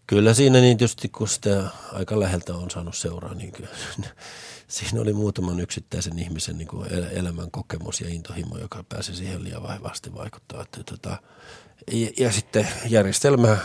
kyllä 0.07 0.35
siinä 0.35 0.61
niin 0.61 0.79
tietysti, 0.79 1.09
kun 1.09 1.29
sitä 1.29 1.65
aika 1.93 2.21
läheltä 2.21 2.55
on 2.55 2.71
saanut 2.71 2.97
seuraa, 2.97 3.35
niin 3.35 3.53
kyllä 3.53 3.69
siinä 4.69 5.01
oli 5.01 5.13
muutaman 5.13 5.61
yksittäisen 5.61 6.19
ihmisen 6.19 6.59
niin 6.59 6.69
kuin 6.69 6.89
elämän 6.93 7.51
kokemus 7.51 8.01
ja 8.01 8.09
intohimo, 8.09 8.59
joka 8.59 8.85
pääsi 8.89 9.15
siihen 9.15 9.45
liian 9.45 9.63
vahvasti 9.63 10.15
vaikuttaa. 10.15 10.63
Että, 10.63 10.83
tota, 10.85 11.17
ja, 11.93 12.11
ja 12.19 12.33
sitten 12.33 12.69
järjestelmää 12.89 13.59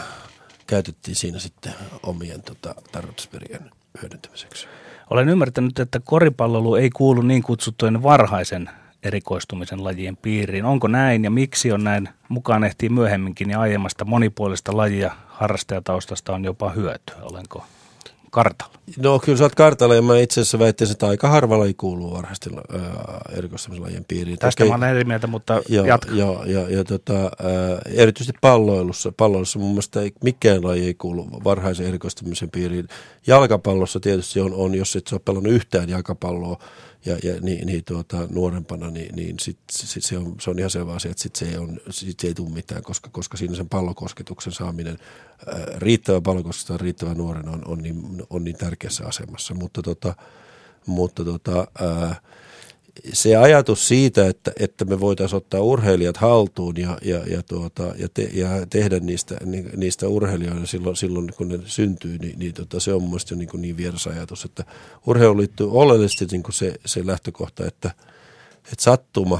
käytettiin 0.67 1.15
siinä 1.15 1.39
sitten 1.39 1.73
omien 2.03 2.41
tota, 2.41 2.75
tarkoitusperien 2.91 3.71
hyödyntämiseksi. 4.01 4.67
Olen 5.09 5.29
ymmärtänyt, 5.29 5.79
että 5.79 5.99
koripalloilu 5.99 6.75
ei 6.75 6.89
kuulu 6.89 7.21
niin 7.21 7.43
kutsuttujen 7.43 8.03
varhaisen 8.03 8.69
erikoistumisen 9.03 9.83
lajien 9.83 10.17
piiriin. 10.17 10.65
Onko 10.65 10.87
näin 10.87 11.23
ja 11.23 11.31
miksi 11.31 11.71
on 11.71 11.83
näin? 11.83 12.09
Mukaan 12.29 12.63
ehtii 12.63 12.89
myöhemminkin 12.89 13.49
ja 13.49 13.59
aiemmasta 13.59 14.05
monipuolista 14.05 14.77
lajia 14.77 15.11
harrastajataustasta 15.27 16.33
on 16.33 16.43
jopa 16.43 16.69
hyötyä. 16.69 17.15
Olenko 17.21 17.63
kartalla? 18.33 18.73
No 18.97 19.19
kyllä 19.19 19.37
sä 19.37 19.43
oot 19.43 19.55
kartalla 19.55 19.95
ja 19.95 20.01
mä 20.01 20.19
itse 20.19 20.41
asiassa 20.41 20.59
väittäisin, 20.59 20.93
että 20.93 21.07
aika 21.07 21.27
harvalla 21.27 21.65
ei 21.65 21.73
kuulu 21.73 22.13
varhaisten 22.13 22.53
äh, 22.53 22.81
erikoistamislajien 23.37 24.05
piiriin. 24.07 24.39
Tästä 24.39 24.63
Okei, 24.63 24.69
mä 24.69 24.75
olen 24.75 24.95
eri 24.95 25.03
mieltä, 25.03 25.27
mutta 25.27 25.61
joo, 25.69 25.85
jatka. 25.85 26.15
Joo, 26.15 26.43
ja, 26.43 26.69
ja 26.69 26.83
tota, 26.83 27.23
äh, 27.23 27.29
erityisesti 27.85 28.37
palloilussa, 28.41 29.11
palloilussa 29.17 29.59
mun 29.59 29.69
mielestä 29.69 30.01
ei, 30.01 30.11
mikään 30.23 30.63
laji 30.63 30.85
ei 30.85 30.93
kuulu 30.93 31.27
varhaisen 31.43 31.87
erikoistamisen 31.87 32.51
piiriin. 32.51 32.87
Jalkapallossa 33.27 33.99
tietysti 33.99 34.39
on, 34.39 34.53
on 34.53 34.75
jos 34.75 34.95
et 34.95 35.07
sä 35.07 35.15
ole 35.15 35.21
pelannut 35.25 35.53
yhtään 35.53 35.89
jalkapalloa, 35.89 36.57
ja, 37.05 37.17
ja 37.23 37.41
niin, 37.41 37.67
niin 37.67 37.83
tuota, 37.83 38.27
nuorempana, 38.29 38.89
niin, 38.89 39.15
niin 39.15 39.39
sit, 39.39 39.57
sit 39.71 40.03
se, 40.03 40.17
on, 40.17 40.35
se 40.41 40.49
on 40.49 40.59
ihan 40.59 40.71
selvä 40.71 40.93
asia, 40.93 41.11
että 41.11 41.23
sit 41.23 41.35
se, 41.35 41.45
ei 41.45 41.57
on, 41.57 41.79
sit 41.89 42.19
se 42.19 42.27
ei 42.27 42.33
tule 42.33 42.49
mitään, 42.49 42.83
koska, 42.83 43.09
koska 43.09 43.37
siinä 43.37 43.55
sen 43.55 43.69
pallokosketuksen 43.69 44.53
saaminen, 44.53 44.97
ää, 45.47 45.65
riittävä 45.77 46.21
pallokosketus 46.21 46.81
riittävä 46.81 47.13
nuoren 47.13 47.49
on, 47.49 47.61
on, 47.67 47.77
niin, 47.79 48.23
on 48.29 48.43
niin 48.43 48.57
tärkeässä 48.57 49.05
asemassa. 49.07 49.53
Mutta, 49.53 49.81
tota, 49.81 50.15
mutta 50.85 51.25
tota, 51.25 51.67
ää, 51.81 52.15
se 53.13 53.35
ajatus 53.35 53.87
siitä, 53.87 54.27
että, 54.27 54.51
että 54.59 54.85
me 54.85 54.99
voitaisiin 54.99 55.37
ottaa 55.37 55.59
urheilijat 55.59 56.17
haltuun 56.17 56.77
ja, 56.77 56.97
ja, 57.01 57.17
ja, 57.27 57.43
tuota, 57.43 57.83
ja, 57.97 58.09
te, 58.13 58.29
ja 58.33 58.49
tehdä 58.69 58.99
niistä, 58.99 59.37
niistä 59.77 60.07
urheilijoita 60.07 60.65
silloin, 60.65 60.95
silloin, 60.95 61.33
kun 61.37 61.47
ne 61.47 61.59
syntyy, 61.65 62.17
niin, 62.17 62.39
niin 62.39 62.53
tota, 62.53 62.79
se 62.79 62.93
on 62.93 63.03
mielestäni 63.03 63.45
niin, 63.45 63.61
niin 63.61 63.77
vieras 63.77 64.07
ajatus. 64.07 64.45
Että 64.45 64.63
urheilu 65.07 65.37
liittyy 65.37 65.71
oleellisesti 65.71 66.25
niin 66.31 66.43
kuin 66.43 66.53
se, 66.53 66.75
se 66.85 67.07
lähtökohta, 67.07 67.65
että, 67.65 67.91
että 68.55 68.83
sattuma 68.83 69.39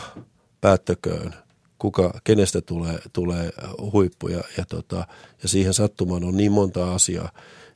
päättäköön, 0.62 1.34
kuka, 1.80 2.20
kenestä 2.24 2.62
tulee, 2.62 3.00
tulee 3.14 3.50
huippu 3.94 4.28
ja, 4.28 4.44
ja, 4.58 4.66
tota, 4.66 5.08
ja 5.44 5.50
siihen 5.50 5.74
sattumaan 5.74 6.24
on 6.24 6.38
niin 6.38 6.52
monta 6.52 6.94
asiaa. 6.94 7.32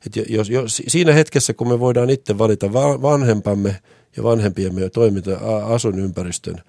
Että 0.05 0.19
jos, 0.29 0.49
jos, 0.49 0.81
siinä 0.87 1.13
hetkessä, 1.13 1.53
kun 1.53 1.67
me 1.67 1.79
voidaan 1.79 2.09
itse 2.09 2.37
valita 2.37 2.73
vanhempamme– 2.73 3.79
ja 4.17 4.23
vanhempiemme 4.23 4.89
toiminta 4.89 5.31
asuinympäristön, 5.65 6.61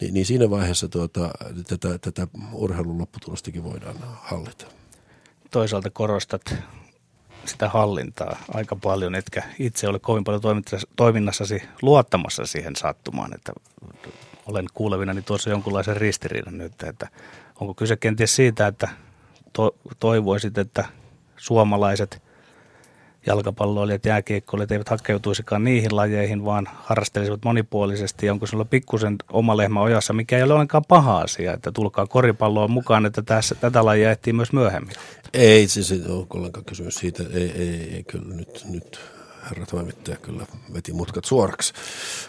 niin, 0.00 0.14
niin 0.14 0.26
siinä 0.26 0.50
vaiheessa 0.50 0.88
tuota, 0.88 1.30
tätä, 1.68 1.98
tätä 1.98 2.28
urheilun 2.52 2.98
lopputulostakin 2.98 3.64
voidaan 3.64 3.96
hallita. 4.00 4.66
Toisaalta 5.50 5.90
korostat 5.90 6.54
sitä 7.44 7.68
hallintaa 7.68 8.36
aika 8.54 8.76
paljon, 8.76 9.14
etkä 9.14 9.42
itse 9.58 9.88
ole 9.88 9.98
kovin 9.98 10.24
paljon 10.24 10.62
toiminnassasi 10.96 11.62
luottamassa 11.82 12.46
siihen 12.46 12.76
sattumaan, 12.76 13.34
että 13.34 13.52
olen 14.46 14.66
kuulevina 14.74 15.14
niin 15.14 15.24
tuossa 15.24 15.50
jonkunlaisen 15.50 15.96
ristiriidan 15.96 16.58
nyt, 16.58 16.82
että 16.82 17.08
onko 17.60 17.74
kyse 17.74 17.96
kenties 17.96 18.36
siitä, 18.36 18.66
että 18.66 18.88
to, 19.52 19.76
toivoisit, 20.00 20.58
että 20.58 20.84
suomalaiset– 21.36 22.22
jalkapalloilijat, 23.26 24.06
jääkiekkoilijat 24.06 24.72
eivät 24.72 24.88
hakeutuisikaan 24.88 25.64
niihin 25.64 25.96
lajeihin, 25.96 26.44
vaan 26.44 26.68
harrastelisivat 26.74 27.44
monipuolisesti. 27.44 28.30
Onko 28.30 28.46
sinulla 28.46 28.64
pikkusen 28.64 29.16
oma 29.32 29.56
lehmä 29.56 29.80
ojassa, 29.80 30.12
mikä 30.12 30.36
ei 30.36 30.42
ole 30.42 30.54
ollenkaan 30.54 30.84
paha 30.88 31.18
asia, 31.18 31.52
että 31.52 31.72
tulkaa 31.72 32.06
koripalloon 32.06 32.70
mukaan, 32.70 33.06
että 33.06 33.22
tässä, 33.22 33.54
tätä 33.54 33.84
lajia 33.84 34.10
ehtii 34.10 34.32
myös 34.32 34.52
myöhemmin? 34.52 34.94
Ei 35.32 35.68
siis 35.68 35.92
ei 35.92 36.02
ole 36.08 36.26
ollenkaan 36.30 36.64
kysymys 36.64 36.94
siitä. 36.94 37.22
Ei, 37.32 37.50
ei, 37.50 37.94
ei 37.94 38.04
kyllä 38.04 38.34
nyt, 38.34 38.64
nyt 38.70 39.00
herra 39.50 39.66
toimittaja 39.66 40.16
kyllä 40.16 40.46
veti 40.74 40.92
mutkat 40.92 41.24
suoraksi. 41.24 41.72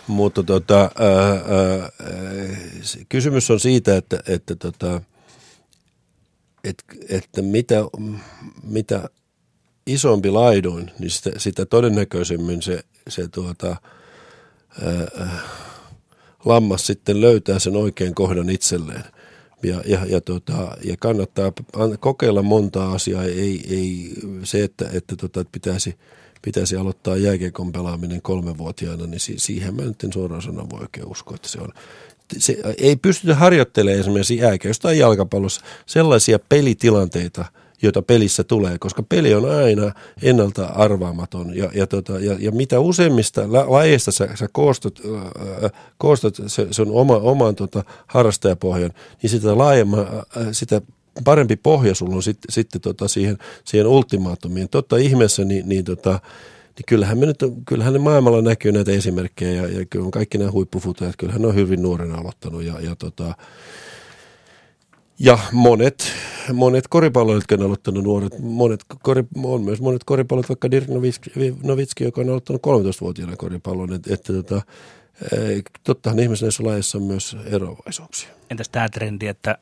mutta 0.08 0.44
tota, 0.44 0.80
ää, 0.80 1.30
ää, 1.30 1.90
kysymys 3.10 3.52
on 3.52 3.60
siitä, 3.60 3.98
että, 3.98 4.20
että, 4.28 4.56
tota, 4.56 5.02
että, 6.64 6.84
että 7.10 7.42
mitä, 7.42 7.76
mitä 8.64 9.10
isompi 9.88 10.32
laidoin, 10.32 10.92
niin 11.00 11.12
sitä, 11.12 11.32
sitä 11.38 11.66
todennäköisemmin 11.66 12.62
se, 12.62 12.84
se 13.08 13.28
tuota, 13.28 13.76
ää, 14.82 15.40
lammas 16.46 16.88
sitten 16.88 17.22
löytää 17.22 17.60
sen 17.60 17.76
oikean 17.76 18.16
kohdan 18.16 18.50
itselleen. 18.50 19.04
Ja, 19.64 19.82
ja, 19.86 20.06
ja, 20.06 20.22
tota, 20.22 20.78
ja 20.84 20.98
kannattaa 21.00 21.52
kokeilla 22.00 22.42
monta 22.42 22.92
asiaa, 22.92 23.24
ei, 23.24 23.64
ei 23.70 24.14
se, 24.44 24.64
että, 24.64 24.90
että, 24.94 25.16
tota, 25.16 25.46
pitäisi, 25.52 25.96
pitäisi 26.42 26.76
aloittaa 26.76 27.18
jääkiekon 27.18 27.72
pelaaminen 27.72 28.22
kolmevuotiaana, 28.22 29.08
niin 29.08 29.20
siihen 29.20 29.76
mä 29.76 29.82
nyt 29.82 30.04
en 30.04 30.14
suoraan 30.14 30.42
sanoa 30.42 30.70
voi 30.70 30.82
oikein 30.82 31.08
uskoa, 31.08 31.36
että 31.36 31.48
se 31.48 31.60
on. 31.62 31.70
Se, 32.38 32.58
ei 32.78 32.96
pystytä 32.96 33.36
harjoittelemaan 33.36 34.00
esimerkiksi 34.00 34.38
jääkiekossa 34.38 34.82
tai 34.82 35.00
jalkapallossa 35.00 35.62
sellaisia 35.86 36.40
pelitilanteita– 36.40 37.46
joita 37.84 38.02
pelissä 38.02 38.44
tulee, 38.44 38.78
koska 38.80 39.04
peli 39.04 39.34
on 39.34 39.52
aina 39.52 39.92
ennalta 40.22 40.66
arvaamaton. 40.66 41.58
Ja, 41.58 41.70
ja, 41.74 41.88
tota, 41.88 42.20
ja, 42.20 42.36
ja 42.40 42.52
mitä 42.52 42.80
useimmista 42.80 43.42
lajeista 43.52 44.12
sä, 44.12 44.30
sä 44.36 44.48
koostat, 44.52 45.00
äh, 45.66 45.72
koostat 45.98 46.36
se, 46.48 46.82
on 46.82 46.92
oma, 46.92 47.18
oman 47.18 47.56
tota, 47.56 47.84
harrastajapohjan, 48.08 48.92
niin 49.22 49.30
sitä 49.30 49.58
laajemman, 49.58 50.08
äh, 50.08 50.48
sitä 50.52 50.82
parempi 51.24 51.56
pohja 51.56 51.96
sulla 51.96 52.16
on 52.16 52.24
sitten, 52.24 52.52
sitten 52.52 52.82
tota 52.82 53.08
siihen, 53.08 53.38
siihen 53.66 53.88
ultimaattumiin. 53.88 54.70
Totta 54.70 54.98
ihmeessä, 54.98 55.46
niin, 55.46 55.70
niin 55.70 55.86
tota, 55.86 56.12
niin 56.78 56.86
kyllähän, 56.88 57.18
me 57.18 57.26
nyt, 57.26 57.40
kyllähän 57.66 57.94
ne 57.94 58.00
maailmalla 58.00 58.42
näkyy 58.42 58.72
näitä 58.72 58.92
esimerkkejä 58.92 59.62
ja, 59.62 59.80
ja 59.80 59.86
kyllä 59.86 60.06
on 60.06 60.12
kaikki 60.12 60.38
nämä 60.38 60.52
huippufutajat, 60.52 61.16
kyllähän 61.18 61.42
ne 61.42 61.48
on 61.48 61.56
hyvin 61.56 61.82
nuorena 61.82 62.18
aloittanut 62.18 62.64
ja, 62.64 62.80
ja 62.80 62.96
tota, 62.96 63.36
ja 65.20 65.40
monet, 65.52 66.12
monet 66.54 66.88
koripalloilijat, 66.88 67.44
jotka 67.50 67.64
on 67.64 67.68
aloittanut 67.68 68.04
nuoret, 68.04 68.40
monet 68.40 68.86
kori, 69.04 69.24
on 69.44 69.62
myös 69.64 69.82
monet 69.82 70.04
koripallot, 70.04 70.50
vaikka 70.50 70.72
Dirk 70.72 70.88
Novitski, 71.64 72.04
joka 72.04 72.22
on 72.22 72.30
aloittanut 72.30 72.62
13-vuotiaana 72.68 73.36
koripallon, 73.36 73.94
että, 73.94 74.14
että 74.14 74.34
tota, 74.34 74.62
tottahan 75.84 76.20
ihmisen 76.20 76.46
näissä 76.46 76.64
lajeissa 76.64 76.98
on 76.98 77.04
myös 77.04 77.38
eroavaisuuksia. 77.46 78.30
Entäs 78.52 78.70
tämä 78.70 78.90
trendi, 78.90 79.28
että 79.28 79.58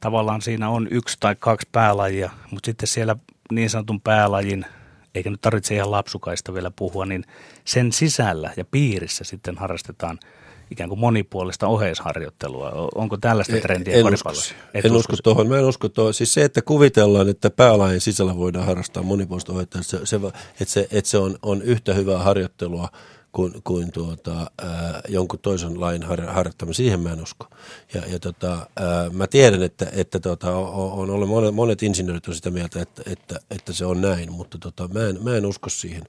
tavallaan 0.00 0.42
siinä 0.42 0.70
on 0.70 0.88
yksi 0.90 1.16
tai 1.20 1.36
kaksi 1.38 1.68
päälajia, 1.72 2.30
mutta 2.50 2.66
sitten 2.66 2.88
siellä 2.88 3.16
niin 3.52 3.70
sanotun 3.70 4.00
päälajin, 4.00 4.66
eikä 5.14 5.30
nyt 5.30 5.40
tarvitse 5.40 5.74
ihan 5.74 5.90
lapsukaista 5.90 6.54
vielä 6.54 6.70
puhua, 6.70 7.06
niin 7.06 7.24
sen 7.64 7.92
sisällä 7.92 8.50
ja 8.56 8.64
piirissä 8.64 9.24
sitten 9.24 9.58
harrastetaan– 9.58 10.18
ikään 10.70 10.88
kuin 10.88 11.00
monipuolista 11.00 11.66
oheisharjoittelua. 11.66 12.88
Onko 12.94 13.16
tällaista 13.16 13.56
trendiä 13.62 13.94
en, 13.94 14.06
en 14.06 14.14
usko, 14.14 14.32
en 14.74 14.92
usko 14.92 15.16
tuohon. 15.22 15.48
Mä 15.48 15.58
en 15.58 15.64
usko 15.64 15.88
tuohon. 15.88 16.14
Siis 16.14 16.34
se, 16.34 16.44
että 16.44 16.62
kuvitellaan, 16.62 17.28
että 17.28 17.50
päälajin 17.50 18.00
sisällä 18.00 18.36
voidaan 18.36 18.66
harrastaa 18.66 19.02
monipuolista 19.02 19.52
oheisharjoittelua, 19.52 19.82
se, 19.82 20.06
se, 20.06 20.16
että 20.60 20.72
se, 20.72 20.88
että 20.90 21.10
se 21.10 21.18
on, 21.18 21.36
on 21.42 21.62
yhtä 21.62 21.94
hyvää 21.94 22.18
harjoittelua 22.18 22.88
kuin, 23.32 23.52
kuin 23.64 23.92
tuota, 23.92 24.50
ää, 24.62 25.00
jonkun 25.08 25.38
toisen 25.38 25.80
lain 25.80 26.02
har, 26.02 26.20
harjoittaminen. 26.20 26.74
Siihen 26.74 27.00
mä 27.00 27.12
en 27.12 27.22
usko. 27.22 27.46
Ja, 27.94 28.02
ja 28.06 28.18
tota, 28.18 28.66
ää, 28.76 29.10
mä 29.10 29.26
tiedän, 29.26 29.62
että, 29.62 29.86
että 29.92 30.20
tota, 30.20 30.56
on, 30.56 30.92
on 30.92 31.10
ollut 31.10 31.28
monet, 31.28 31.54
monet 31.54 31.82
insinöörit 31.82 32.28
on 32.28 32.34
sitä 32.34 32.50
mieltä, 32.50 32.82
että, 32.82 33.02
että, 33.06 33.40
että 33.50 33.72
se 33.72 33.84
on 33.84 34.00
näin, 34.00 34.32
mutta 34.32 34.58
tota, 34.58 34.88
mä, 34.88 35.08
en, 35.08 35.24
mä 35.24 35.36
en 35.36 35.46
usko 35.46 35.70
siihen 35.70 36.02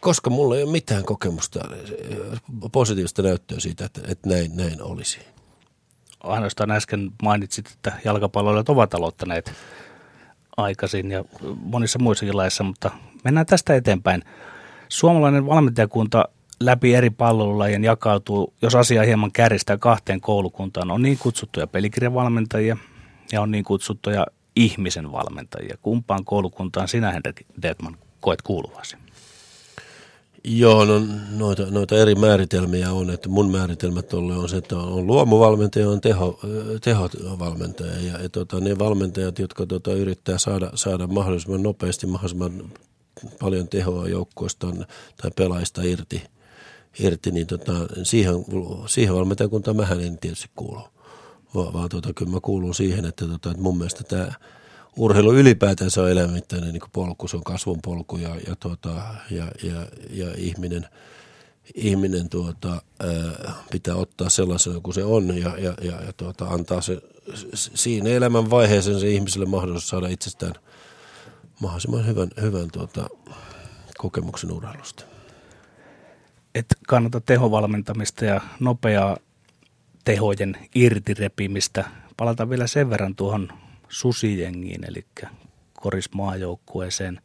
koska 0.00 0.30
mulla 0.30 0.56
ei 0.56 0.62
ole 0.62 0.72
mitään 0.72 1.04
kokemusta, 1.04 1.60
positiivista 2.72 3.22
näyttöä 3.22 3.60
siitä, 3.60 3.84
että, 3.84 4.00
että 4.08 4.28
näin, 4.28 4.56
näin 4.56 4.82
olisi. 4.82 5.20
Ainoastaan 6.20 6.70
äsken 6.70 7.10
mainitsit, 7.22 7.66
että 7.70 7.92
jalkapalloilijat 8.04 8.68
ovat 8.68 8.94
aloittaneet 8.94 9.52
aikaisin 10.56 11.10
ja 11.10 11.24
monissa 11.56 11.98
muissakin 11.98 12.36
laissa, 12.36 12.64
mutta 12.64 12.90
mennään 13.24 13.46
tästä 13.46 13.74
eteenpäin. 13.74 14.22
Suomalainen 14.88 15.46
valmentajakunta 15.46 16.28
läpi 16.60 16.94
eri 16.94 17.10
pallolajien 17.10 17.84
jakautuu, 17.84 18.54
jos 18.62 18.74
asia 18.74 19.02
hieman 19.02 19.32
kärjistää 19.32 19.78
kahteen 19.78 20.20
koulukuntaan. 20.20 20.90
On 20.90 21.02
niin 21.02 21.18
kutsuttuja 21.18 21.66
pelikirjavalmentajia 21.66 22.76
ja 23.32 23.40
on 23.40 23.50
niin 23.50 23.64
kutsuttuja 23.64 24.26
ihmisen 24.56 25.12
valmentajia. 25.12 25.76
Kumpaan 25.82 26.24
koulukuntaan 26.24 26.88
sinä, 26.88 27.12
Henrik 27.12 27.40
Detman, 27.62 27.96
koet 28.20 28.42
kuuluvasi? 28.42 28.96
Joo, 30.44 30.84
no 30.84 31.06
noita, 31.30 31.66
noita 31.70 31.96
eri 31.96 32.14
määritelmiä 32.14 32.92
on, 32.92 33.10
että 33.10 33.28
mun 33.28 33.50
määritelmät 33.50 34.08
tolle 34.08 34.36
on 34.36 34.48
se, 34.48 34.56
että 34.56 34.76
on 34.76 35.06
luomuvalmentaja 35.06 35.90
on 35.90 36.00
teho, 36.00 36.40
tehovalmentaja. 36.80 38.00
Ja, 38.00 38.22
ja 38.22 38.28
tota, 38.28 38.60
ne 38.60 38.78
valmentajat, 38.78 39.38
jotka 39.38 39.66
tota, 39.66 39.92
yrittää 39.92 40.38
saada, 40.38 40.70
saada 40.74 41.06
mahdollisimman 41.06 41.62
nopeasti 41.62 42.06
mahdollisimman 42.06 42.72
paljon 43.40 43.68
tehoa 43.68 44.08
joukkoistaan 44.08 44.86
tai 45.22 45.30
pelaista 45.36 45.82
irti, 45.82 46.22
irti 47.00 47.30
niin 47.30 47.46
tota, 47.46 47.72
siihen, 48.02 48.34
siihen 48.86 49.14
valmentajakuntaan 49.14 49.76
mähän 49.76 50.00
en 50.00 50.18
tietysti 50.18 50.50
kuulu, 50.56 50.80
vaan, 51.54 51.72
vaan 51.72 51.88
tota, 51.88 52.12
kyllä 52.12 52.30
mä 52.30 52.40
kuulun 52.40 52.74
siihen, 52.74 53.04
että, 53.04 53.26
tota, 53.26 53.50
että 53.50 53.62
mun 53.62 53.78
mielestä 53.78 54.04
tämä– 54.04 54.32
urheilu 54.96 55.32
ylipäätänsä 55.32 56.02
on 56.02 56.10
elämänmittainen 56.10 56.72
niin 56.72 56.82
polku, 56.92 57.28
se 57.28 57.36
on 57.36 57.44
kasvun 57.44 57.78
polku 57.82 58.16
ja, 58.16 58.36
ja, 58.48 58.56
tuota, 58.56 59.02
ja, 59.30 59.46
ja, 59.62 59.86
ja 60.10 60.34
ihminen, 60.36 60.86
ihminen 61.74 62.28
tuota, 62.28 62.68
ää, 62.70 63.52
pitää 63.70 63.94
ottaa 63.94 64.28
sellaisena 64.28 64.80
kuin 64.80 64.94
se 64.94 65.04
on 65.04 65.38
ja, 65.38 65.58
ja, 65.58 65.74
ja, 65.82 66.02
ja 66.02 66.12
tuota, 66.16 66.44
antaa 66.44 66.80
se, 66.80 67.02
siinä 67.54 68.10
elämän 68.10 68.50
vaiheeseen 68.50 69.00
se 69.00 69.10
ihmiselle 69.10 69.46
mahdollisuus 69.46 69.88
saada 69.88 70.08
itsestään 70.08 70.54
mahdollisimman 71.60 72.06
hyvän, 72.06 72.28
hyvän 72.40 72.68
tuota, 72.72 73.08
kokemuksen 73.98 74.52
urheilusta. 74.52 75.04
Et 76.54 76.66
kannata 76.88 77.20
tehovalmentamista 77.20 78.24
ja 78.24 78.40
nopeaa 78.60 79.16
tehojen 80.04 80.56
irtirepimistä. 80.74 81.84
Palataan 82.16 82.50
vielä 82.50 82.66
sen 82.66 82.90
verran 82.90 83.14
tuohon 83.14 83.52
susijengiin, 83.90 84.84
eli 84.88 85.06
korismaajoukkueeseen. 85.74 87.20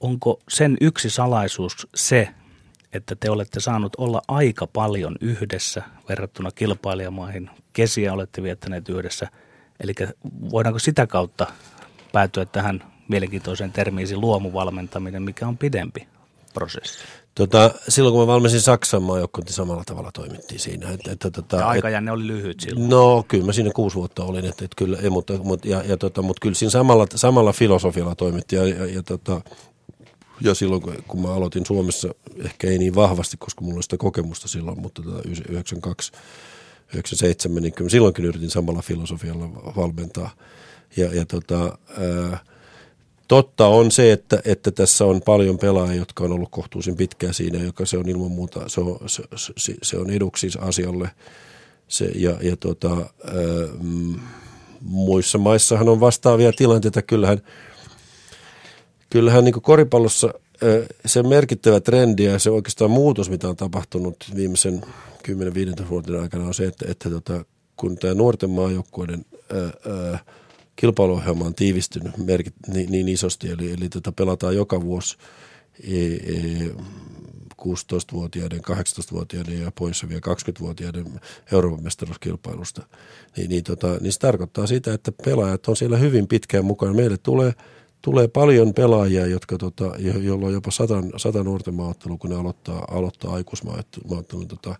Onko 0.00 0.40
sen 0.48 0.76
yksi 0.80 1.10
salaisuus 1.10 1.88
se, 1.94 2.28
että 2.92 3.14
te 3.14 3.30
olette 3.30 3.60
saanut 3.60 3.92
olla 3.98 4.22
aika 4.28 4.66
paljon 4.66 5.16
yhdessä 5.20 5.82
verrattuna 6.08 6.50
kilpailijamaihin. 6.50 7.50
Kesiä 7.72 8.12
olette 8.12 8.42
viettäneet 8.42 8.88
yhdessä. 8.88 9.28
Eli 9.80 9.94
voidaanko 10.50 10.78
sitä 10.78 11.06
kautta 11.06 11.46
päätyä 12.12 12.44
tähän 12.44 12.84
mielenkiintoiseen 13.08 13.72
termiin 13.72 14.20
luomuvalmentaminen, 14.20 15.22
mikä 15.22 15.48
on 15.48 15.58
pidempi 15.58 16.08
prosessi? 16.54 17.04
Tota, 17.34 17.70
silloin 17.88 18.12
kun 18.12 18.22
mä 18.22 18.26
valmisin 18.26 18.60
Saksan 18.60 19.02
maajoukkueen, 19.02 19.44
niin 19.44 19.54
samalla 19.54 19.82
tavalla 19.86 20.10
toimittiin 20.12 20.60
siinä. 20.60 20.90
Että, 20.90 21.12
että, 21.12 21.30
tota, 21.30 21.56
ja 21.56 21.68
aikajänne 21.68 22.10
et, 22.10 22.14
oli 22.14 22.26
lyhyt 22.26 22.60
silloin. 22.60 22.90
No 22.90 23.24
kyllä 23.28 23.46
mä 23.46 23.52
siinä 23.52 23.70
kuusi 23.74 23.96
vuotta 23.96 24.24
olin, 24.24 24.44
että, 24.44 24.64
että 24.64 24.74
kyllä, 24.76 24.98
ei, 25.02 25.10
mutta, 25.10 25.32
mutta, 25.38 25.68
ja, 25.68 25.82
ja, 25.82 25.96
tota, 25.96 26.22
mutta 26.22 26.40
kyllä 26.40 26.54
siinä 26.54 26.70
samalla, 26.70 27.06
samalla 27.14 27.52
filosofialla 27.52 28.14
toimittiin. 28.14 28.62
Ja, 28.62 28.68
ja, 28.68 28.86
ja, 28.86 29.02
tota, 29.02 29.40
ja 30.40 30.54
silloin 30.54 30.82
kun 31.08 31.22
mä 31.22 31.34
aloitin 31.34 31.66
Suomessa, 31.66 32.08
ehkä 32.44 32.66
ei 32.66 32.78
niin 32.78 32.94
vahvasti, 32.94 33.36
koska 33.36 33.60
mulla 33.60 33.76
oli 33.76 33.82
sitä 33.82 33.96
kokemusta 33.96 34.48
silloin, 34.48 34.80
mutta 34.80 35.02
tota, 35.02 35.22
92 35.28 36.12
97, 36.88 37.62
niin 37.62 37.72
kyllä 37.72 37.90
silloinkin 37.90 38.24
yritin 38.24 38.50
samalla 38.50 38.82
filosofialla 38.82 39.44
valmentaa. 39.76 40.30
Ja, 40.96 41.14
ja 41.14 41.26
tota, 41.26 41.78
ää, 41.98 42.51
Totta 43.28 43.66
on 43.66 43.90
se, 43.90 44.12
että, 44.12 44.42
että 44.44 44.70
tässä 44.70 45.04
on 45.04 45.22
paljon 45.22 45.58
pelaajia, 45.58 45.96
jotka 45.96 46.24
on 46.24 46.32
ollut 46.32 46.48
kohtuullisen 46.50 46.96
pitkään 46.96 47.34
siinä, 47.34 47.58
joka 47.58 47.86
se 47.86 47.98
on 47.98 48.08
ilman 48.08 48.30
muuta, 48.30 48.68
se 48.68 48.80
on, 48.80 48.98
se, 49.06 49.22
se, 49.56 49.74
se 49.82 49.98
on 49.98 50.10
eduksi 50.10 50.48
asialle. 50.58 51.10
Se, 51.88 52.10
ja 52.14 52.36
ja 52.42 52.56
tota, 52.56 52.90
ää, 52.90 53.04
mm, 53.82 54.14
muissa 54.80 55.38
maissahan 55.38 55.88
on 55.88 56.00
vastaavia 56.00 56.52
tilanteita. 56.52 57.02
Kyllähän, 57.02 57.42
kyllähän 59.10 59.44
niin 59.44 59.62
koripallossa 59.62 60.34
ää, 60.62 60.70
se 61.06 61.22
merkittävä 61.22 61.80
trendi 61.80 62.24
ja 62.24 62.38
se 62.38 62.50
oikeastaan 62.50 62.90
muutos, 62.90 63.30
mitä 63.30 63.48
on 63.48 63.56
tapahtunut 63.56 64.16
viimeisen 64.36 64.82
10-15 65.28 65.88
vuoden 65.90 66.20
aikana 66.20 66.44
on 66.44 66.54
se, 66.54 66.64
että, 66.64 66.84
että 66.88 67.10
tota, 67.10 67.44
kun 67.76 67.96
tämä 67.96 68.14
nuorten 68.14 68.50
maajoukkueiden 68.50 69.24
ää, 69.50 69.60
ää, 69.62 70.18
kilpailuohjelma 70.76 71.44
on 71.44 71.54
tiivistynyt 71.54 72.16
merkit, 72.16 72.54
niin, 72.66 72.92
niin 72.92 73.08
isosti, 73.08 73.50
eli, 73.50 73.72
eli 73.72 73.88
tota 73.88 74.12
pelataan 74.12 74.56
joka 74.56 74.82
vuosi 74.82 75.16
e, 75.88 76.14
e, 76.14 76.70
16-vuotiaiden, 77.62 78.60
18-vuotiaiden 78.60 79.60
ja 79.60 79.72
vielä 80.08 80.20
20-vuotiaiden 80.20 81.20
Euroopan 81.52 81.84
mestaruuskilpailusta, 81.84 82.86
niin, 83.36 83.48
niin, 83.48 83.64
tota, 83.64 83.96
niin 84.00 84.12
se 84.12 84.18
tarkoittaa 84.18 84.66
sitä, 84.66 84.94
että 84.94 85.12
pelaajat 85.24 85.68
on 85.68 85.76
siellä 85.76 85.96
hyvin 85.96 86.28
pitkään 86.28 86.64
mukana. 86.64 86.94
Meille 86.94 87.16
tulee 87.16 87.52
tulee 88.02 88.28
paljon 88.28 88.74
pelaajia, 88.74 89.26
jotka 89.26 89.58
tota, 89.58 89.92
jo, 89.98 90.18
jolla 90.18 90.46
on 90.46 90.52
jopa 90.52 90.70
satan, 90.70 91.12
sata 91.16 91.42
nuorten 91.42 91.74
maaottelu, 91.74 92.18
kun 92.18 92.30
ne 92.30 92.36
aloittaa, 92.36 92.84
aloittaa 92.90 93.34
aikuismaaottelun 93.34 94.48
tota, 94.48 94.76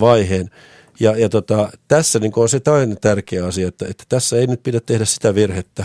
vaiheen. 0.00 0.50
Ja, 1.00 1.16
ja 1.16 1.28
tota, 1.28 1.70
tässä 1.88 2.18
niin 2.18 2.32
on 2.36 2.48
se 2.48 2.60
toinen 2.60 2.98
tärkeä 3.00 3.46
asia, 3.46 3.68
että, 3.68 3.86
että 3.88 4.04
tässä 4.08 4.36
ei 4.36 4.46
nyt 4.46 4.62
pidä 4.62 4.80
tehdä 4.80 5.04
sitä 5.04 5.34
virhettä, 5.34 5.84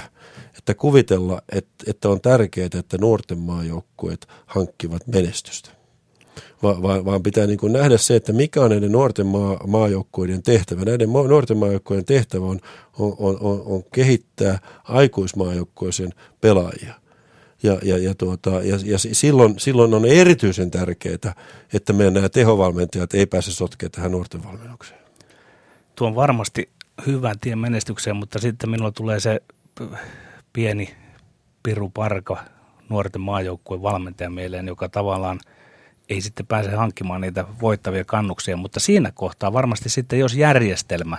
että 0.57 0.73
kuvitella, 0.73 1.41
että, 1.51 1.83
että 1.87 2.09
on 2.09 2.21
tärkeää, 2.21 2.69
että 2.79 2.97
nuorten 2.97 3.37
maajoukkueet 3.37 4.27
hankkivat 4.45 5.07
menestystä. 5.07 5.69
Va, 6.63 6.81
va, 6.81 7.05
vaan 7.05 7.23
pitää 7.23 7.47
niin 7.47 7.57
kuin 7.57 7.73
nähdä 7.73 7.97
se, 7.97 8.15
että 8.15 8.33
mikä 8.33 8.61
on 8.61 8.69
näiden 8.69 8.91
nuorten 8.91 9.25
maa, 9.25 9.67
maajoukkueiden 9.67 10.43
tehtävä. 10.43 10.85
Näiden 10.85 11.09
ma, 11.09 11.23
nuorten 11.23 11.57
maajoukkueiden 11.57 12.05
tehtävä 12.05 12.45
on, 12.45 12.59
on, 12.99 13.15
on, 13.19 13.63
on, 13.65 13.83
kehittää 13.91 14.59
aikuismaajoukkueiden 14.83 16.13
pelaajia. 16.41 16.93
Ja, 17.63 17.77
ja, 17.83 17.97
ja, 17.97 18.15
tuota, 18.15 18.49
ja, 18.49 18.79
ja 18.85 18.97
silloin, 18.99 19.53
silloin 19.57 19.93
on 19.93 20.05
erityisen 20.05 20.71
tärkeää, 20.71 21.35
että 21.73 21.93
meidän 21.93 22.13
nämä 22.13 22.29
tehovalmentajat 22.29 23.13
ei 23.13 23.25
pääse 23.25 23.51
sotkemaan 23.51 23.91
tähän 23.91 24.11
nuorten 24.11 24.43
valmennukseen. 24.43 25.02
Tuo 25.95 26.07
on 26.07 26.15
varmasti 26.15 26.69
hyvän 27.07 27.39
tien 27.39 27.59
menestykseen, 27.59 28.15
mutta 28.15 28.39
sitten 28.39 28.69
minulla 28.69 28.91
tulee 28.91 29.19
se 29.19 29.41
pieni 30.53 30.95
Piru 31.63 31.89
Parka 31.89 32.37
nuorten 32.89 33.21
maajoukkueen 33.21 33.81
valmentaja 33.81 34.29
mieleen, 34.29 34.67
joka 34.67 34.89
tavallaan 34.89 35.39
ei 36.09 36.21
sitten 36.21 36.45
pääse 36.45 36.71
hankkimaan 36.71 37.21
niitä 37.21 37.45
voittavia 37.61 38.03
kannuksia, 38.05 38.57
mutta 38.57 38.79
siinä 38.79 39.11
kohtaa 39.11 39.53
varmasti 39.53 39.89
sitten, 39.89 40.19
jos 40.19 40.35
järjestelmä, 40.35 41.17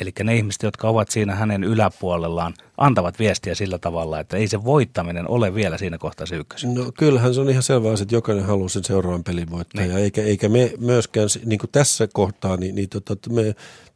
eli 0.00 0.12
ne 0.24 0.36
ihmiset, 0.36 0.62
jotka 0.62 0.88
ovat 0.88 1.10
siinä 1.10 1.34
hänen 1.34 1.64
yläpuolellaan, 1.64 2.54
antavat 2.76 3.18
viestiä 3.18 3.54
sillä 3.54 3.78
tavalla, 3.78 4.20
että 4.20 4.36
ei 4.36 4.48
se 4.48 4.64
voittaminen 4.64 5.30
ole 5.30 5.54
vielä 5.54 5.78
siinä 5.78 5.98
kohtaa 5.98 6.26
se 6.26 6.36
ykkös. 6.36 6.64
No 6.64 6.92
kyllähän 6.98 7.34
se 7.34 7.40
on 7.40 7.50
ihan 7.50 7.62
selvä 7.62 7.90
asia, 7.90 8.02
että 8.02 8.14
jokainen 8.14 8.44
haluaa 8.44 8.68
sen 8.68 8.84
seuraavan 8.84 9.24
pelin 9.24 9.50
voittaa, 9.50 9.84
niin. 9.84 9.96
eikä, 9.96 10.22
eikä 10.22 10.48
me 10.48 10.72
myöskään 10.78 11.28
niin 11.44 11.58
kuin 11.58 11.70
tässä 11.70 12.08
kohtaa, 12.12 12.56
niin, 12.56 12.74
niin 12.74 12.88
tota, 12.88 13.30
me 13.30 13.54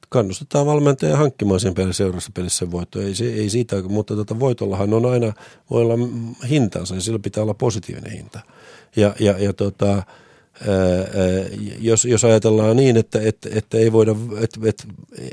kannustetaan 0.08 0.66
valmentaja 0.66 1.16
hankkimaan 1.16 1.60
sen 1.60 1.74
pelin 1.74 1.94
seuraavassa 1.94 2.30
pelissä 2.34 2.70
voitto. 2.70 3.00
Ei, 3.00 3.14
se, 3.14 3.24
ei 3.24 3.50
siitä, 3.50 3.82
mutta 3.82 4.16
tota, 4.16 4.40
voitollahan 4.40 4.94
on 4.94 5.06
aina, 5.06 5.32
voi 5.70 5.82
olla 5.82 5.94
hintansa 6.48 6.94
ja 6.94 7.00
sillä 7.00 7.18
pitää 7.18 7.42
olla 7.42 7.54
positiivinen 7.54 8.12
hinta. 8.12 8.40
Ja, 8.96 9.14
ja, 9.20 9.38
ja 9.38 9.52
tota, 9.52 9.92
ää, 9.92 10.04
jos, 11.80 12.04
jos 12.04 12.24
ajatellaan 12.24 12.76
niin, 12.76 12.96
että, 12.96 13.20
että, 13.22 13.48
että 13.52 13.78
ei, 13.78 13.92
voida, 13.92 14.16
että, 14.40 14.60
että 14.64 14.84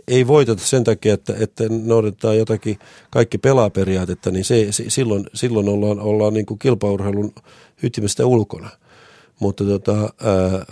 ei 0.07 0.28
voiteta 0.28 0.63
sen 0.63 0.84
takia, 0.84 1.13
että, 1.13 1.34
että 1.39 1.63
noudatetaan 1.69 2.38
jotakin 2.38 2.80
kaikki 3.09 3.38
pelaaperiaatetta, 3.38 4.32
niin 4.32 4.45
se, 4.45 4.67
silloin, 4.71 5.26
silloin 5.34 5.69
ollaan, 5.69 5.99
ollaan 5.99 6.34
niin 6.34 6.45
kuin 6.45 6.59
kilpaurheilun 6.59 7.34
ytimestä 7.84 8.26
ulkona– 8.26 8.69
mutta, 9.40 9.64
tota, 9.64 10.10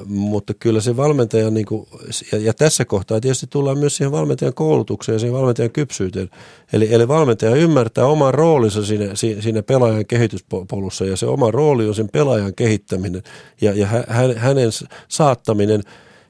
mutta 0.06 0.54
kyllä 0.54 0.82
se 0.82 0.98
valmentaja, 0.98 1.50
niin 1.50 1.66
kuin, 1.66 1.88
ja, 2.32 2.38
ja 2.38 2.54
tässä 2.54 2.86
kohtaa 2.86 3.20
tietysti 3.20 3.48
tullaan 3.50 3.78
myös 3.78 3.96
siihen 3.96 4.12
valmentajan 4.12 4.54
koulutukseen 4.54 5.16
ja 5.16 5.20
siihen 5.20 5.36
valmentajan 5.36 5.72
kypsyyteen. 5.72 6.30
Eli, 6.74 6.94
eli 6.94 7.08
valmentaja 7.08 7.56
ymmärtää 7.56 8.06
oman 8.06 8.34
roolinsa 8.34 8.86
siinä, 8.86 9.16
siinä 9.16 9.64
pelaajan 9.64 10.06
kehityspolussa 10.06 11.06
ja 11.06 11.18
se 11.18 11.26
oma 11.26 11.52
rooli 11.52 11.88
on 11.88 11.96
sen 11.96 12.10
pelaajan 12.10 12.56
kehittäminen 12.56 13.24
ja, 13.62 13.74
ja 13.74 13.88
hä, 13.88 14.04
hänen 14.38 14.70
saattaminen 15.08 15.82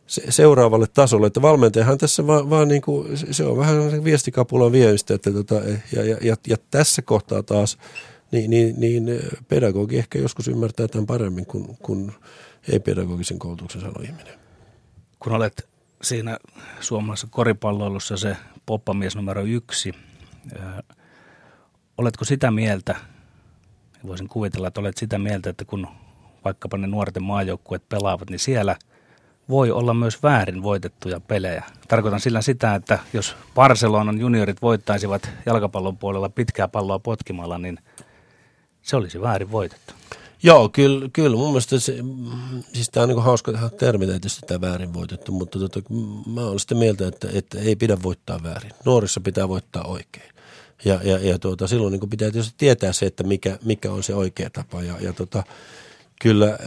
seuraavalle 0.07 0.85
tasolle. 0.93 1.27
Että 1.27 1.41
valmentajahan 1.41 1.97
tässä 1.97 2.27
vaan, 2.27 2.49
vaan 2.49 2.67
niin 2.67 2.81
kuin, 2.81 3.07
se 3.31 3.45
on 3.45 3.57
vähän 3.57 4.03
viestikapulan 4.03 4.71
viemistä. 4.71 5.13
Että 5.13 5.31
tota, 5.31 5.55
ja, 5.91 6.03
ja, 6.03 6.17
ja, 6.21 6.35
ja 6.47 6.57
tässä 6.71 7.01
kohtaa 7.01 7.43
taas 7.43 7.77
niin, 8.33 8.49
niin, 8.49 8.79
niin 8.79 9.19
pedagogi 9.47 9.97
ehkä 9.97 10.19
joskus 10.19 10.47
ymmärtää 10.47 10.87
tämän 10.87 11.05
paremmin 11.05 11.45
kuin, 11.45 11.77
kuin 11.83 12.11
ei-pedagogisen 12.71 13.39
koulutuksen 13.39 13.81
saanut 13.81 14.03
ihminen. 14.03 14.33
Kun 15.19 15.33
olet 15.33 15.69
siinä 16.01 16.37
suomalaisessa 16.79 17.27
koripalloilussa 17.31 18.17
se 18.17 18.37
poppamies 18.65 19.15
numero 19.15 19.41
yksi, 19.41 19.93
oletko 21.97 22.25
sitä 22.25 22.51
mieltä, 22.51 22.95
voisin 24.07 24.27
kuvitella, 24.27 24.67
että 24.67 24.81
olet 24.81 24.97
sitä 24.97 25.17
mieltä, 25.17 25.49
että 25.49 25.65
kun 25.65 25.87
vaikkapa 26.45 26.77
ne 26.77 26.87
nuorten 26.87 27.23
maajoukkueet 27.23 27.89
pelaavat, 27.89 28.29
niin 28.29 28.39
siellä 28.39 28.75
voi 29.49 29.71
olla 29.71 29.93
myös 29.93 30.23
väärin 30.23 30.63
voitettuja 30.63 31.19
pelejä. 31.19 31.63
Tarkoitan 31.87 32.19
sillä 32.19 32.41
sitä, 32.41 32.75
että 32.75 32.99
jos 33.13 33.35
Barcelonan 33.55 34.19
juniorit 34.19 34.61
voittaisivat 34.61 35.29
jalkapallon 35.45 35.97
puolella 35.97 36.29
pitkää 36.29 36.67
palloa 36.67 36.99
potkimalla, 36.99 37.57
niin– 37.57 37.79
se 38.83 38.95
olisi 38.95 39.21
väärin 39.21 39.51
voitettu. 39.51 39.93
Joo, 40.43 40.69
kyllä, 40.69 41.09
kyllä 41.13 41.37
mun 41.37 41.47
mielestä 41.47 41.79
se, 41.79 41.97
siis 42.73 42.89
tämä 42.89 43.03
on 43.03 43.09
niin 43.09 43.23
hauska 43.23 43.69
termi 43.79 44.05
tietysti 44.05 44.41
tämä 44.47 44.61
väärin 44.61 44.93
voitettu, 44.93 45.31
mutta 45.31 45.59
tota, 45.59 45.79
mä 46.33 46.41
olen 46.41 46.59
sitä 46.59 46.75
mieltä, 46.75 47.07
että, 47.07 47.27
että 47.33 47.59
ei 47.59 47.75
pidä 47.75 47.97
voittaa 48.03 48.43
väärin. 48.43 48.71
Nuorissa 48.85 49.21
pitää 49.21 49.49
voittaa 49.49 49.83
oikein. 49.83 50.29
Ja, 50.85 50.99
ja, 51.03 51.17
ja 51.17 51.39
tuota, 51.39 51.67
silloin 51.67 51.91
niin 51.91 52.09
pitää 52.09 52.31
tietysti 52.31 52.55
tietää 52.57 52.93
se, 52.93 53.05
että 53.05 53.23
mikä, 53.23 53.57
mikä 53.65 53.91
on 53.91 54.03
se 54.03 54.15
oikea 54.15 54.49
tapa. 54.49 54.81
Ja, 54.81 54.93
ja 55.01 55.13
tuota, 55.13 55.43
kyllä, 56.21 56.47
äh, 56.47 56.57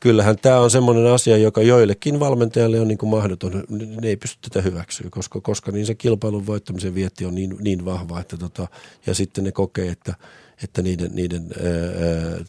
kyllähän 0.00 0.38
tämä 0.38 0.60
on 0.60 0.70
semmoinen 0.70 1.06
asia, 1.06 1.36
joka 1.36 1.62
joillekin 1.62 2.20
valmentajalle 2.20 2.80
on 2.80 2.88
niin 2.88 2.98
mahdoton. 3.02 3.64
Ne 3.68 4.08
ei 4.08 4.16
pysty 4.16 4.38
tätä 4.50 4.62
hyväksyä, 4.62 5.06
koska, 5.10 5.40
koska 5.40 5.72
niin 5.72 5.86
se 5.86 5.94
kilpailun 5.94 6.46
voittamisen 6.46 6.94
vietti 6.94 7.24
on 7.24 7.34
niin, 7.34 7.56
niin 7.60 7.84
vahva. 7.84 8.20
Että 8.20 8.36
tota, 8.36 8.68
ja 9.06 9.14
sitten 9.14 9.44
ne 9.44 9.52
kokee, 9.52 9.88
että– 9.88 10.14
että 10.64 10.82
niiden, 10.82 11.10
niiden 11.14 11.48
ää, 11.52 12.44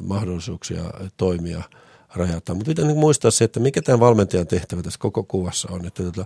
mahdollisuuksia 0.00 0.82
toimia 1.16 1.62
rajataan. 2.14 2.56
Mutta 2.56 2.70
pitää 2.70 2.84
niin 2.84 2.98
muistaa 2.98 3.30
se, 3.30 3.44
että 3.44 3.60
mikä 3.60 3.82
tämä 3.82 4.00
valmentajan 4.00 4.46
tehtävä 4.46 4.82
tässä 4.82 4.98
koko 4.98 5.22
kuvassa 5.22 5.68
on. 5.72 5.86
Että 5.86 6.02
tota, 6.02 6.24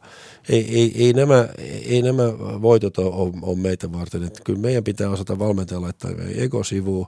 ei, 0.49 0.79
ei, 0.79 1.05
ei, 1.05 1.13
nämä, 1.13 1.49
ei 1.87 2.03
nämä 2.03 2.23
voitot 2.39 2.99
ole, 2.99 3.33
ole 3.43 3.59
meitä 3.59 3.93
varten. 3.93 4.23
Että 4.23 4.41
kyllä 4.45 4.59
meidän 4.59 4.85
pitää 4.85 5.11
osata 5.11 5.39
valmentaja 5.39 5.81
laittaa 5.81 6.11
ego 6.35 6.65
sivuun 6.65 7.07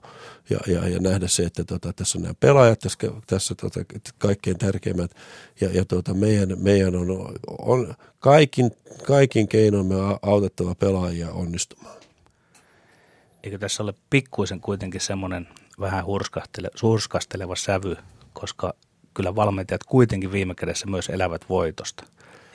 ja, 0.50 0.58
ja, 0.66 0.88
ja 0.88 0.98
nähdä 0.98 1.28
se, 1.28 1.42
että 1.42 1.64
tota, 1.64 1.92
tässä 1.92 2.18
on 2.18 2.22
nämä 2.22 2.34
pelaajat, 2.40 2.78
tässä, 2.78 2.98
tässä 3.26 3.54
tota, 3.54 3.80
kaikkein 4.18 4.58
tärkeimmät. 4.58 5.10
Ja, 5.60 5.70
ja 5.72 5.84
tota, 5.84 6.14
meidän, 6.14 6.56
meidän 6.58 6.96
on, 6.96 7.34
on 7.58 7.94
kaikin, 8.18 8.70
kaikin 9.06 9.48
keinoin 9.48 9.86
me 9.86 9.94
autettava 10.22 10.74
pelaajia 10.74 11.32
onnistumaan 11.32 11.97
eikö 13.42 13.58
tässä 13.58 13.82
ole 13.82 13.94
pikkuisen 14.10 14.60
kuitenkin 14.60 15.00
semmoinen 15.00 15.48
vähän 15.80 16.04
hurskastele, 16.04 16.70
hurskasteleva 16.82 17.56
sävy, 17.56 17.96
koska 18.32 18.74
kyllä 19.14 19.36
valmentajat 19.36 19.84
kuitenkin 19.84 20.32
viime 20.32 20.54
kädessä 20.54 20.86
myös 20.86 21.08
elävät 21.08 21.48
voitosta. 21.48 22.04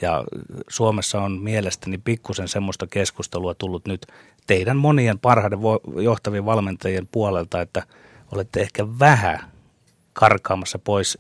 Ja 0.02 0.24
Suomessa 0.68 1.22
on 1.22 1.32
mielestäni 1.32 1.98
pikkusen 1.98 2.48
semmoista 2.48 2.88
keskustelua 2.88 3.54
tullut 3.56 3.86
nyt 3.88 4.08
teidän 4.48 4.78
monien 4.78 5.20
parhaiden 5.20 5.60
johtavien 6.02 6.46
valmentajien 6.46 7.08
puolelta, 7.12 7.62
että 7.62 7.84
olette 8.32 8.62
ehkä 8.62 8.88
vähän 9.00 9.40
karkaamassa 10.14 10.80
pois 10.80 11.18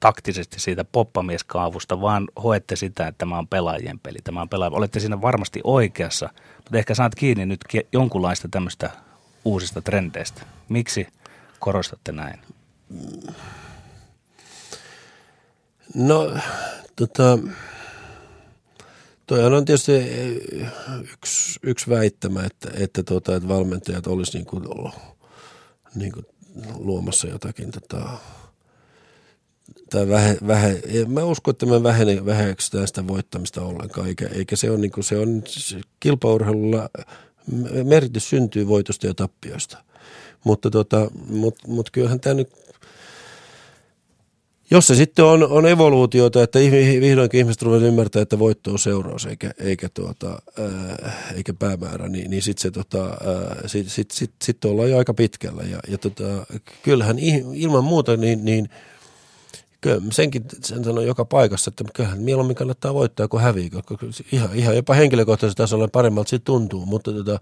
taktisesti 0.00 0.60
siitä 0.60 0.84
poppamieskaavusta, 0.84 2.00
vaan 2.00 2.28
hoette 2.42 2.76
sitä, 2.76 3.06
että 3.06 3.18
tämä 3.18 3.38
on 3.38 3.48
pelaajien 3.48 3.98
peli. 3.98 4.18
Tämä 4.24 4.42
on 4.42 4.48
pelaaja. 4.48 4.70
Olette 4.70 5.00
siinä 5.00 5.22
varmasti 5.22 5.60
oikeassa, 5.64 6.28
mutta 6.66 6.78
ehkä 6.78 6.94
saat 6.94 7.14
kiinni 7.14 7.46
nyt 7.46 7.60
jonkunlaista 7.92 8.48
tämmöistä 8.48 8.90
uusista 9.44 9.82
trendeistä. 9.82 10.42
Miksi 10.68 11.06
korostatte 11.60 12.12
näin? 12.12 12.40
No, 15.94 16.36
tota, 16.96 17.38
toihan 19.26 19.54
on 19.54 19.64
tietysti 19.64 19.92
yksi, 21.12 21.60
yksi 21.62 21.90
väittämä, 21.90 22.44
että, 22.44 22.70
että, 22.74 23.02
tota, 23.02 23.36
että 23.36 23.48
valmentajat 23.48 24.06
olisi 24.06 24.38
niin 24.38 24.46
niin 25.94 26.12
kuin 26.12 26.26
luomassa 26.74 27.26
jotakin 27.26 27.70
tota, 27.70 28.08
tai 29.90 30.08
vähe, 30.08 30.36
vähe, 30.46 30.82
mä 31.08 31.24
uskon, 31.24 31.52
että 31.52 31.66
me 31.66 31.82
vähene, 31.82 32.26
väheksytään 32.26 32.88
sitä 32.88 33.06
voittamista 33.06 33.62
ollenkaan, 33.62 34.06
eikä, 34.06 34.28
eikä 34.32 34.56
se 34.56 34.70
ole 34.70 34.78
niin 34.78 34.90
kuin 34.90 35.04
se 35.04 35.18
on 35.18 35.42
kilpaurheilulla 36.00 36.88
merkitys 37.84 38.28
syntyy 38.28 38.68
voitosta 38.68 39.06
ja 39.06 39.14
tappioista. 39.14 39.78
Mutta 40.44 40.70
tota, 40.70 41.10
mut, 41.28 41.54
mut 41.66 41.90
kyllähän 41.90 42.20
tämä 42.20 42.34
nyt, 42.34 42.48
jos 44.70 44.86
se 44.86 44.94
sitten 44.94 45.24
on, 45.24 45.42
on 45.42 45.66
evoluutiota, 45.66 46.42
että 46.42 46.58
vihdoinkin 47.00 47.38
ihmiset 47.38 47.62
ruvetaan 47.62 47.88
ymmärtää, 47.88 48.22
että 48.22 48.38
voitto 48.38 48.70
on 48.70 48.78
seuraus 48.78 49.26
eikä, 49.26 49.50
eikä, 49.58 49.88
tuota, 49.88 50.42
ää, 50.58 51.32
eikä 51.36 51.54
päämäärä, 51.54 52.08
niin, 52.08 52.30
niin 52.30 52.42
sitten 52.42 52.72
tota, 52.72 53.16
sit, 53.66 53.88
sit, 53.88 54.10
sit, 54.10 54.32
sit 54.42 54.64
ollaan 54.64 54.90
jo 54.90 54.98
aika 54.98 55.14
pitkällä. 55.14 55.62
Ja, 55.62 55.78
ja 55.88 55.98
tota, 55.98 56.46
kyllähän 56.82 57.18
ilman 57.54 57.84
muuta 57.84 58.16
niin, 58.16 58.44
niin– 58.44 58.68
kyllä 59.80 60.02
senkin 60.10 60.44
sen 60.62 60.84
sanon 60.84 61.06
joka 61.06 61.24
paikassa, 61.24 61.68
että 61.68 61.84
kyllähän 61.94 62.22
mieluummin 62.22 62.56
kannattaa 62.56 62.94
voittaa 62.94 63.28
kuin 63.28 63.42
häviä, 63.42 63.70
koska 63.70 64.06
ihan, 64.32 64.50
ihan 64.54 64.76
jopa 64.76 64.94
henkilökohtaisesti 64.94 65.62
tasolla 65.62 65.88
paremmalta 65.88 66.30
siitä 66.30 66.44
tuntuu, 66.44 66.86
mutta, 66.86 67.12
tota, 67.12 67.38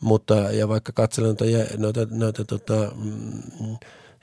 mutta 0.00 0.34
ja 0.34 0.68
vaikka 0.68 0.92
katselen 0.92 1.28
noita, 1.28 1.44
noita, 1.76 2.06
noita 2.10 2.44
tota, 2.44 2.92
mm, 2.96 3.76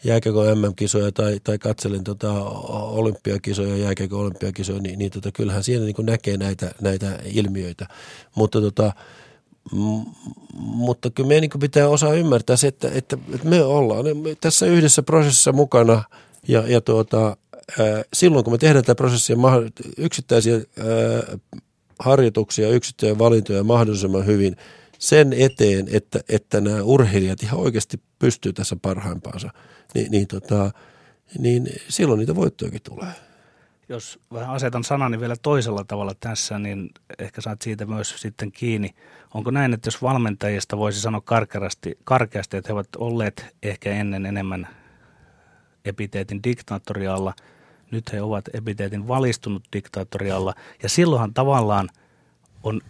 jääkiekko 0.04 0.56
MM-kisoja 0.56 1.12
tai, 1.12 1.40
tai 1.44 1.58
katselen 1.58 2.04
tota 2.04 2.32
olympiakisoja, 2.72 3.78
jääkiekko 3.78 4.20
olympiakisoja, 4.20 4.80
niin, 4.80 5.00
niin 5.00 5.12
tota, 5.12 5.32
kyllähän 5.32 5.64
siellä 5.64 5.86
niin 5.86 6.06
näkee 6.06 6.38
näitä, 6.38 6.72
näitä 6.82 7.20
ilmiöitä. 7.24 7.88
Mutta, 8.36 8.62
tota, 8.62 8.94
m- 9.72 10.10
mutta 10.54 11.10
kyllä 11.10 11.28
meidän 11.28 11.42
niin 11.42 11.60
pitää 11.60 11.90
osaa 11.90 12.14
ymmärtää 12.14 12.56
se, 12.56 12.68
että, 12.68 12.92
että, 12.94 13.18
että 13.34 13.48
me 13.48 13.64
ollaan 13.64 14.06
tässä 14.42 14.66
yhdessä 14.66 15.04
prosessissa 15.04 15.52
mukana 15.52 16.04
ja, 16.48 16.64
ja 16.68 16.82
tuota, 16.82 17.38
silloin 18.14 18.44
kun 18.44 18.54
me 18.54 18.58
tehdään 18.58 18.86
tätä 18.86 18.96
prosessia 18.96 19.36
yksittäisiä 19.98 20.62
harjoituksia, 22.00 22.70
yksittäisiä 22.70 23.20
valintoja 23.20 23.64
mahdollisimman 23.64 24.26
hyvin 24.26 24.56
sen 25.00 25.34
eteen, 25.34 25.88
että, 25.92 26.20
että 26.30 26.62
nämä 26.62 26.84
urheilijat 26.84 27.44
ihan 27.44 27.60
oikeasti 27.60 28.00
pystyy 28.20 28.54
tässä 28.54 28.76
parhaimpaansa– 28.82 29.50
niin, 29.96 30.12
niin, 30.12 30.28
tota, 30.28 30.72
niin 31.40 31.68
silloin 31.90 32.20
niitä 32.20 32.36
voittojakin 32.36 32.82
tulee. 32.82 33.12
Jos 33.90 34.20
vähän 34.34 34.56
asetan 34.56 34.84
sanani 34.84 35.20
vielä 35.20 35.36
toisella 35.42 35.84
tavalla 35.84 36.14
tässä, 36.20 36.60
niin 36.60 36.90
ehkä 37.20 37.42
saat 37.42 37.62
siitä 37.62 37.86
myös 37.86 38.16
sitten 38.18 38.52
kiinni. 38.52 38.96
Onko 39.34 39.52
näin, 39.52 39.74
että 39.74 39.88
jos 39.88 40.02
valmentajista 40.02 40.78
voisi 40.78 41.02
sanoa 41.02 41.22
karkeasti, 41.22 41.98
karkeasti 42.04 42.58
että 42.58 42.70
he 42.70 42.74
ovat 42.74 42.96
olleet 42.98 43.56
ehkä 43.64 43.92
ennen 43.92 44.26
enemmän 44.26 44.68
epiteetin 45.86 46.44
diktaattorialla, 46.44 47.34
nyt 47.92 48.14
he 48.14 48.22
ovat 48.22 48.46
epiteetin 48.54 49.08
valistunut 49.08 49.64
diktaattorialla, 49.74 50.54
ja 50.84 50.90
silloinhan 50.90 51.34
tavallaan 51.34 51.90
on, 52.64 52.82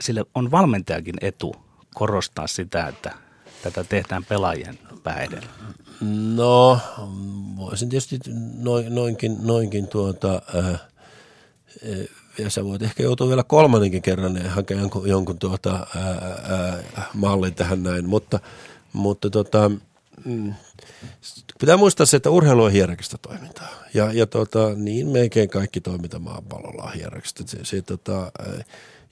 sille 0.00 0.24
on 0.34 0.50
valmentajakin 0.50 1.14
etu 1.20 1.56
korostaa 1.94 2.46
sitä, 2.46 2.86
että 2.86 3.12
tätä 3.62 3.84
tehdään 3.84 4.24
pelaajien 4.24 4.78
päin 5.02 5.30
No, 6.34 6.78
voisin 7.56 7.88
tietysti 7.88 8.18
noin, 8.58 8.94
noinkin, 8.94 9.36
noinkin 9.42 9.88
tuota, 9.88 10.42
äh, 10.58 10.80
ja 12.38 12.50
sä 12.50 12.64
voit 12.64 12.82
ehkä 12.82 13.02
joutua 13.02 13.28
vielä 13.28 13.42
kolmannenkin 13.42 14.02
kerran 14.02 14.46
hakemaan 14.46 14.82
jonkun, 14.82 15.08
jonkun 15.08 15.38
tuota, 15.38 15.86
ää, 15.96 16.04
ää, 16.48 16.82
mallin 17.14 17.54
tähän 17.54 17.82
näin, 17.82 18.08
mutta, 18.08 18.40
mutta 18.92 19.30
tota, 19.30 19.70
mm, 20.24 20.54
pitää 21.60 21.76
muistaa 21.76 22.06
se, 22.06 22.16
että 22.16 22.30
urheilu 22.30 22.62
on 22.62 22.72
hierarkista 22.72 23.18
toimintaa. 23.18 23.68
Ja, 23.94 24.12
ja 24.12 24.26
tota, 24.26 24.74
niin 24.74 25.08
melkein 25.08 25.48
kaikki 25.48 25.80
toiminta 25.80 26.18
maapallolla 26.18 26.82
on 26.82 26.92
hierarkista. 26.92 27.42
Se, 27.46 27.58
se, 27.62 27.82
tota, 27.82 28.32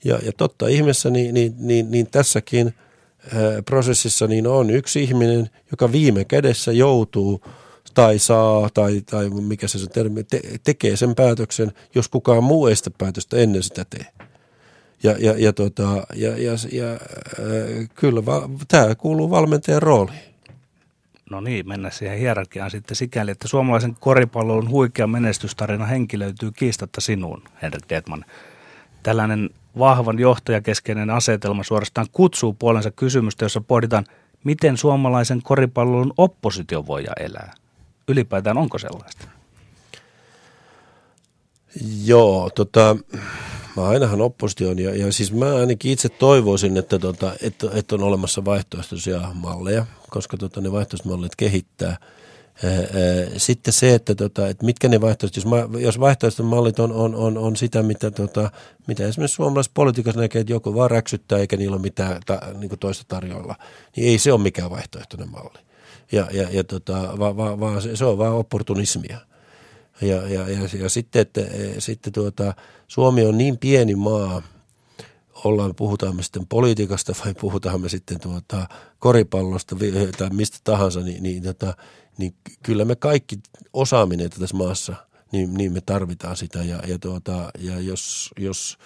ja, 0.03 0.19
ja 0.23 0.31
totta 0.37 0.67
ihmeessä, 0.67 1.09
niin, 1.09 1.33
niin, 1.33 1.55
niin, 1.57 1.91
niin 1.91 2.07
tässäkin– 2.07 2.73
prosessissa 3.65 4.27
niin 4.27 4.47
on 4.47 4.69
yksi 4.69 5.03
ihminen, 5.03 5.49
joka 5.71 5.91
viime 5.91 6.25
kädessä 6.25 6.71
joutuu 6.71 7.41
tai 7.93 8.19
saa 8.19 8.69
tai, 8.73 9.01
tai 9.01 9.29
mikä 9.29 9.67
se, 9.67 9.79
se 9.79 9.87
termi, 9.87 10.23
te, 10.23 10.41
tekee 10.63 10.95
sen 10.95 11.15
päätöksen, 11.15 11.71
jos 11.95 12.07
kukaan 12.07 12.43
muu 12.43 12.67
ei 12.67 12.75
sitä 12.75 12.91
päätöstä 12.97 13.37
ennen 13.37 13.63
sitä 13.63 13.85
tee. 13.89 14.05
Ja, 15.03 15.15
ja, 15.19 15.33
ja, 15.37 15.53
tota, 15.53 16.07
ja, 16.15 16.37
ja, 16.37 16.51
ja 16.71 16.91
äh, 16.93 17.89
kyllä 17.95 18.25
va, 18.25 18.49
tämä 18.67 18.95
kuuluu 18.95 19.29
valmentajan 19.29 19.81
rooliin. 19.81 20.28
No 21.29 21.41
niin, 21.41 21.67
mennä 21.67 21.89
siihen 21.89 22.17
hierarkiaan 22.17 22.71
sitten 22.71 22.95
sikäli, 22.95 23.31
että 23.31 23.47
suomalaisen 23.47 23.95
koripallon 23.99 24.69
huikea 24.69 25.07
menestystarina 25.07 25.85
henkilöityy 25.85 26.51
kiistatta 26.51 27.01
sinuun, 27.01 27.43
Henrik 27.61 27.83
Detman. 27.89 28.25
Tällainen 29.03 29.49
vahvan 29.79 30.19
johtajakeskeinen 30.19 31.09
asetelma 31.09 31.63
suorastaan 31.63 32.07
kutsuu 32.11 32.53
puolensa 32.53 32.91
kysymystä, 32.91 33.45
jossa 33.45 33.61
pohditaan, 33.61 34.05
miten 34.43 34.77
suomalaisen 34.77 35.41
koripallon 35.41 36.13
oppositio 36.17 36.85
voi 36.87 37.05
elää. 37.19 37.53
Ylipäätään 38.07 38.57
onko 38.57 38.77
sellaista? 38.77 39.27
Joo, 42.05 42.49
tota, 42.49 42.95
mä 43.79 43.87
ainahan 43.87 44.21
opposition 44.21 44.79
ja, 44.79 44.95
ja 44.95 45.11
siis 45.11 45.33
mä 45.33 45.55
ainakin 45.55 45.91
itse 45.91 46.09
toivoisin, 46.09 46.77
että, 46.77 46.99
tota, 46.99 47.33
että, 47.41 47.67
että 47.73 47.95
on 47.95 48.03
olemassa 48.03 48.45
vaihtoehtoisia 48.45 49.21
malleja, 49.33 49.85
koska 50.09 50.37
tota, 50.37 50.61
ne 50.61 50.71
vaihtoehtoiset 50.71 51.35
kehittää– 51.35 51.97
sitten 53.37 53.73
se, 53.73 53.95
että, 53.95 54.15
tota, 54.15 54.47
että 54.47 54.65
mitkä 54.65 54.87
ne 54.87 55.01
vaihtoehtoiset, 55.01 55.51
jos, 55.51 55.83
jos 55.83 55.99
vaihtoehtoiset 55.99 56.45
mallit 56.45 56.79
on, 56.79 56.91
on, 56.91 57.15
on, 57.15 57.37
on 57.37 57.55
sitä, 57.55 57.83
mitä, 57.83 58.11
tota, 58.11 58.51
mitä 58.87 59.07
esimerkiksi 59.07 59.35
suomalaisessa 59.35 59.71
politiikassa 59.73 60.21
näkee, 60.21 60.41
että 60.41 60.53
joku 60.53 60.75
vaan 60.75 60.91
räksyttää 60.91 61.39
eikä 61.39 61.57
niillä 61.57 61.75
ole 61.75 61.81
mitään 61.81 62.21
ta, 62.25 62.41
niin 62.57 62.69
kuin 62.69 62.79
toista 62.79 63.05
tarjolla, 63.07 63.55
niin 63.95 64.07
ei 64.07 64.17
se 64.17 64.33
ole 64.33 64.41
mikään 64.41 64.69
vaihtoehtoinen 64.69 65.31
malli. 65.31 65.59
Ja, 66.11 66.27
ja, 66.31 66.47
ja 66.51 66.63
tota, 66.63 67.13
vaan 67.19 67.37
va, 67.37 67.59
va, 67.59 67.81
se, 67.81 67.95
se 67.95 68.05
on 68.05 68.17
vaan 68.17 68.33
opportunismia. 68.33 69.17
Ja, 70.01 70.27
ja, 70.27 70.49
ja, 70.49 70.59
ja 70.79 70.89
sitten, 70.89 71.21
että, 71.21 71.41
e, 71.41 71.79
sitten 71.79 72.13
tuota, 72.13 72.53
Suomi 72.87 73.25
on 73.25 73.37
niin 73.37 73.57
pieni 73.57 73.95
maa, 73.95 74.41
ollaan, 75.43 75.75
puhutaan 75.75 76.15
me 76.15 76.23
sitten 76.23 76.47
politiikasta 76.47 77.13
vai 77.25 77.33
puhutaan 77.33 77.81
me 77.81 77.89
sitten 77.89 78.19
tuota, 78.19 78.67
koripallosta 78.99 79.75
tai 80.17 80.29
mistä 80.29 80.57
tahansa, 80.63 80.99
niin, 80.99 81.23
niin 81.23 81.43
tota, 81.43 81.73
niin 82.17 82.33
kyllä 82.63 82.85
me 82.85 82.95
kaikki 82.95 83.39
osaaminen 83.73 84.29
tässä 84.29 84.57
maassa, 84.57 84.95
niin, 85.31 85.53
niin 85.53 85.73
me 85.73 85.81
tarvitaan 85.81 86.37
sitä. 86.37 86.63
Ja, 86.63 86.81
ja, 86.87 86.99
tuota, 86.99 87.51
ja 87.59 87.79
jos, 87.79 88.29
jos 88.39 88.77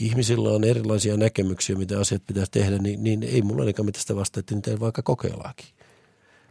ihmisillä 0.00 0.50
on 0.50 0.64
erilaisia 0.64 1.16
näkemyksiä, 1.16 1.76
mitä 1.76 2.00
asiat 2.00 2.26
pitäisi 2.26 2.50
tehdä, 2.50 2.78
niin, 2.78 3.04
niin 3.04 3.22
ei 3.22 3.42
mulla 3.42 3.64
eikä 3.64 3.82
mitään 3.82 4.00
sitä 4.00 4.16
vasta, 4.16 4.40
että 4.40 4.54
niitä 4.54 4.80
vaikka 4.80 5.02
kokeillaakin. 5.02 5.66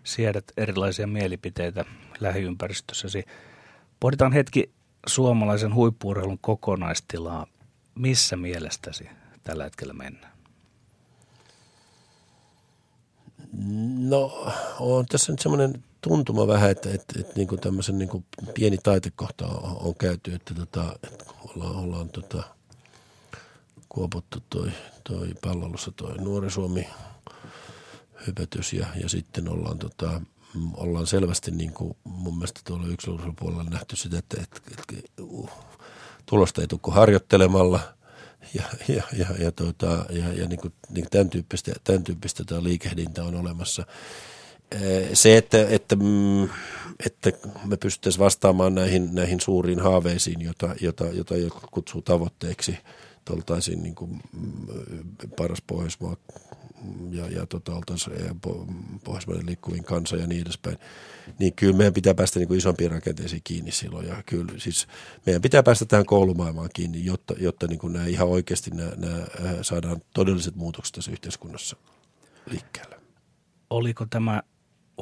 Siedät 0.04 0.46
erilaisia 0.58 1.08
mielipiteitä 1.08 1.86
lähiympäristössäsi. 2.20 3.24
Pohditaan 4.00 4.34
hetki 4.34 4.72
suomalaisen 5.08 5.74
huippuurheilun 5.74 6.40
kokonaistilaa. 6.40 7.48
Missä 7.96 8.36
mielestäsi 8.36 9.10
tällä 9.44 9.64
hetkellä 9.64 9.94
mennään? 9.94 10.36
No, 14.00 14.54
on 14.80 15.06
tässä 15.06 15.32
nyt 15.34 15.40
semmoinen 15.40 15.84
tuntuma 16.02 16.48
vähän, 16.48 16.72
että, 16.72 16.90
että, 16.90 17.20
että 17.20 17.34
niin 17.36 17.48
kuin 17.48 17.62
tämmöisen 17.62 17.98
niin 17.98 18.10
kuin 18.10 18.26
pieni 18.54 18.78
taitekohta 18.78 19.48
on, 19.48 19.78
on 19.78 19.96
käyty, 19.96 20.34
että, 20.34 20.54
tota, 20.54 20.96
että 21.04 21.26
ollaan, 21.56 21.76
ollaan 21.76 22.10
tota, 22.10 22.44
kuoputtu 23.90 24.44
toi, 24.50 24.72
toi 25.04 25.34
palvelussa 25.42 25.92
toi 25.92 26.18
Nuori 26.18 26.50
Suomi 26.52 26.88
hypätys 28.28 28.74
ja, 28.74 28.88
ja 29.02 29.10
sitten 29.10 29.50
ollaan, 29.50 29.78
tota, 29.78 30.22
ollaan 30.74 31.08
selvästi 31.08 31.52
niin 31.52 31.74
kuin 31.74 31.98
mun 32.04 32.38
mielestä 32.38 32.62
tuolla 32.64 32.88
yksilöpuolella 32.88 33.64
nähty 33.64 33.96
sitä, 33.96 34.18
että, 34.18 34.38
että, 34.44 34.62
että 34.72 35.24
uh, 35.24 35.50
tulosta 36.26 36.62
ei 36.62 36.68
tule 36.68 36.94
harjoittelemalla. 36.96 37.80
Ja, 38.54 38.64
ja, 38.88 39.04
ja, 39.14 39.26
ja, 39.40 39.52
tota, 39.52 40.06
ja, 40.10 40.34
ja 40.34 40.48
niin 40.48 40.60
kuin, 40.60 40.74
niin 40.90 41.06
tämän 41.12 41.30
tyyppistä, 41.30 41.72
tämän 41.84 42.04
tyyppistä 42.04 42.44
liikehdintä 42.60 43.24
on 43.24 43.36
olemassa. 43.36 43.86
Se, 45.14 45.38
että, 45.38 45.68
että, 45.70 45.96
mm, 45.96 46.44
että 47.06 47.32
me 47.66 47.78
pystyttäisiin 47.78 48.24
vastaamaan 48.24 48.76
näihin, 48.76 49.16
näihin 49.16 49.42
suuriin 49.42 49.80
haaveisiin, 49.80 50.42
jota, 50.42 50.76
jota, 50.82 51.06
jota 51.06 51.36
kutsuu 51.72 52.02
tavoitteeksi, 52.02 52.78
oltaisiin 53.30 53.84
niin 53.84 53.96
kuin 53.96 54.12
mm, 54.12 54.68
paras 55.38 55.62
Pohjoismaa 55.68 56.16
ja, 57.12 57.28
ja 57.28 57.46
tota, 57.46 57.76
oltaisiin 57.76 58.40
Pohjoismaiden 59.04 59.46
liikkuvin 59.46 59.84
kansa 59.84 60.16
ja 60.16 60.28
niin 60.28 60.42
edespäin, 60.42 60.78
niin 61.40 61.54
kyllä 61.54 61.78
meidän 61.78 61.94
pitää 61.94 62.14
päästä 62.14 62.40
niin 62.40 62.48
kuin 62.48 62.58
isompiin 62.58 62.92
rakenteisiin 62.92 63.42
kiinni 63.44 63.72
silloin. 63.72 64.08
Ja 64.08 64.24
kyllä 64.26 64.54
siis 64.58 64.88
meidän 65.26 65.42
pitää 65.42 65.64
päästä 65.64 65.86
tähän 65.86 66.06
koulumaailmaan 66.06 66.70
kiinni, 66.74 67.06
jotta, 67.06 67.34
jotta 67.40 67.68
niin 67.68 67.80
kuin 67.80 67.94
nämä 67.94 68.06
ihan 68.06 68.28
oikeasti 68.28 68.72
nämä, 68.72 68.92
nämä 68.98 69.18
äh, 69.18 69.56
saadaan 69.62 70.02
todelliset 70.14 70.56
muutokset 70.56 70.96
tässä 70.96 71.12
yhteiskunnassa 71.12 71.76
liikkeelle. 72.50 73.00
Oliko 73.70 74.06
tämä 74.10 74.44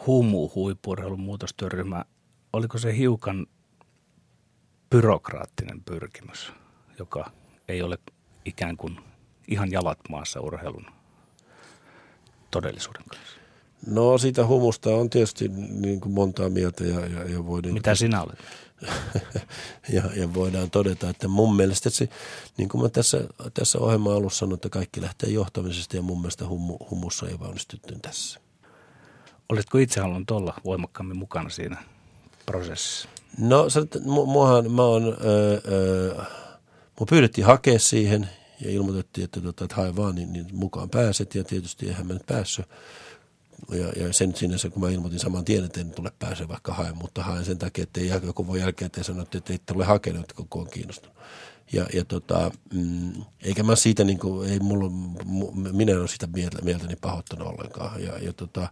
humu 0.08 0.52
huippurheilun 0.56 1.20
muutostyöryhmä, 1.20 2.06
oliko 2.54 2.78
se 2.78 2.98
hiukan 2.98 3.48
byrokraattinen 4.90 5.84
pyrkimys, 5.84 6.54
joka 7.00 7.32
ei 7.68 7.82
ole 7.82 7.98
ikään 8.46 8.78
kuin 8.78 9.00
ihan 9.48 9.72
jalat 9.72 10.00
maassa 10.10 10.42
urheilun 10.42 10.86
todellisuuden 12.54 13.04
kanssa? 13.08 13.38
No 13.88 14.18
siitä 14.18 14.48
humusta 14.48 14.90
on 14.90 15.10
tietysti 15.10 15.48
niin 15.70 16.02
kuin 16.02 16.14
montaa 16.14 16.50
mieltä 16.50 16.84
ja, 16.84 17.00
ja, 17.00 17.30
ja 17.30 17.46
voidaan... 17.46 17.74
Mitä 17.74 17.96
sinä 17.96 18.22
olet? 18.22 18.40
ja, 19.96 20.04
ja 20.16 20.34
voidaan 20.34 20.70
todeta, 20.70 21.10
että 21.10 21.28
mun 21.28 21.56
mielestä 21.56 21.90
se, 21.90 22.10
niin 22.58 22.70
kuin 22.70 22.82
mä 22.82 22.90
tässä, 22.90 23.22
tässä 23.54 23.80
ohjelman 23.80 24.14
alussa 24.14 24.40
sanoin, 24.40 24.56
että 24.56 24.70
kaikki 24.70 25.02
lähtee 25.02 25.30
johtamisesta 25.30 25.96
ja 25.96 26.02
mun 26.02 26.22
mielestä 26.22 26.48
humu, 26.48 26.78
humussa 26.90 27.28
ei 27.28 27.40
valmistuttu 27.40 27.94
tässä. 28.02 28.40
Oletko 29.50 29.78
itse 29.78 30.02
halunnut 30.02 30.32
olla 30.32 30.54
voimakkaammin 30.66 31.18
mukana 31.18 31.50
siinä 31.50 31.84
prosessissa? 32.46 33.10
No, 33.38 33.70
sä, 33.70 33.82
mu, 34.04 34.26
muahan, 34.26 34.72
mä 34.72 34.84
oon, 34.84 35.18
öö, 35.26 35.62
öö, 35.72 36.24
mun 37.00 37.08
pyydettiin 37.10 37.48
hakea 37.48 37.80
siihen 37.80 38.30
ja 38.66 38.72
ilmoitettiin, 38.72 39.26
että, 39.26 39.42
tota, 39.42 39.64
että 39.64 39.76
hae 39.76 39.96
vaan, 39.96 40.16
niin, 40.16 40.34
niin 40.34 40.48
mukaan 40.54 40.90
pääset 40.90 41.36
ja 41.36 41.44
tietysti 41.44 41.88
eihän 41.88 42.08
mä 42.08 42.14
nyt 42.14 42.26
päässyt. 42.26 42.66
Ja, 43.72 43.88
ja 44.04 44.14
sen 44.14 44.36
sinänsä, 44.36 44.70
kun 44.70 44.82
mä 44.82 44.90
ilmoitin 44.90 45.20
saman 45.20 45.46
tien, 45.46 45.66
että 45.66 45.82
en 45.82 45.92
tule 45.92 46.12
pääse 46.20 46.48
vaikka 46.48 46.74
haen, 46.74 46.98
mutta 46.98 47.24
haen 47.24 47.46
sen 47.46 47.58
takia, 47.58 47.84
että 47.84 48.00
ei 48.00 48.08
joku 48.08 48.48
voi 48.48 48.60
jälkeen, 48.60 48.86
että 48.86 49.04
sanotte, 49.04 49.38
että 49.38 49.54
ei 49.54 49.60
tule 49.66 49.86
hakenut, 49.86 50.34
kun 50.34 50.62
on 50.62 50.70
kiinnostunut. 50.70 51.18
Ja, 51.74 51.86
ja 51.94 52.06
tota, 52.06 52.52
mm, 52.74 53.14
eikä 53.42 53.64
mä 53.64 53.76
siitä, 53.76 54.04
niin 54.04 54.20
kuin, 54.20 54.50
ei 54.50 54.60
mulla, 54.60 54.90
minä 55.72 55.92
en 55.92 56.00
ole 56.00 56.08
sitä 56.08 56.28
mieltä, 56.28 56.62
mieltäni 56.62 56.96
pahoittanut 56.96 57.48
ollenkaan. 57.48 58.04
Ja, 58.04 58.18
ja, 58.18 58.34
tota, 58.34 58.68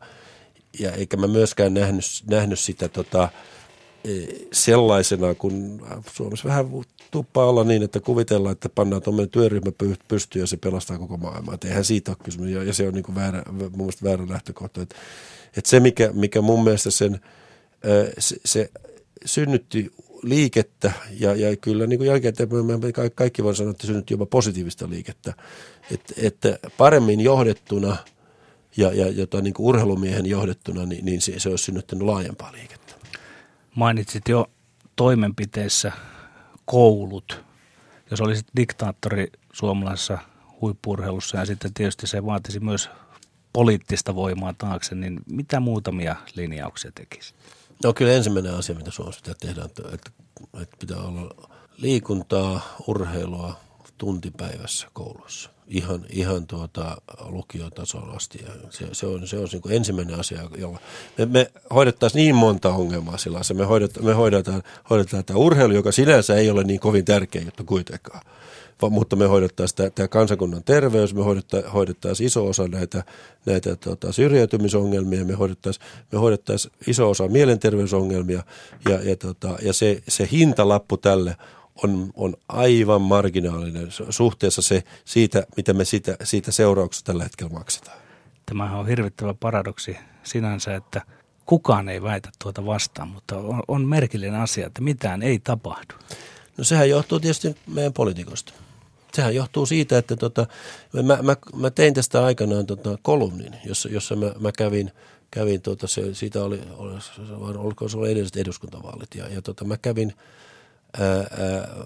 ja 0.79 0.91
eikä 0.91 1.17
mä 1.17 1.27
myöskään 1.27 1.73
nähnyt, 1.73 2.05
nähnyt 2.29 2.59
sitä 2.59 2.89
tota, 2.89 3.29
sellaisena, 4.53 5.35
kun 5.35 5.81
Suomessa 6.13 6.47
vähän 6.47 6.65
tuppaa 7.11 7.45
olla 7.45 7.63
niin, 7.63 7.83
että 7.83 7.99
kuvitellaan, 7.99 8.53
että 8.53 8.69
pannaan 8.69 9.01
tuommoinen 9.01 9.29
työryhmä 9.29 9.71
pystyyn 10.07 10.43
ja 10.43 10.47
se 10.47 10.57
pelastaa 10.57 10.97
koko 10.97 11.17
maailmaa. 11.17 11.55
Et 11.55 11.63
eihän 11.63 11.85
siitä 11.85 12.11
ole 12.11 12.17
kysymys 12.23 12.49
ja, 12.67 12.73
se 12.73 12.87
on 12.87 12.93
niin 12.93 13.03
kuin 13.03 13.15
väärä, 13.15 13.43
mun 13.51 13.71
mielestä 13.75 14.05
väärä 14.05 14.29
lähtökohta. 14.29 14.81
Että 14.81 14.95
et 15.57 15.65
se, 15.65 15.79
mikä, 15.79 16.09
mikä 16.13 16.41
mun 16.41 16.63
mielestä 16.63 16.91
sen, 16.91 17.21
se, 18.17 18.35
se 18.45 18.69
synnytti 19.25 19.91
liikettä 20.23 20.91
ja, 21.19 21.35
ja 21.35 21.55
kyllä 21.55 21.87
niin 21.87 21.99
kuin 21.99 22.65
me 22.65 23.09
kaikki 23.15 23.43
voi 23.43 23.55
sanoa, 23.55 23.71
että 23.71 23.87
se 23.87 23.93
nyt 23.93 24.09
jopa 24.09 24.25
positiivista 24.25 24.89
liikettä. 24.89 25.33
Et, 25.91 26.13
että 26.17 26.59
paremmin 26.77 27.19
johdettuna 27.19 27.97
ja, 28.77 28.93
ja 28.93 29.09
jota 29.09 29.41
niin 29.41 29.53
kuin 29.53 29.67
urheilumiehen 29.67 30.25
johdettuna, 30.25 30.85
niin, 30.85 31.05
niin 31.05 31.21
se, 31.21 31.39
se 31.39 31.49
olisi 31.49 31.63
synnyttänyt 31.63 32.05
laajempaa 32.05 32.51
liikettä. 32.51 32.80
Mainitsit 33.75 34.27
jo 34.27 34.51
toimenpiteissä 34.95 35.91
koulut. 36.65 37.43
Jos 38.11 38.21
olisit 38.21 38.47
diktaattori 38.55 39.27
suomalaisessa 39.53 40.17
huippurheilussa 40.61 41.37
ja 41.37 41.45
sitten 41.45 41.73
tietysti 41.73 42.07
se 42.07 42.25
vaatisi 42.25 42.59
myös 42.59 42.89
poliittista 43.53 44.15
voimaa 44.15 44.53
taakse, 44.57 44.95
niin 44.95 45.19
mitä 45.25 45.59
muutamia 45.59 46.15
linjauksia 46.35 46.91
tekisi? 46.95 47.33
No 47.83 47.93
kyllä 47.93 48.13
ensimmäinen 48.13 48.55
asia, 48.55 48.75
mitä 48.75 48.91
Suomessa 48.91 49.21
pitää 49.21 49.35
tehdä, 49.39 49.65
että, 49.65 49.83
että, 49.93 50.11
että 50.61 50.77
pitää 50.79 50.97
olla 50.97 51.49
liikuntaa, 51.77 52.75
urheilua 52.87 53.59
tuntipäivässä 53.97 54.87
koulussa. 54.93 55.49
Ihan, 55.71 56.05
ihan 56.09 56.47
tuota 56.47 56.97
lukiotasolla 57.25 58.13
asti. 58.13 58.39
Ja 58.45 58.69
se, 58.69 58.87
se 58.91 59.05
on, 59.05 59.27
se 59.27 59.37
on 59.37 59.47
niin 59.51 59.61
kuin 59.61 59.75
ensimmäinen 59.75 60.19
asia, 60.19 60.49
jolla 60.57 60.79
me, 61.17 61.25
me 61.25 61.51
hoidettaisiin 61.73 62.23
niin 62.23 62.35
monta 62.35 62.69
ongelmaa 62.69 63.17
sillä 63.17 63.39
Me, 63.53 63.63
hoidetaan, 63.63 64.05
me 64.05 64.13
hoidetaan, 64.13 64.63
hoidetaan 64.89 65.25
tämä 65.25 65.39
urheilu, 65.39 65.73
joka 65.73 65.91
sinänsä 65.91 66.35
ei 66.35 66.49
ole 66.49 66.63
niin 66.63 66.79
kovin 66.79 67.05
tärkeä 67.05 67.41
juttu 67.41 67.63
kuitenkaan 67.63 68.21
mutta 68.89 69.15
me 69.15 69.25
hoidettaisiin 69.25 69.91
tämä 69.95 70.07
kansakunnan 70.07 70.63
terveys, 70.63 71.13
me 71.13 71.23
hoidettaisiin, 71.23 71.73
hoidettaisiin 71.73 72.27
iso 72.27 72.47
osa 72.47 72.67
näitä, 72.67 73.03
näitä 73.45 73.75
tota, 73.75 74.11
syrjäytymisongelmia, 74.11 75.25
me 75.25 75.33
hoidettaisiin, 75.33 75.85
me 76.11 76.19
hoidettaisiin 76.19 76.73
iso 76.87 77.09
osa 77.09 77.27
mielenterveysongelmia 77.27 78.43
ja, 78.89 78.99
ja, 79.03 79.15
tota, 79.15 79.57
ja 79.61 79.73
se, 79.73 80.03
se 80.07 80.29
hintalappu 80.31 80.97
tälle 80.97 81.35
on, 81.83 82.11
on 82.15 82.35
aivan 82.47 83.01
marginaalinen 83.01 83.87
suhteessa 84.09 84.61
se 84.61 84.83
siitä, 85.05 85.45
mitä 85.57 85.73
me 85.73 85.85
siitä, 85.85 86.17
siitä 86.23 86.51
seurauksesta 86.51 87.11
tällä 87.11 87.23
hetkellä 87.23 87.53
maksetaan. 87.53 87.97
Tämähän 88.45 88.79
on 88.79 88.87
hirvittävä 88.87 89.33
paradoksi 89.33 89.97
sinänsä, 90.23 90.75
että 90.75 91.01
kukaan 91.45 91.89
ei 91.89 92.01
väitä 92.01 92.29
tuota 92.43 92.65
vastaan, 92.65 93.07
mutta 93.07 93.37
on, 93.37 93.63
on 93.67 93.85
merkillinen 93.85 94.41
asia, 94.41 94.67
että 94.67 94.81
mitään 94.81 95.21
ei 95.21 95.39
tapahdu. 95.39 95.93
No 96.57 96.63
sehän 96.63 96.89
johtuu 96.89 97.19
tietysti 97.19 97.55
meidän 97.67 97.93
poliitikosta 97.93 98.53
sehän 99.13 99.35
johtuu 99.35 99.65
siitä, 99.65 99.97
että 99.97 100.15
tota, 100.15 100.47
mä, 101.03 101.17
mä, 101.21 101.35
mä 101.55 101.69
tein 101.69 101.93
tästä 101.93 102.25
aikanaan 102.25 102.65
tota 102.65 102.97
kolumnin, 103.01 103.55
jossa, 103.65 103.89
jossa 103.89 104.15
mä, 104.15 104.31
mä 104.39 104.51
kävin, 104.57 104.91
kävin 105.31 105.61
tota, 105.61 105.87
se, 105.87 106.13
siitä 106.13 106.43
oli, 106.43 106.61
oli, 106.77 107.57
oliko 107.57 107.89
se 107.89 107.97
oli 107.97 108.11
edelliset 108.11 108.37
eduskuntavaalit, 108.37 109.15
ja, 109.15 109.27
ja 109.27 109.41
tota, 109.41 109.65
mä 109.65 109.77
kävin 109.77 110.13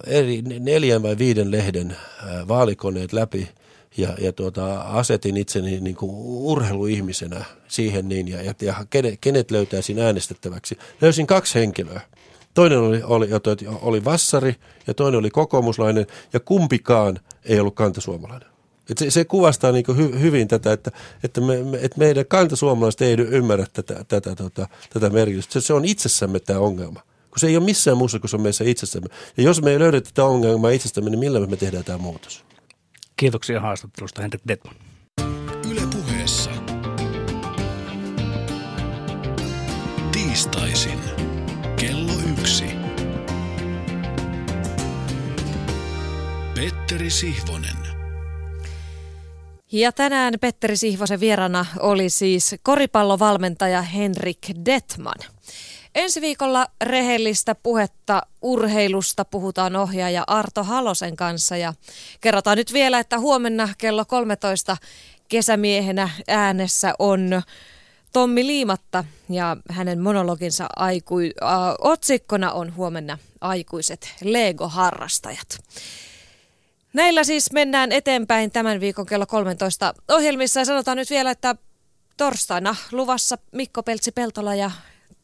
eri 0.08 0.42
neljän 0.42 1.04
vai 1.04 1.18
viiden 1.18 1.52
lehden 1.52 1.96
vaalikoneet 2.48 3.14
läpi, 3.14 3.50
ja, 3.98 4.18
ja 4.22 4.34
tuota, 4.34 4.82
asetin 4.82 5.38
itseni 5.38 5.80
niin 5.80 5.96
kuin 5.96 6.12
urheiluihmisenä 6.26 7.46
siihen 7.68 8.10
niin, 8.10 8.28
ja, 8.28 8.54
ja, 8.62 8.76
kenet 9.22 9.52
löytäisin 9.52 10.00
äänestettäväksi. 10.00 10.78
Löysin 11.02 11.28
kaksi 11.28 11.60
henkilöä. 11.60 12.02
Toinen 12.54 12.80
oli, 12.80 13.04
oli, 13.04 13.28
oli 13.82 14.06
vassari 14.06 14.56
ja 14.88 14.94
toinen 14.94 15.20
oli 15.20 15.30
kokoomuslainen 15.30 16.08
ja 16.34 16.40
kumpikaan 16.40 17.20
ei 17.46 17.60
ollut 17.60 17.76
kantasuomalainen. 17.76 18.50
Et 18.90 18.98
se, 18.98 19.12
se 19.12 19.26
kuvastaa 19.26 19.72
niin 19.72 19.86
hy, 19.98 20.20
hyvin 20.20 20.48
tätä, 20.48 20.74
että, 20.74 20.92
että, 21.24 21.42
me, 21.42 21.64
me, 21.64 21.78
että 21.82 22.00
meidän 22.00 22.26
kantasuomalaiset 22.26 23.02
ei 23.02 23.14
ymmärrä 23.14 23.66
tätä, 23.74 24.06
tätä, 24.08 24.36
tota, 24.36 24.68
tätä 24.94 25.10
merkitystä. 25.10 25.54
Se, 25.54 25.62
se 25.62 25.74
on 25.74 25.86
itsessämme 25.86 26.40
tämä 26.40 26.60
ongelma. 26.60 27.02
Kun 27.36 27.40
se 27.40 27.48
ei 27.48 27.58
ole 27.58 27.66
missään 27.66 27.98
muussa 27.98 28.20
kuin 28.20 28.30
se 28.30 28.36
on 28.36 28.42
meissä 28.42 28.64
itsessämme. 28.64 29.10
Ja 29.38 29.44
jos 29.44 29.62
me 29.62 29.72
ei 29.72 29.80
löydetä 29.80 30.10
tätä 30.10 30.26
ongelmaa 30.26 30.72
itsestämme, 30.72 31.10
niin 31.10 31.20
millä 31.20 31.48
me 31.48 31.58
tehdään 31.58 31.84
tämä 31.84 31.98
muutos? 31.98 32.46
Kiitoksia 33.18 33.62
haastattelusta 33.62 34.22
Henrik 34.22 34.42
Detman. 34.48 34.76
Yle 35.72 35.82
puheessa. 35.94 36.50
Tiistaisin. 40.12 41.00
Kello 41.80 42.14
yksi. 42.40 42.66
Petteri 46.56 47.10
Sihvonen. 47.10 47.78
Ja 49.72 49.92
tänään 49.92 50.34
Petteri 50.42 50.78
Sihvosen 50.78 51.20
vierana 51.20 51.66
oli 51.80 52.10
siis 52.10 52.56
koripallovalmentaja 52.64 53.82
Henrik 53.82 54.40
Detman. 54.66 55.35
Ensi 55.96 56.22
viikolla 56.22 56.68
rehellistä 56.84 57.56
puhetta 57.56 58.22
urheilusta 58.42 59.26
puhutaan 59.26 59.76
ohjaaja 59.76 60.24
Arto 60.28 60.64
Halosen 60.64 61.16
kanssa 61.16 61.58
ja 61.58 61.74
kerrotaan 62.22 62.58
nyt 62.58 62.74
vielä, 62.74 63.00
että 63.00 63.20
huomenna 63.20 63.70
kello 63.78 64.06
13 64.06 64.78
kesämiehenä 65.30 66.10
äänessä 66.28 66.94
on 67.00 67.42
Tommi 68.14 68.48
Liimatta 68.48 69.04
ja 69.30 69.58
hänen 69.70 70.02
monologinsa 70.02 70.68
aiku, 70.76 71.16
äh, 71.20 71.50
otsikkona 71.80 72.52
on 72.52 72.76
huomenna 72.76 73.18
aikuiset 73.42 74.16
Lego-harrastajat. 74.24 75.58
Näillä 76.94 77.24
siis 77.24 77.52
mennään 77.52 77.92
eteenpäin 77.92 78.52
tämän 78.52 78.80
viikon 78.80 79.06
kello 79.06 79.26
13 79.26 79.94
ohjelmissa 80.10 80.60
ja 80.60 80.66
sanotaan 80.66 80.98
nyt 80.98 81.10
vielä, 81.10 81.32
että 81.32 81.56
torstaina 82.18 82.76
luvassa 82.92 83.38
Mikko 83.52 83.84
Peltsi-Peltola 83.84 84.56
ja 84.56 84.72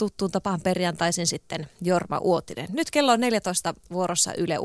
tuttuun 0.02 0.32
tapaan 0.32 0.62
perjantaisin 0.62 1.28
sitten 1.28 1.68
Jorma 1.82 2.18
Uotinen. 2.18 2.68
Nyt 2.72 2.92
kello 2.92 3.12
on 3.12 3.20
14 3.20 3.74
vuorossa 3.92 4.34
Yle. 4.34 4.60